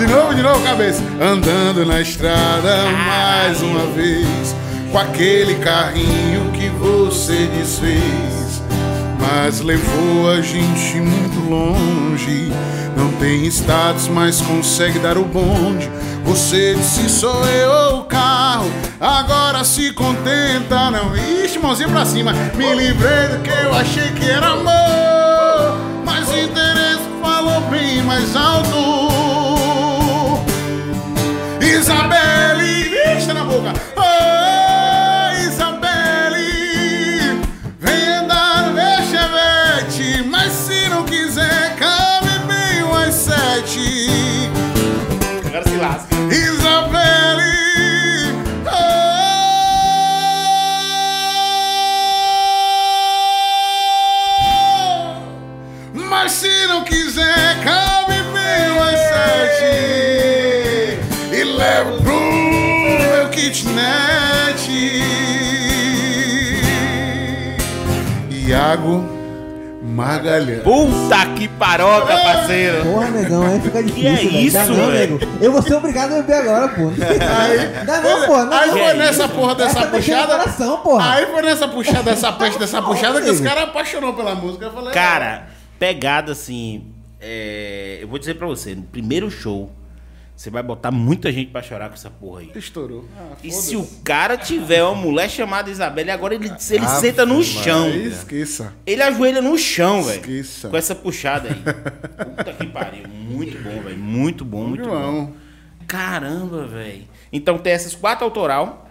[0.00, 1.00] De novo, de novo, cabeça.
[1.22, 4.56] Andando na estrada mais uma vez,
[4.90, 8.47] com aquele carrinho que você desfez.
[9.30, 12.50] Mas levou a gente muito longe.
[12.96, 15.90] Não tem status, mas consegue dar o bonde.
[16.24, 18.70] Você disse sou eu o carro.
[18.98, 21.14] Agora se contenta, não.
[21.14, 22.32] Ixi, mãozinha pra cima.
[22.54, 25.78] Me livrei do que eu achei que era amor.
[26.06, 28.78] Mas o interesse falou bem mais alto.
[31.60, 33.74] Isabelle, vista na boca.
[68.48, 69.04] Iago
[69.82, 70.62] Magalhães.
[70.62, 72.82] Puta que paroca, parceiro.
[72.84, 74.08] Porra, negão, aí fica difícil.
[74.08, 74.32] é velho.
[74.32, 75.18] Dá isso, não, velho?
[75.18, 75.44] nego.
[75.44, 76.82] Eu vou ser obrigado a beber agora, pô.
[76.98, 78.36] Aí, Dá não, pô.
[78.44, 78.78] Não, aí não.
[78.78, 80.38] foi nessa porra dessa Essa no puxada.
[80.38, 81.12] coração, porra.
[81.14, 84.64] Aí foi nessa puxada, dessa peste, dessa puxada que os caras apaixonou pela música.
[84.66, 85.46] Eu falei, Cara,
[85.78, 86.86] pegada assim.
[87.20, 89.70] é, eu vou dizer pra você, no primeiro show,
[90.40, 92.52] você vai botar muita gente pra chorar com essa porra aí.
[92.54, 93.04] "Ah, estourou.
[93.18, 97.26] Ah, E se o cara tiver uma mulher chamada Isabelle, agora ele, ele Ave senta
[97.26, 97.90] no chão.
[97.90, 98.72] Esqueça.
[98.86, 100.20] Ele ajoelha no chão, velho.
[100.20, 100.68] Esqueça.
[100.68, 101.56] Com essa puxada aí.
[102.36, 103.08] Puta que pariu.
[103.08, 103.98] Muito bom, velho.
[103.98, 104.90] Muito bom, muito bom.
[104.90, 105.32] João.
[105.88, 107.04] Caramba, velho.
[107.32, 108.88] Então tem essas quatro autoral.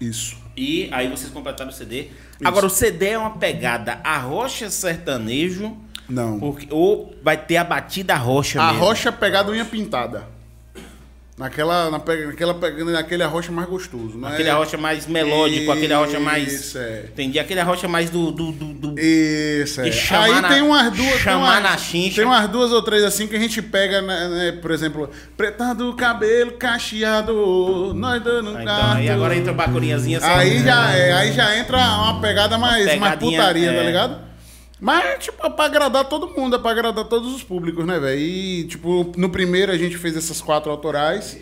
[0.00, 0.36] Isso.
[0.56, 2.08] E aí vocês completaram o CD.
[2.42, 5.76] Agora, o CD é uma pegada a rocha sertanejo.
[6.08, 6.38] Não.
[6.40, 8.80] Porque, ou vai ter a batida rocha A mesmo.
[8.80, 10.37] rocha pegada unha pintada.
[11.38, 14.18] Naquela, naquela, pegando naquele arrocha mais gostoso.
[14.18, 16.52] Não Aquele arrocha mais melódico, aquele arrocha mais.
[16.52, 17.04] Isso, é.
[17.12, 17.38] Entendi.
[17.38, 18.32] Aquele arrocha mais do.
[18.32, 19.84] do, do, do- Isso, é.
[20.16, 21.08] Aí na- tem umas duas.
[21.10, 22.16] tem chamar umas- na chincha.
[22.16, 25.72] Tem umas duas ou três assim que a gente pega, né, né, por exemplo, preta
[25.74, 30.20] do cabelo cacheado, nós dando um Ah, então, aí agora entra bacurinhazinha.
[30.20, 33.86] só- Aí já é, aí já entra uma pegada mais, mais pegadinha, putaria, tá é.
[33.86, 34.27] ligado?
[34.80, 38.20] Mas, tipo, é pra agradar todo mundo, é pra agradar todos os públicos, né, velho?
[38.20, 41.36] E, tipo, no primeiro a gente fez essas quatro autorais.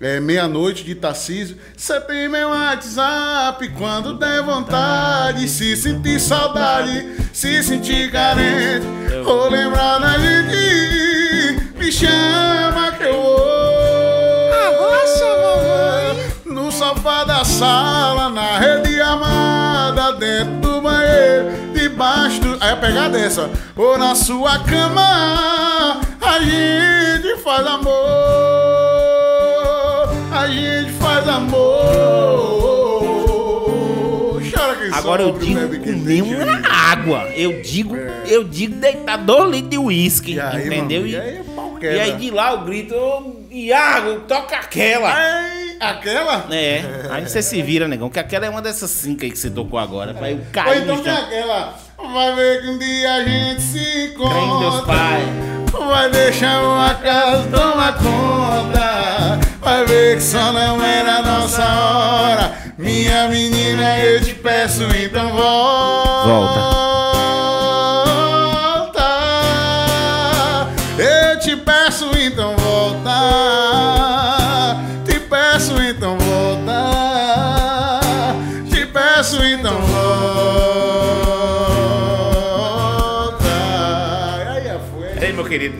[0.00, 1.56] É, Meia-noite de Tarcísio.
[1.76, 5.48] Você tem meu WhatsApp quando der vontade.
[5.48, 8.84] Se sentir saudade, se sentir carente.
[9.24, 11.76] Ou lembrar da gente.
[11.78, 13.52] Me chama que eu vou.
[16.46, 21.71] No sofá da sala, na rede amada, dentro do banheiro,
[22.02, 22.58] debaixo do.
[22.60, 23.48] Aí a pegada é essa.
[23.76, 27.92] Ou na sua cama, a gente faz amor.
[30.32, 31.62] A gente faz amor.
[34.54, 37.28] Chora quem Agora eu digo comer tem uma água.
[37.34, 37.96] Eu digo,
[38.26, 40.40] eu digo deitar dois litros de uísque.
[40.40, 41.06] Aí, Entendeu?
[41.06, 41.42] E, aí
[41.82, 45.12] é e aí de lá o grito, ô, Iago, toca aquela.
[45.12, 46.46] Ai, aquela?
[46.50, 49.50] É, aí você se vira, negão, que aquela é uma dessas cinco aí que você
[49.50, 50.12] tocou agora.
[50.12, 51.24] Vai Ou cair então no tem chão.
[51.24, 51.81] aquela.
[52.10, 54.82] Vai ver que um dia a gente se encontra.
[54.82, 55.22] Pai.
[55.72, 59.38] Vai deixar uma casa tomar conta.
[59.60, 62.52] Vai ver que só não era a nossa hora.
[62.76, 66.28] Minha menina, eu te peço, então volta.
[66.28, 66.91] Volta.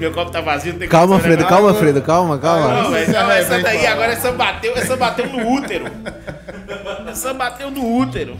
[0.03, 1.49] Meu copo tá vazio, não tem Calma, condição, Fredo, né?
[1.49, 2.83] calma, Fredo, calma, calma.
[2.83, 5.85] Não, velho, não, é essa daí agora essa bateu, essa bateu no útero.
[7.09, 8.37] Essa bateu no útero.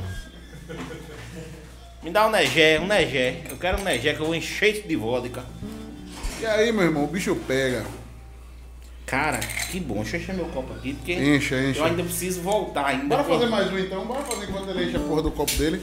[2.03, 3.43] Me dá um negé, um negé.
[3.49, 5.45] Eu quero um negé que eu vou encher isso de vodka.
[6.41, 7.85] E aí, meu irmão, o bicho pega.
[9.07, 9.39] Cara,
[9.71, 9.97] que bom.
[10.03, 11.79] Deixa eu encher meu copo aqui, porque Encha, encha.
[11.81, 13.05] eu ainda preciso voltar ainda.
[13.17, 14.05] Bora fazer mais um então?
[14.05, 15.81] Bora fazer enquanto ele enche a porra do copo dele.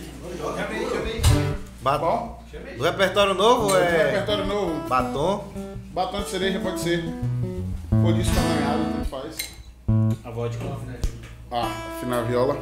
[1.82, 2.06] Batom.
[2.06, 2.44] Bom,
[2.78, 4.90] Do repertório novo é repertório novo.
[4.90, 5.46] batom.
[6.00, 7.04] Batom de cereja pode ser.
[7.92, 9.50] Roliço tamanhado, tanto faz.
[10.24, 10.64] A vodka.
[11.52, 12.58] Ah, afinar a viola.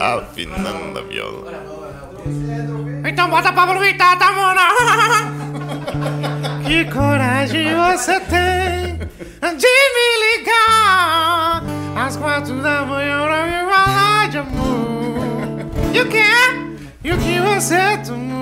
[0.00, 1.52] Afinando a viola.
[3.06, 4.60] Então bota Pablo Vittar, tá, mano?
[6.66, 8.96] que coragem você tem
[9.58, 11.62] de me ligar
[11.94, 15.26] às quatro da manhã pra me falar de amor.
[15.92, 16.54] E o que é?
[17.04, 18.34] E o que você tomou?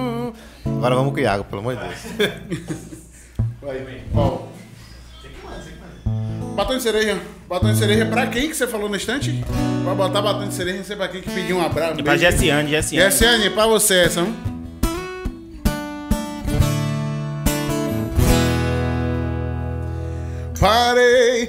[0.83, 2.41] Agora vamos com o Iago, pelo amor de Deus.
[3.63, 4.03] Vai.
[4.17, 4.41] Ó.
[6.57, 7.21] Batom de cereja.
[7.49, 9.45] Batom de cereja pra quem que você falou no instante?
[9.85, 12.01] Vai botar batom de cereja, não sei pra quem que pediu um abraço.
[12.01, 13.11] E pra Jessiane, Jessiane.
[13.13, 14.35] Jessiane, pra você essa, hein?
[20.59, 21.49] Parei,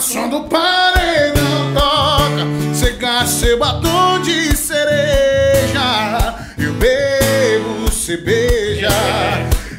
[0.00, 6.34] Som do paredão toca, cê seu batom de cereja.
[6.58, 8.88] Eu bebo, cê beija.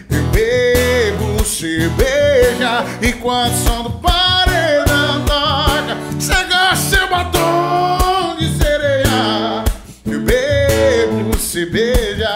[0.10, 2.86] Eu bebo, cê beija.
[3.02, 6.34] Enquanto o som do paredão toca, cê
[6.76, 9.64] seu batom de cereja.
[10.06, 12.34] Eu bebo, cê beija.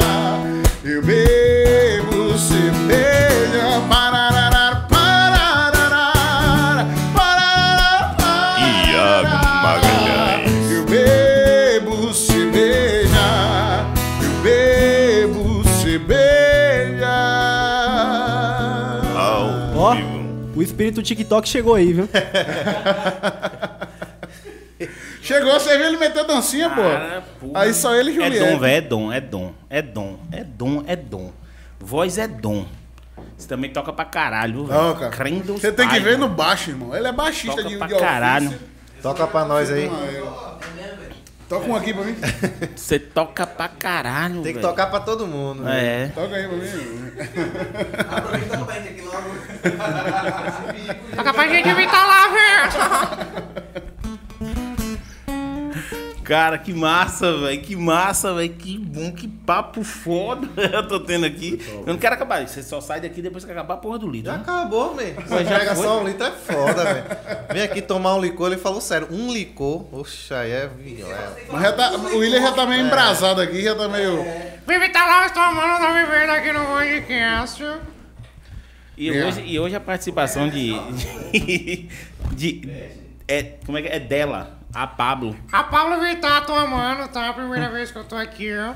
[20.79, 22.07] Espírito TikTok chegou aí, viu?
[25.21, 27.47] Chegou, você viu ele meter dancinha, Cara, pô.
[27.47, 27.63] porra.
[27.63, 28.39] Aí só ele e É Juliette.
[28.53, 31.31] dom, velho, é dom, é dom, é dom, é dom, é dom.
[31.77, 32.65] Voz é dom.
[33.37, 34.79] Você também toca pra caralho, velho.
[34.81, 35.11] Não, cara.
[35.11, 36.95] Crendo Você tem que ver no baixo, irmão.
[36.95, 38.09] Ele é baixista Toca de, pra de ofício.
[38.09, 38.53] caralho.
[39.01, 39.91] Toca pra nós aí.
[39.93, 40.59] Ah, eu-
[41.49, 42.15] Toca um aqui pra mim.
[42.77, 44.67] Você toca pra caralho, Tem que velho.
[44.69, 45.63] tocar pra todo mundo.
[45.63, 46.03] né?
[46.03, 46.07] É.
[46.09, 47.11] Toca aí pra mim.
[48.15, 49.29] Aproveita pra gente aqui logo.
[51.15, 53.89] Tá capaz de evitar lá, velho.
[56.29, 57.59] Cara, que massa, velho.
[57.59, 58.53] Que massa, velho.
[58.53, 61.59] Que bom, que papo foda eu tô tendo aqui.
[61.67, 62.47] Eu não quero acabar.
[62.47, 64.31] Você só sai daqui depois que acabar a porra do litro.
[64.31, 64.43] Já né?
[64.43, 65.01] acabou, man.
[65.27, 65.83] Você já pega foi?
[65.83, 67.05] só um litro é foda, velho.
[67.51, 69.07] Vem aqui tomar um licor, ele falou sério.
[69.09, 70.69] Um licor, oxa, aí é
[71.59, 74.23] já tá, o William já tá meio embrasado aqui, já tá meio.
[74.67, 77.65] Vive tá lá, estou amando, tá vivendo aqui no podcast.
[78.95, 79.25] E, É.
[79.25, 80.73] hoje, e hoje a participação de.
[81.33, 81.89] de,
[82.35, 82.69] de-
[83.27, 83.95] é, como é que é?
[83.95, 85.35] É dela, a Pablo.
[85.51, 87.29] A Pablo Vittar, tô amando, tá?
[87.29, 88.73] A primeira vez que eu tô aqui, ó.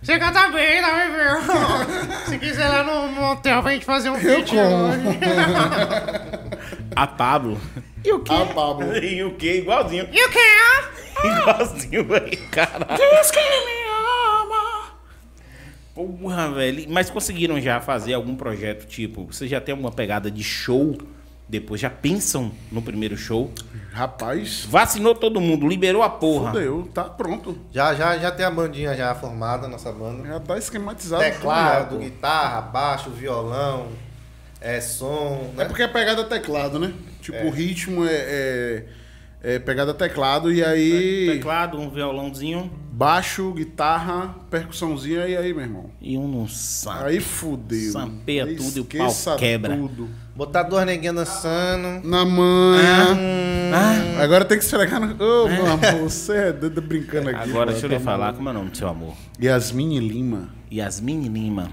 [0.00, 2.12] Você canta bem, tá vivendo?
[2.26, 5.18] Se quiser ir lá no motel pra gente fazer um feat hoje.
[6.94, 7.60] A Pablo.
[8.04, 8.32] E o quê?
[8.32, 8.96] A Pablo.
[8.96, 9.58] E o quê?
[9.58, 10.08] Igualzinho.
[10.12, 11.26] E o que é?
[11.40, 12.48] Igualzinho, velho.
[12.50, 12.86] Caralho.
[12.96, 13.88] Diz que me
[14.40, 14.92] ama.
[15.94, 16.86] Porra, velho.
[16.88, 20.96] Mas conseguiram já fazer algum projeto, tipo, você já tem alguma pegada de show?
[21.48, 23.50] Depois já pensam no primeiro show?
[23.90, 26.52] Rapaz, Vacinou todo mundo, liberou a porra.
[26.52, 27.58] fudeu, tá pronto.
[27.72, 30.28] Já, já, já tem a bandinha já formada, nossa banda.
[30.28, 31.22] Já tá esquematizado.
[31.22, 33.88] Teclado, tudo guitarra, baixo, violão,
[34.60, 35.60] é som, pô.
[35.60, 35.64] É né?
[35.64, 36.92] porque é pegada teclado, né?
[37.22, 38.84] Tipo, o ritmo é, é,
[39.42, 41.26] é pegada teclado e aí.
[41.32, 45.90] Teclado, um violãozinho Baixo, guitarra, percussãozinha e aí, meu irmão.
[46.00, 47.04] e um no saco.
[47.04, 47.92] Aí fudeu.
[47.92, 49.76] Sampeia tudo e o pau quebra.
[49.76, 50.08] Tudo.
[50.38, 52.06] Botar duas neguinhas dançando.
[52.06, 53.18] Na manhã.
[53.74, 55.12] Ah, Agora tem que esfregar no.
[55.14, 57.50] Ô, meu amor, você é doido brincando aqui.
[57.50, 58.36] agora deixa eu tá lhe falar, maluco.
[58.36, 59.14] como é o nome do seu amor?
[59.42, 60.50] Yasmin Lima.
[60.72, 61.72] Yasmin Lima,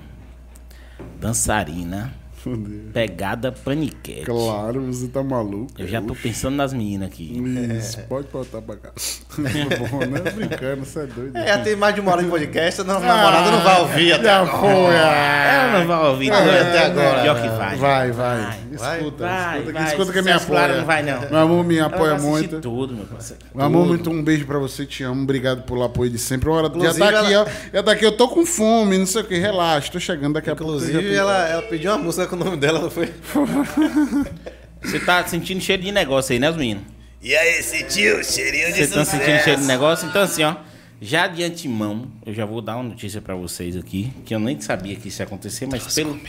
[1.21, 2.11] dançarina.
[2.45, 2.91] Fudeu.
[2.93, 4.21] Pegada paniquete.
[4.25, 5.71] Claro, você tá maluco.
[5.79, 7.41] Eu já tô pensando nas meninas aqui.
[7.75, 8.91] Isso, pode botar pra cá.
[9.89, 10.19] Bom, né?
[10.31, 11.35] Brincando, você é doido.
[11.35, 14.29] É, tem mais de uma hora de podcast, a nossa namorada não vai ouvir até
[14.29, 14.95] agora.
[14.95, 15.45] ah.
[15.55, 17.75] Ela não vai ouvir até agora, Pior que vai.
[17.77, 18.59] Vai, vai.
[18.75, 19.87] Vai, Escuta, vai, escuta, que- vai.
[19.87, 20.67] escuta que me apoia.
[20.77, 21.21] não vai, não.
[21.21, 22.59] Meu amor me apoia muito.
[22.59, 23.41] tudo, meu parceiro.
[23.55, 23.87] Meu amor, Tudo.
[23.89, 25.23] muito um beijo pra você, te amo.
[25.23, 26.49] Obrigado pelo apoio de sempre.
[26.49, 27.69] Uma hora, já tá aqui, ela- ó.
[27.73, 29.35] Já tá aqui, eu tô com fome, não sei o que.
[29.37, 30.73] Relaxa, tô chegando daqui a pouco.
[30.75, 33.13] Inclusive, ela, ela pediu uma música com o nome dela, não foi?
[34.81, 36.83] Você tá sentindo cheiro de negócio aí, né, os meninos?
[37.21, 38.23] E aí, sentiu?
[38.23, 39.23] Cheirinho de Vocês estão sucesso.
[39.23, 40.07] sentindo cheiro de negócio?
[40.07, 40.55] Então, assim, ó.
[41.01, 44.59] Já de antemão, eu já vou dar uma notícia pra vocês aqui, que eu nem
[44.61, 46.19] sabia que isso ia acontecer, mas pelo,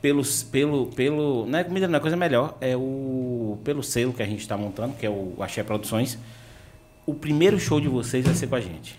[0.00, 1.46] pelos, pelo, pelo.
[1.46, 2.56] Não é comida, não é coisa melhor.
[2.60, 3.58] É o.
[3.64, 6.18] Pelo selo que a gente tá montando, que é o Axé Produções.
[7.06, 8.96] O primeiro show de vocês vai ser com a gente.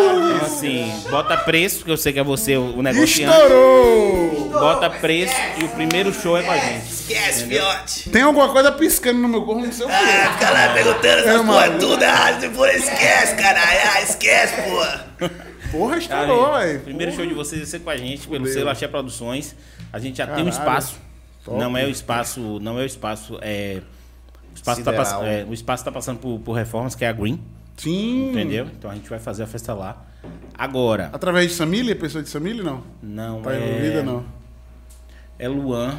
[0.00, 3.22] Então, assim, bota preço, que eu sei que é você o negociante.
[3.22, 4.48] Estourou!
[4.50, 6.86] Bota preço e o primeiro show é com a gente.
[6.86, 8.10] Esquece, fiote.
[8.10, 9.94] Tem alguma coisa piscando no meu corpo, não sei o que.
[9.94, 13.80] Ah, fica lá perguntando essas É, porra tudo, ah, porra, esquece, caralho.
[13.94, 15.06] Ah, esquece, porra.
[15.70, 16.80] Porra, estourou, velho.
[16.80, 18.52] Primeiro show de vocês vai ser com a gente, pelo Fudeu.
[18.52, 19.54] selo Axé Produções.
[19.92, 20.58] A gente já tem um Caralho.
[20.58, 20.98] espaço.
[21.44, 21.58] Top.
[21.58, 22.58] Não é o espaço.
[22.60, 23.38] Não é o espaço.
[23.40, 23.80] É,
[24.52, 25.24] o espaço tá Sideral.
[25.24, 27.40] é, o espaço tá passando por, por reformas, que é a Green.
[27.82, 28.30] Sim.
[28.30, 28.66] Entendeu?
[28.78, 30.06] Então a gente vai fazer a festa lá.
[30.56, 31.96] Agora, Através de Samília?
[31.96, 32.82] Pessoa de Samília, não?
[33.02, 33.56] não Tá é.
[33.68, 34.24] envolvida, não?
[35.38, 35.98] É Luan,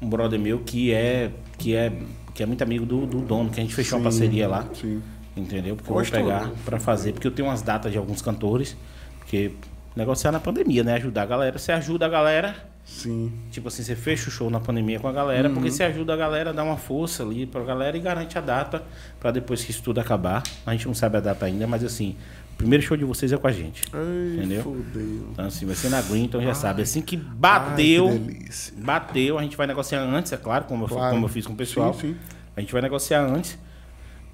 [0.00, 1.30] um brother meu que é.
[1.56, 1.90] Que é,
[2.34, 4.66] que é muito amigo do, do dono, que a gente fechou uma Sim, parceria lá.
[4.74, 5.02] Sim.
[5.36, 5.74] Entendeu?
[5.76, 6.56] Porque eu vou pegar tudo.
[6.64, 8.76] pra fazer, porque eu tenho umas datas de alguns cantores.
[9.18, 9.52] Porque
[9.96, 10.94] negociar na pandemia, né?
[10.96, 11.58] Ajudar a galera.
[11.58, 12.54] Você ajuda a galera.
[12.84, 13.32] Sim.
[13.50, 16.16] Tipo assim, você fecha o show na pandemia com a galera, porque você ajuda a
[16.16, 18.82] galera a dar uma força ali pra galera e garante a data
[19.18, 20.42] pra depois que isso tudo acabar.
[20.66, 22.14] A gente não sabe a data ainda, mas assim,
[22.52, 23.82] o primeiro show de vocês é com a gente.
[23.90, 24.62] Ai, Entendeu?
[24.62, 25.28] fudeu.
[25.32, 26.82] Então assim, vai ser na Green, então já sabe.
[26.82, 30.88] Assim que bateu, Ai, que bateu, a gente vai negociar antes, é claro, como, eu,
[30.88, 31.14] Claro.
[31.14, 31.94] como eu fiz com o pessoal.
[31.94, 32.16] Sim, sim.
[32.54, 33.58] A gente vai negociar antes.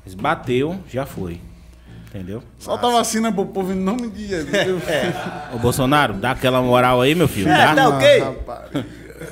[0.04, 1.40] Mas bateu, já foi.
[2.10, 2.42] Entendeu?
[2.58, 4.52] Solta a vacina pro povo em nome de Jesus.
[5.54, 7.46] Ô Bolsonaro, dá aquela moral aí, meu filho.
[7.46, 8.18] Dá, dá o quê?
[8.18, 8.84] Rapaz.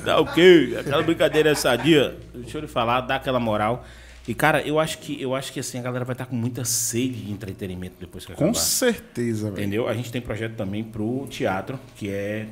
[0.05, 0.77] Dá o quê?
[0.79, 2.15] Aquela brincadeira sadia.
[2.33, 3.85] Deixa eu lhe falar, dá aquela moral.
[4.25, 6.63] E, cara, eu acho que, eu acho que assim, a galera vai estar com muita
[6.63, 8.59] sede de entretenimento depois que Com acabar.
[8.59, 9.59] certeza, velho.
[9.59, 9.87] Entendeu?
[9.89, 12.45] A gente tem projeto também pro teatro, que é.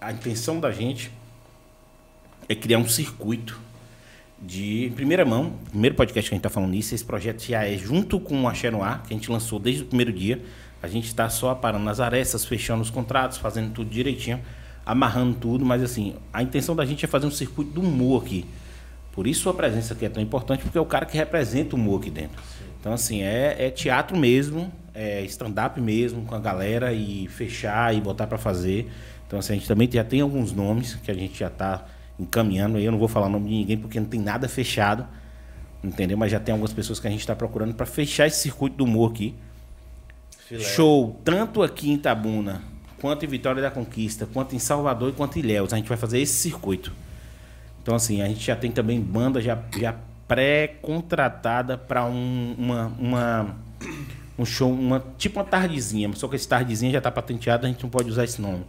[0.00, 1.10] A, a intenção da gente
[2.48, 3.60] é criar um circuito
[4.40, 5.54] de primeira mão.
[5.70, 8.48] Primeiro podcast que a gente está falando nisso, esse projeto já é junto com o
[8.48, 10.42] Axé no Ar, que a gente lançou desde o primeiro dia.
[10.82, 14.40] A gente está só aparando nas arestas, fechando os contratos, fazendo tudo direitinho,
[14.84, 18.44] amarrando tudo, mas assim, a intenção da gente é fazer um circuito do humor aqui.
[19.12, 21.78] Por isso a presença aqui é tão importante, porque é o cara que representa o
[21.78, 22.40] humor aqui dentro.
[22.78, 28.00] Então, assim, é, é teatro mesmo, é stand-up mesmo com a galera e fechar e
[28.00, 28.92] botar para fazer.
[29.26, 31.84] Então, assim, a gente também já tem alguns nomes que a gente já está
[32.18, 32.78] encaminhando.
[32.78, 35.06] aí Eu não vou falar o nome de ninguém porque não tem nada fechado,
[35.82, 36.16] entendeu?
[36.16, 38.84] Mas já tem algumas pessoas que a gente está procurando para fechar esse circuito do
[38.84, 39.34] humor aqui.
[40.60, 42.62] Show, tanto aqui em Itabuna,
[43.00, 45.72] quanto em Vitória da Conquista, quanto em Salvador e quanto em Ilhéus.
[45.72, 46.92] A gente vai fazer esse circuito.
[47.82, 49.94] Então, assim, a gente já tem também banda já, já
[50.26, 53.56] pré-contratada para um, uma, uma,
[54.38, 56.10] um show, uma, tipo uma tardezinha.
[56.14, 58.64] Só que esse tardezinha já está patenteado, a gente não pode usar esse nome.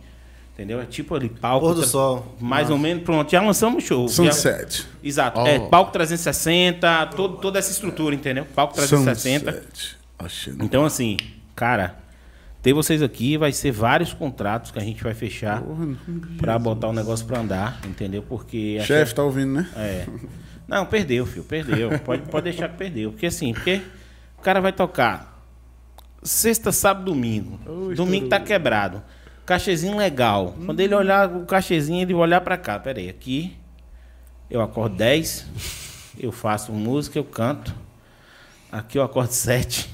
[0.57, 0.81] Entendeu?
[0.81, 1.67] É tipo ali, palco.
[1.67, 2.35] Pôr do tra- sol.
[2.39, 4.07] Mais ou menos, pronto, já lançamos o show.
[4.07, 4.87] Já- Sunset.
[5.03, 5.39] Exato.
[5.39, 5.45] Oh.
[5.45, 8.43] É, palco 360, todo, toda essa estrutura, entendeu?
[8.55, 9.51] Palco 360.
[9.51, 10.57] Sunset.
[10.59, 11.15] Então, assim,
[11.55, 11.95] cara,
[12.63, 15.61] ter vocês aqui vai ser vários contratos que a gente vai fechar
[16.39, 18.23] pra botar o negócio pra andar, entendeu?
[18.27, 18.79] Porque.
[18.83, 19.69] Chefe, tá ouvindo, né?
[19.75, 20.07] É.
[20.67, 21.99] Não, perdeu, filho, perdeu.
[21.99, 23.11] Pode, pode deixar que perdeu.
[23.11, 23.79] Porque assim, porque
[24.39, 25.39] o cara vai tocar
[26.23, 27.59] sexta, sábado, domingo.
[27.95, 29.03] domingo tá quebrado.
[29.47, 30.53] Cachezinho legal.
[30.65, 32.77] Quando ele olhar o cachezinho, ele vai olhar pra cá.
[32.77, 33.55] Pera aí, aqui
[34.49, 35.45] eu acordo 10,
[36.19, 37.73] eu faço música, eu canto.
[38.71, 39.89] Aqui eu acordo 7.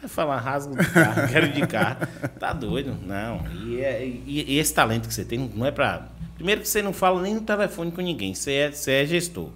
[0.00, 2.06] Vai falar rasgo de carro, quero de carro.
[2.40, 2.96] Tá doido?
[3.06, 3.44] Não.
[3.66, 6.08] E, é- e- e esse talento que você tem não é pra.
[6.34, 8.34] Primeiro que você não fala nem no telefone com ninguém.
[8.34, 9.50] Você é, você é gestor.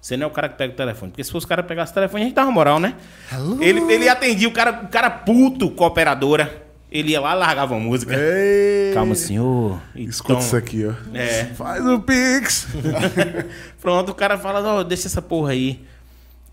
[0.00, 1.10] Você não é o cara que pega o telefone.
[1.10, 2.94] Porque se fosse o cara pegar o telefone, a gente dava moral, né?
[3.60, 6.64] Ele, ele atendia o cara, o cara puto com a operadora.
[6.90, 8.14] Ele ia lá e largava a música.
[8.16, 9.80] Ei, Calma, senhor.
[9.96, 10.92] Escuta Então, isso aqui, ó.
[11.12, 11.46] É.
[11.46, 12.68] Faz o Pix.
[13.82, 15.84] Pronto, o cara fala, ó, deixa essa porra aí.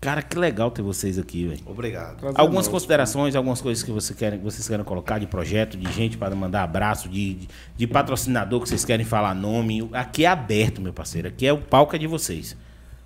[0.00, 1.60] Cara, que legal ter vocês aqui, velho.
[1.64, 2.18] Obrigado.
[2.18, 2.72] Trazer Algumas nós.
[2.72, 6.62] considerações, algumas coisas que você querem, vocês querem colocar de projeto, de gente para mandar
[6.64, 9.88] abraço, de, de, de patrocinador que vocês querem falar nome.
[9.94, 11.28] Aqui é aberto, meu parceiro.
[11.28, 12.54] Aqui é o palco é de vocês.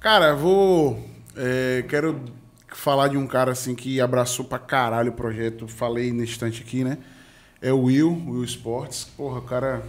[0.00, 1.04] Cara, vou.
[1.36, 2.20] é, quero
[2.68, 5.66] falar de um cara assim que abraçou pra caralho o projeto.
[5.68, 6.98] Falei nesse instante aqui, né?
[7.60, 9.04] É o Will, Will Sports.
[9.16, 9.82] Porra, o cara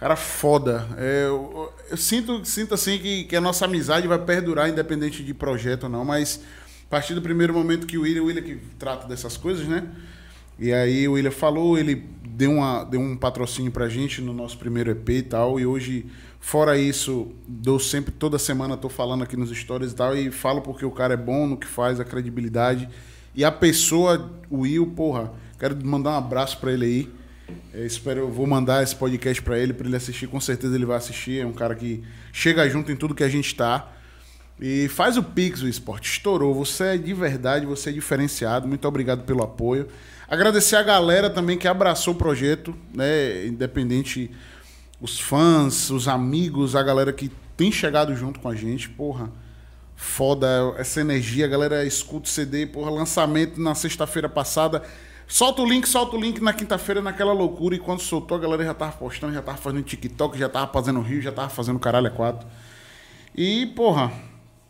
[0.00, 0.88] Cara foda.
[0.96, 5.34] É, eu, eu sinto, sinto assim que, que a nossa amizade vai perdurar independente de
[5.34, 6.40] projeto ou não, mas
[6.86, 9.86] a partir do primeiro momento que o William, o William que trata dessas coisas, né?
[10.58, 14.56] E aí o William falou, ele deu, uma, deu um patrocínio pra gente no nosso
[14.56, 16.06] primeiro EP e tal, e hoje,
[16.40, 20.62] fora isso, dou sempre, toda semana tô falando aqui nos stories e tal, e falo
[20.62, 22.88] porque o cara é bom no que faz, a credibilidade.
[23.34, 27.20] E a pessoa, o Will, porra, quero mandar um abraço pra ele aí.
[27.72, 30.26] É, espero, eu vou mandar esse podcast pra ele, pra ele assistir.
[30.26, 31.40] Com certeza ele vai assistir.
[31.40, 32.02] É um cara que
[32.32, 33.92] chega junto em tudo que a gente tá.
[34.60, 36.10] E faz o Pix, o esporte.
[36.10, 36.54] Estourou.
[36.54, 38.68] Você é de verdade, você é diferenciado.
[38.68, 39.86] Muito obrigado pelo apoio.
[40.28, 43.46] Agradecer a galera também que abraçou o projeto, né?
[43.46, 44.30] Independente,
[45.00, 48.88] os fãs, os amigos, a galera que tem chegado junto com a gente.
[48.88, 49.30] Porra,
[49.96, 50.46] foda
[50.76, 51.46] essa energia.
[51.46, 54.82] A galera escuta o CD, porra, lançamento na sexta-feira passada.
[55.26, 57.74] Solta o link, solta o link na quinta-feira naquela loucura.
[57.74, 61.00] E quando soltou, a galera já tava postando, já tava fazendo TikTok, já tava fazendo
[61.00, 62.48] Rio, já tava fazendo caralho a quatro.
[63.34, 64.12] E, porra,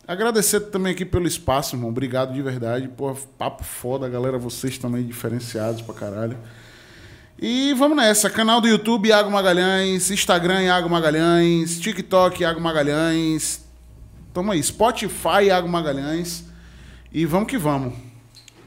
[0.07, 1.89] agradecer também aqui pelo espaço, irmão.
[1.89, 2.87] Obrigado de verdade.
[2.87, 4.37] Porra, papo foda, galera.
[4.37, 6.37] Vocês também diferenciados pra caralho.
[7.41, 8.29] E vamos nessa.
[8.29, 10.11] Canal do YouTube, Iago Magalhães.
[10.11, 11.79] Instagram, Iago Magalhães.
[11.79, 13.65] TikTok, Iago Magalhães.
[14.31, 14.61] Tamo aí.
[14.61, 16.45] Spotify, Iago Magalhães.
[17.11, 17.95] E vamos que vamos.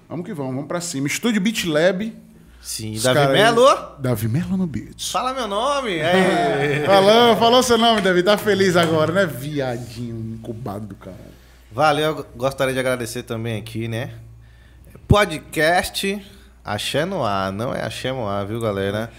[0.08, 1.06] Vamos que vamos, vamos pra cima.
[1.06, 2.12] Estúdio Beat Lab.
[2.60, 3.66] Sim, Os Davi cara Melo.
[4.00, 5.12] Davi Melo no Beats.
[5.12, 5.94] Fala meu nome.
[6.02, 6.82] É.
[6.84, 8.24] Falou, falou seu nome, Davi.
[8.24, 9.24] Tá feliz agora, né?
[9.24, 11.22] Viadinho incubado do caralho.
[11.70, 14.14] Valeu, eu gostaria de agradecer também aqui, né?
[15.06, 16.20] Podcast
[16.64, 19.10] Axé no ar, não é Axé no ar, viu, galera?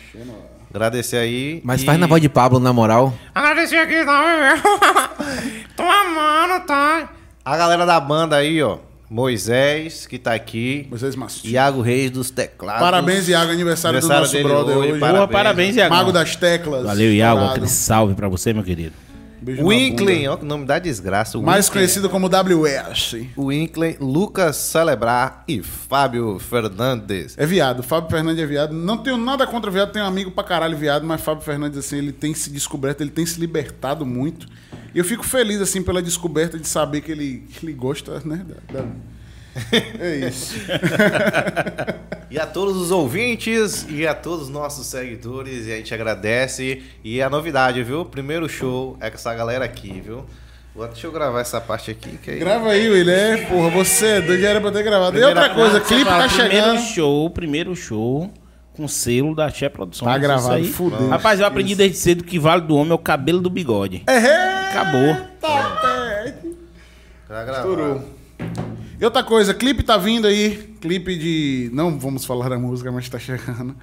[0.74, 1.62] Agradecer aí.
[1.64, 3.14] Mas e- faz na voz de Pablo, na moral.
[3.34, 4.62] Agradecer aqui também,
[5.78, 7.10] Tô amando, tá?
[7.44, 8.80] A galera da banda aí, ó.
[9.08, 10.88] Moisés, que tá aqui.
[10.90, 11.52] Vocês mastigam.
[11.52, 12.82] Iago Reis dos teclados.
[12.82, 13.52] Parabéns, Iago.
[13.52, 15.00] Aniversário, do nosso brother hoje.
[15.00, 15.94] Boa, parabéns, Iago.
[15.94, 16.84] Mago das teclas.
[16.84, 17.42] Valeu, Iago.
[17.46, 18.94] Aquele salve pra você, meu querido.
[19.46, 21.38] Beijo Winkley, ó, que nome da desgraça.
[21.40, 21.82] Mais Winkley.
[21.84, 23.28] conhecido como WS.
[23.38, 27.36] Winkley, Lucas Celebrar e Fábio Fernandes.
[27.38, 27.84] É viado.
[27.84, 28.74] Fábio Fernandes é viado.
[28.74, 31.98] Não tenho nada contra viado, tenho um amigo pra caralho viado, mas Fábio Fernandes, assim,
[31.98, 34.48] ele tem se descoberto, ele tem se libertado muito.
[34.94, 38.44] E eu fico feliz, assim, pela descoberta de saber que ele, que ele gosta, né?
[38.72, 38.88] da- da-
[40.00, 40.56] É isso.
[42.28, 46.82] E a todos os ouvintes e a todos os nossos seguidores, e a gente agradece.
[47.04, 48.04] E a novidade, viu?
[48.04, 50.26] Primeiro show é com essa galera aqui, viu?
[50.76, 52.18] Deixa eu gravar essa parte aqui.
[52.18, 52.40] Que aí...
[52.40, 53.14] Grava aí, William.
[53.14, 55.12] É, porra, você é doido, já era pra ter gravado.
[55.12, 56.50] Primeira e outra coisa, parte, clipe tá chegando.
[56.50, 58.34] Primeiro show, primeiro show
[58.76, 60.12] com selo da Che Produções.
[60.12, 60.68] Tá isso gravado, aí.
[60.68, 61.08] fudeu.
[61.08, 64.04] Rapaz, eu aprendi desde cedo que vale do homem é o cabelo do bigode.
[64.08, 65.16] É, Acabou.
[65.40, 66.58] tá perto.
[67.28, 67.70] Tá gravado.
[67.70, 68.16] Estourou.
[68.98, 70.76] E outra coisa, clipe tá vindo aí.
[70.80, 71.70] Clipe de.
[71.74, 73.76] Não vamos falar da música, mas tá chegando.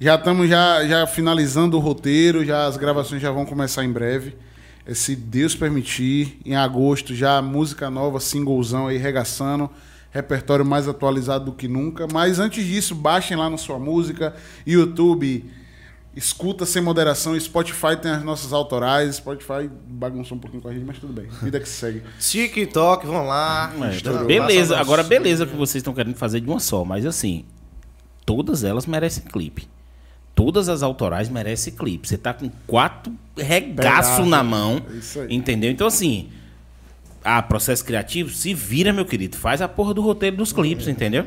[0.00, 4.36] Já estamos já, já finalizando o roteiro, já as gravações já vão começar em breve.
[4.84, 9.70] É, se Deus permitir, em agosto, já música nova, singlezão aí, regaçando.
[10.10, 12.08] Repertório mais atualizado do que nunca.
[12.12, 14.34] Mas antes disso, baixem lá na sua música,
[14.66, 15.44] YouTube,
[16.16, 17.38] escuta sem moderação.
[17.38, 19.16] Spotify tem as nossas autorais.
[19.16, 21.26] Spotify bagunçou um pouquinho com a gente, mas tudo bem.
[21.42, 22.02] Vida que segue.
[22.18, 23.72] TikTok, vão lá.
[23.82, 24.26] É, Estourou.
[24.26, 27.44] beleza, agora beleza que vocês estão querendo fazer de uma só, mas assim,
[28.26, 29.68] todas elas merecem clipe.
[30.34, 32.06] Todas as autorais merecem clipe.
[32.08, 35.34] Você tá com quatro regaço na mão, É isso aí.
[35.34, 35.70] entendeu?
[35.70, 36.28] Então assim,
[37.24, 41.26] ah, processo criativo, se vira, meu querido, faz a porra do roteiro dos clipes, entendeu?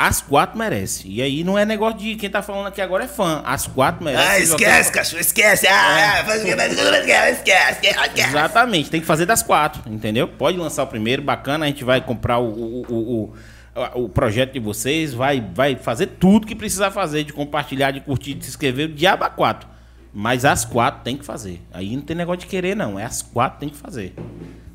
[0.00, 1.12] As quatro merecem.
[1.12, 3.42] E aí não é negócio de quem tá falando aqui agora é fã.
[3.44, 4.26] As quatro merecem.
[4.26, 5.66] Ah, esquece, cachorro, esquece.
[5.66, 8.28] Ah, faz o que esquece, esquece.
[8.30, 10.26] Exatamente, tem que fazer das quatro, entendeu?
[10.26, 13.34] Pode lançar o primeiro, bacana, a gente vai comprar o, o, o,
[13.76, 18.00] o, o projeto de vocês, vai, vai fazer tudo que precisar fazer, de compartilhar, de
[18.00, 19.68] curtir, de se inscrever, o diabo a quatro.
[20.14, 21.60] Mas as quatro tem que fazer.
[21.74, 22.98] Aí não tem negócio de querer, não.
[22.98, 24.14] É as quatro tem que fazer.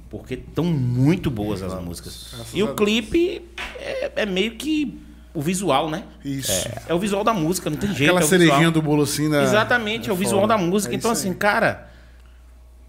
[0.07, 2.35] Porque estão muito boas as músicas.
[2.53, 3.41] E o clipe
[3.79, 5.03] é, é meio que
[5.35, 6.03] o visual, né?
[6.23, 6.51] Isso.
[6.51, 8.09] É, é o visual da música, não tem jeito.
[8.11, 9.43] Aquela é cerejinha do bolo assim da.
[9.43, 10.93] Exatamente, é, o visual da música.
[10.93, 11.35] É então, assim, aí.
[11.35, 11.89] cara,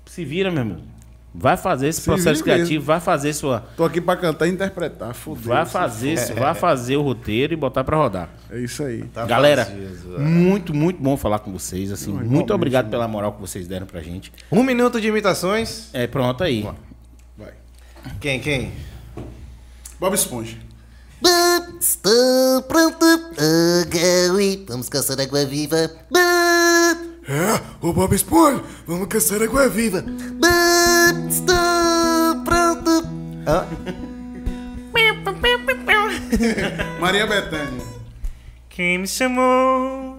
[0.06, 0.97] se vira, meu irmão.
[1.39, 3.62] Vai fazer esse Se processo criativo, vai fazer sua.
[3.77, 5.12] Tô aqui pra cantar e interpretar.
[5.12, 5.43] Fudeu.
[5.43, 8.31] Vai fazer, vai fazer o roteiro e botar pra rodar.
[8.51, 9.02] É isso aí.
[9.02, 11.93] Tá Galera, vazio, muito, muito bom falar com vocês.
[11.93, 14.32] Assim, Não, muito obrigado pela moral que vocês deram pra gente.
[14.51, 15.90] Um minuto de imitações.
[15.93, 16.66] É, pronto aí.
[17.36, 17.52] Vai.
[18.18, 18.73] Quem, quem?
[20.01, 20.56] Bob Esponja.
[21.80, 23.05] Estou pronto.
[23.05, 25.90] Oh, Gaui, vamos caçar água viva.
[27.28, 30.05] É, o Bob Esponja, vamos caçar água viva.
[31.28, 33.06] Estou pronto.
[37.01, 37.84] Maria Bethânia.
[38.68, 40.16] Quem me chamou?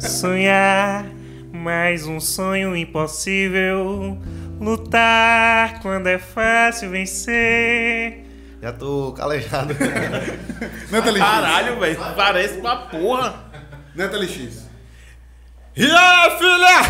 [0.00, 1.04] Sonhar
[1.52, 4.16] Mais um sonho impossível.
[4.60, 8.27] Lutar quando é fácil vencer.
[8.60, 9.72] Já tô calejado.
[10.90, 11.30] Natalie X.
[11.30, 11.96] Caralho, velho.
[12.16, 13.44] Parece uma porra.
[13.94, 14.66] Natalie X.
[15.76, 16.80] E aí, filha?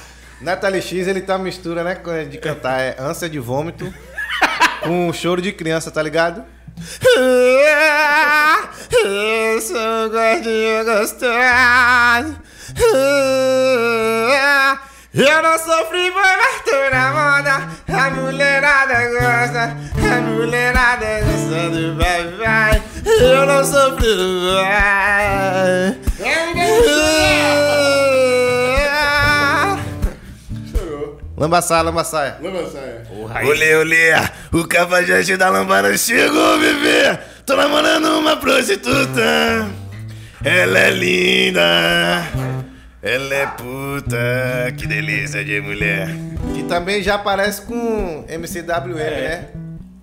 [0.40, 3.92] Natalie X, ele tá mistura, né, de cantar é ânsia de vômito
[4.82, 6.42] com choro de criança, tá ligado?
[9.04, 11.26] Eu sou gordinho gostoso.
[15.16, 17.66] Eu não sofri, foi mas tô na moda.
[17.88, 19.74] A mulherada gosta,
[20.14, 22.82] a mulherada gosta do vai, vai.
[23.18, 24.14] Eu não sofri,
[24.60, 25.96] vai.
[30.70, 31.18] Chorou.
[31.34, 32.36] Lambaçaia, lambaçaia.
[32.42, 33.02] Lembra saia?
[33.48, 34.12] Olê, olê,
[34.52, 37.18] o cafajeste da lambada chegou, bebê.
[37.46, 39.66] Tô namorando uma prostituta.
[40.44, 42.55] Ela é linda.
[43.06, 44.16] Ela é puta.
[44.76, 46.08] Que delícia de mulher.
[46.52, 49.48] Que também já aparece com MCWM, né?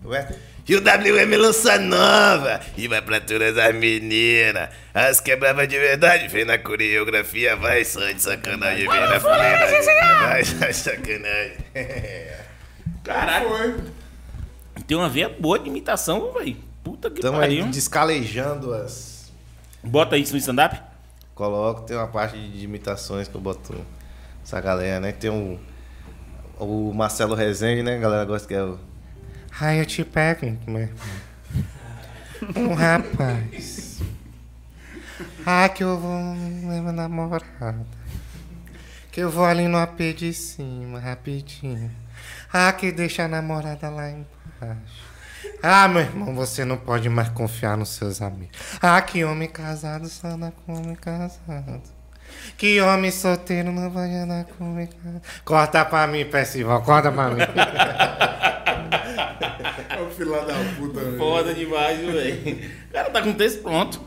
[0.05, 0.25] Ué?
[0.65, 4.69] E o WM lança nova e vai pra todas as meninas.
[4.93, 9.67] As quebrava de verdade, vem na coreografia, vai só de sacanagem, vem na fuleira.
[10.21, 11.57] Vai só de sacanagem.
[13.03, 13.49] Caralho.
[13.49, 13.75] Foi.
[14.87, 16.55] Tem uma veia boa de imitação, velho.
[16.81, 17.65] Puta que Tamo aí pariu.
[17.67, 19.29] descalejando as.
[19.83, 20.92] Bota isso no stand-up?
[21.35, 23.75] Coloco, tem uma parte de imitações que eu boto
[24.43, 25.11] essa galera, né?
[25.11, 25.59] Tem um.
[26.59, 27.95] O Marcelo Rezende, né?
[27.97, 28.79] A galera gosta que é o.
[29.59, 30.89] Ai, eu te pego, né?
[32.55, 34.01] Um rapaz.
[35.45, 36.35] Ah, que eu vou
[36.67, 37.85] levar namorada.
[39.11, 41.91] Que eu vou ali no AP de cima, rapidinho.
[42.51, 45.02] Ah, que deixa a namorada lá embaixo.
[45.65, 48.57] Ah, meu irmão, você não pode mais confiar nos seus amigos.
[48.81, 51.81] Ah, que homem casado só anda com homem casado.
[52.57, 55.21] Que homem solteiro não vai andar com homem casado.
[55.45, 57.41] Corta pra mim, Percival, corta pra mim.
[59.89, 61.17] É o filho da puta, velho.
[61.17, 62.59] Foda demais, velho.
[62.89, 64.01] O cara tá com o texto pronto.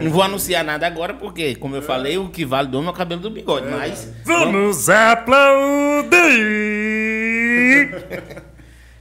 [0.00, 2.94] Não vou anunciar nada agora, porque, como eu falei, o que vale dono é o
[2.94, 4.12] cabelo do bigode, mas.
[4.24, 6.10] Vamos aplaudir!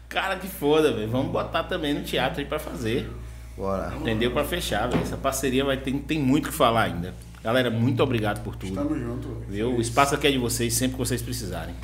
[0.10, 1.08] Cara, que foda, velho.
[1.08, 3.10] Vamos botar também no teatro aí pra fazer.
[3.56, 3.94] Bora.
[3.96, 4.32] Entendeu?
[4.32, 5.02] Pra fechar, velho.
[5.04, 7.14] Essa parceria vai ter, tem muito o que falar ainda.
[7.44, 8.74] Galera, muito obrigado por tudo.
[8.74, 9.28] Tamo junto.
[9.28, 9.46] velho.
[9.48, 9.76] Viu?
[9.76, 11.76] O espaço aqui é de vocês sempre que vocês precisarem.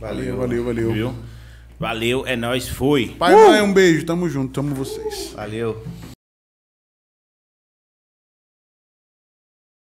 [0.00, 0.92] Valeu, valeu, valeu.
[0.92, 1.14] Viu?
[1.78, 3.14] Valeu, é nóis, foi.
[3.18, 4.06] Pai, mãe, um beijo.
[4.06, 5.32] Tamo junto, tamo vocês.
[5.34, 5.84] Valeu.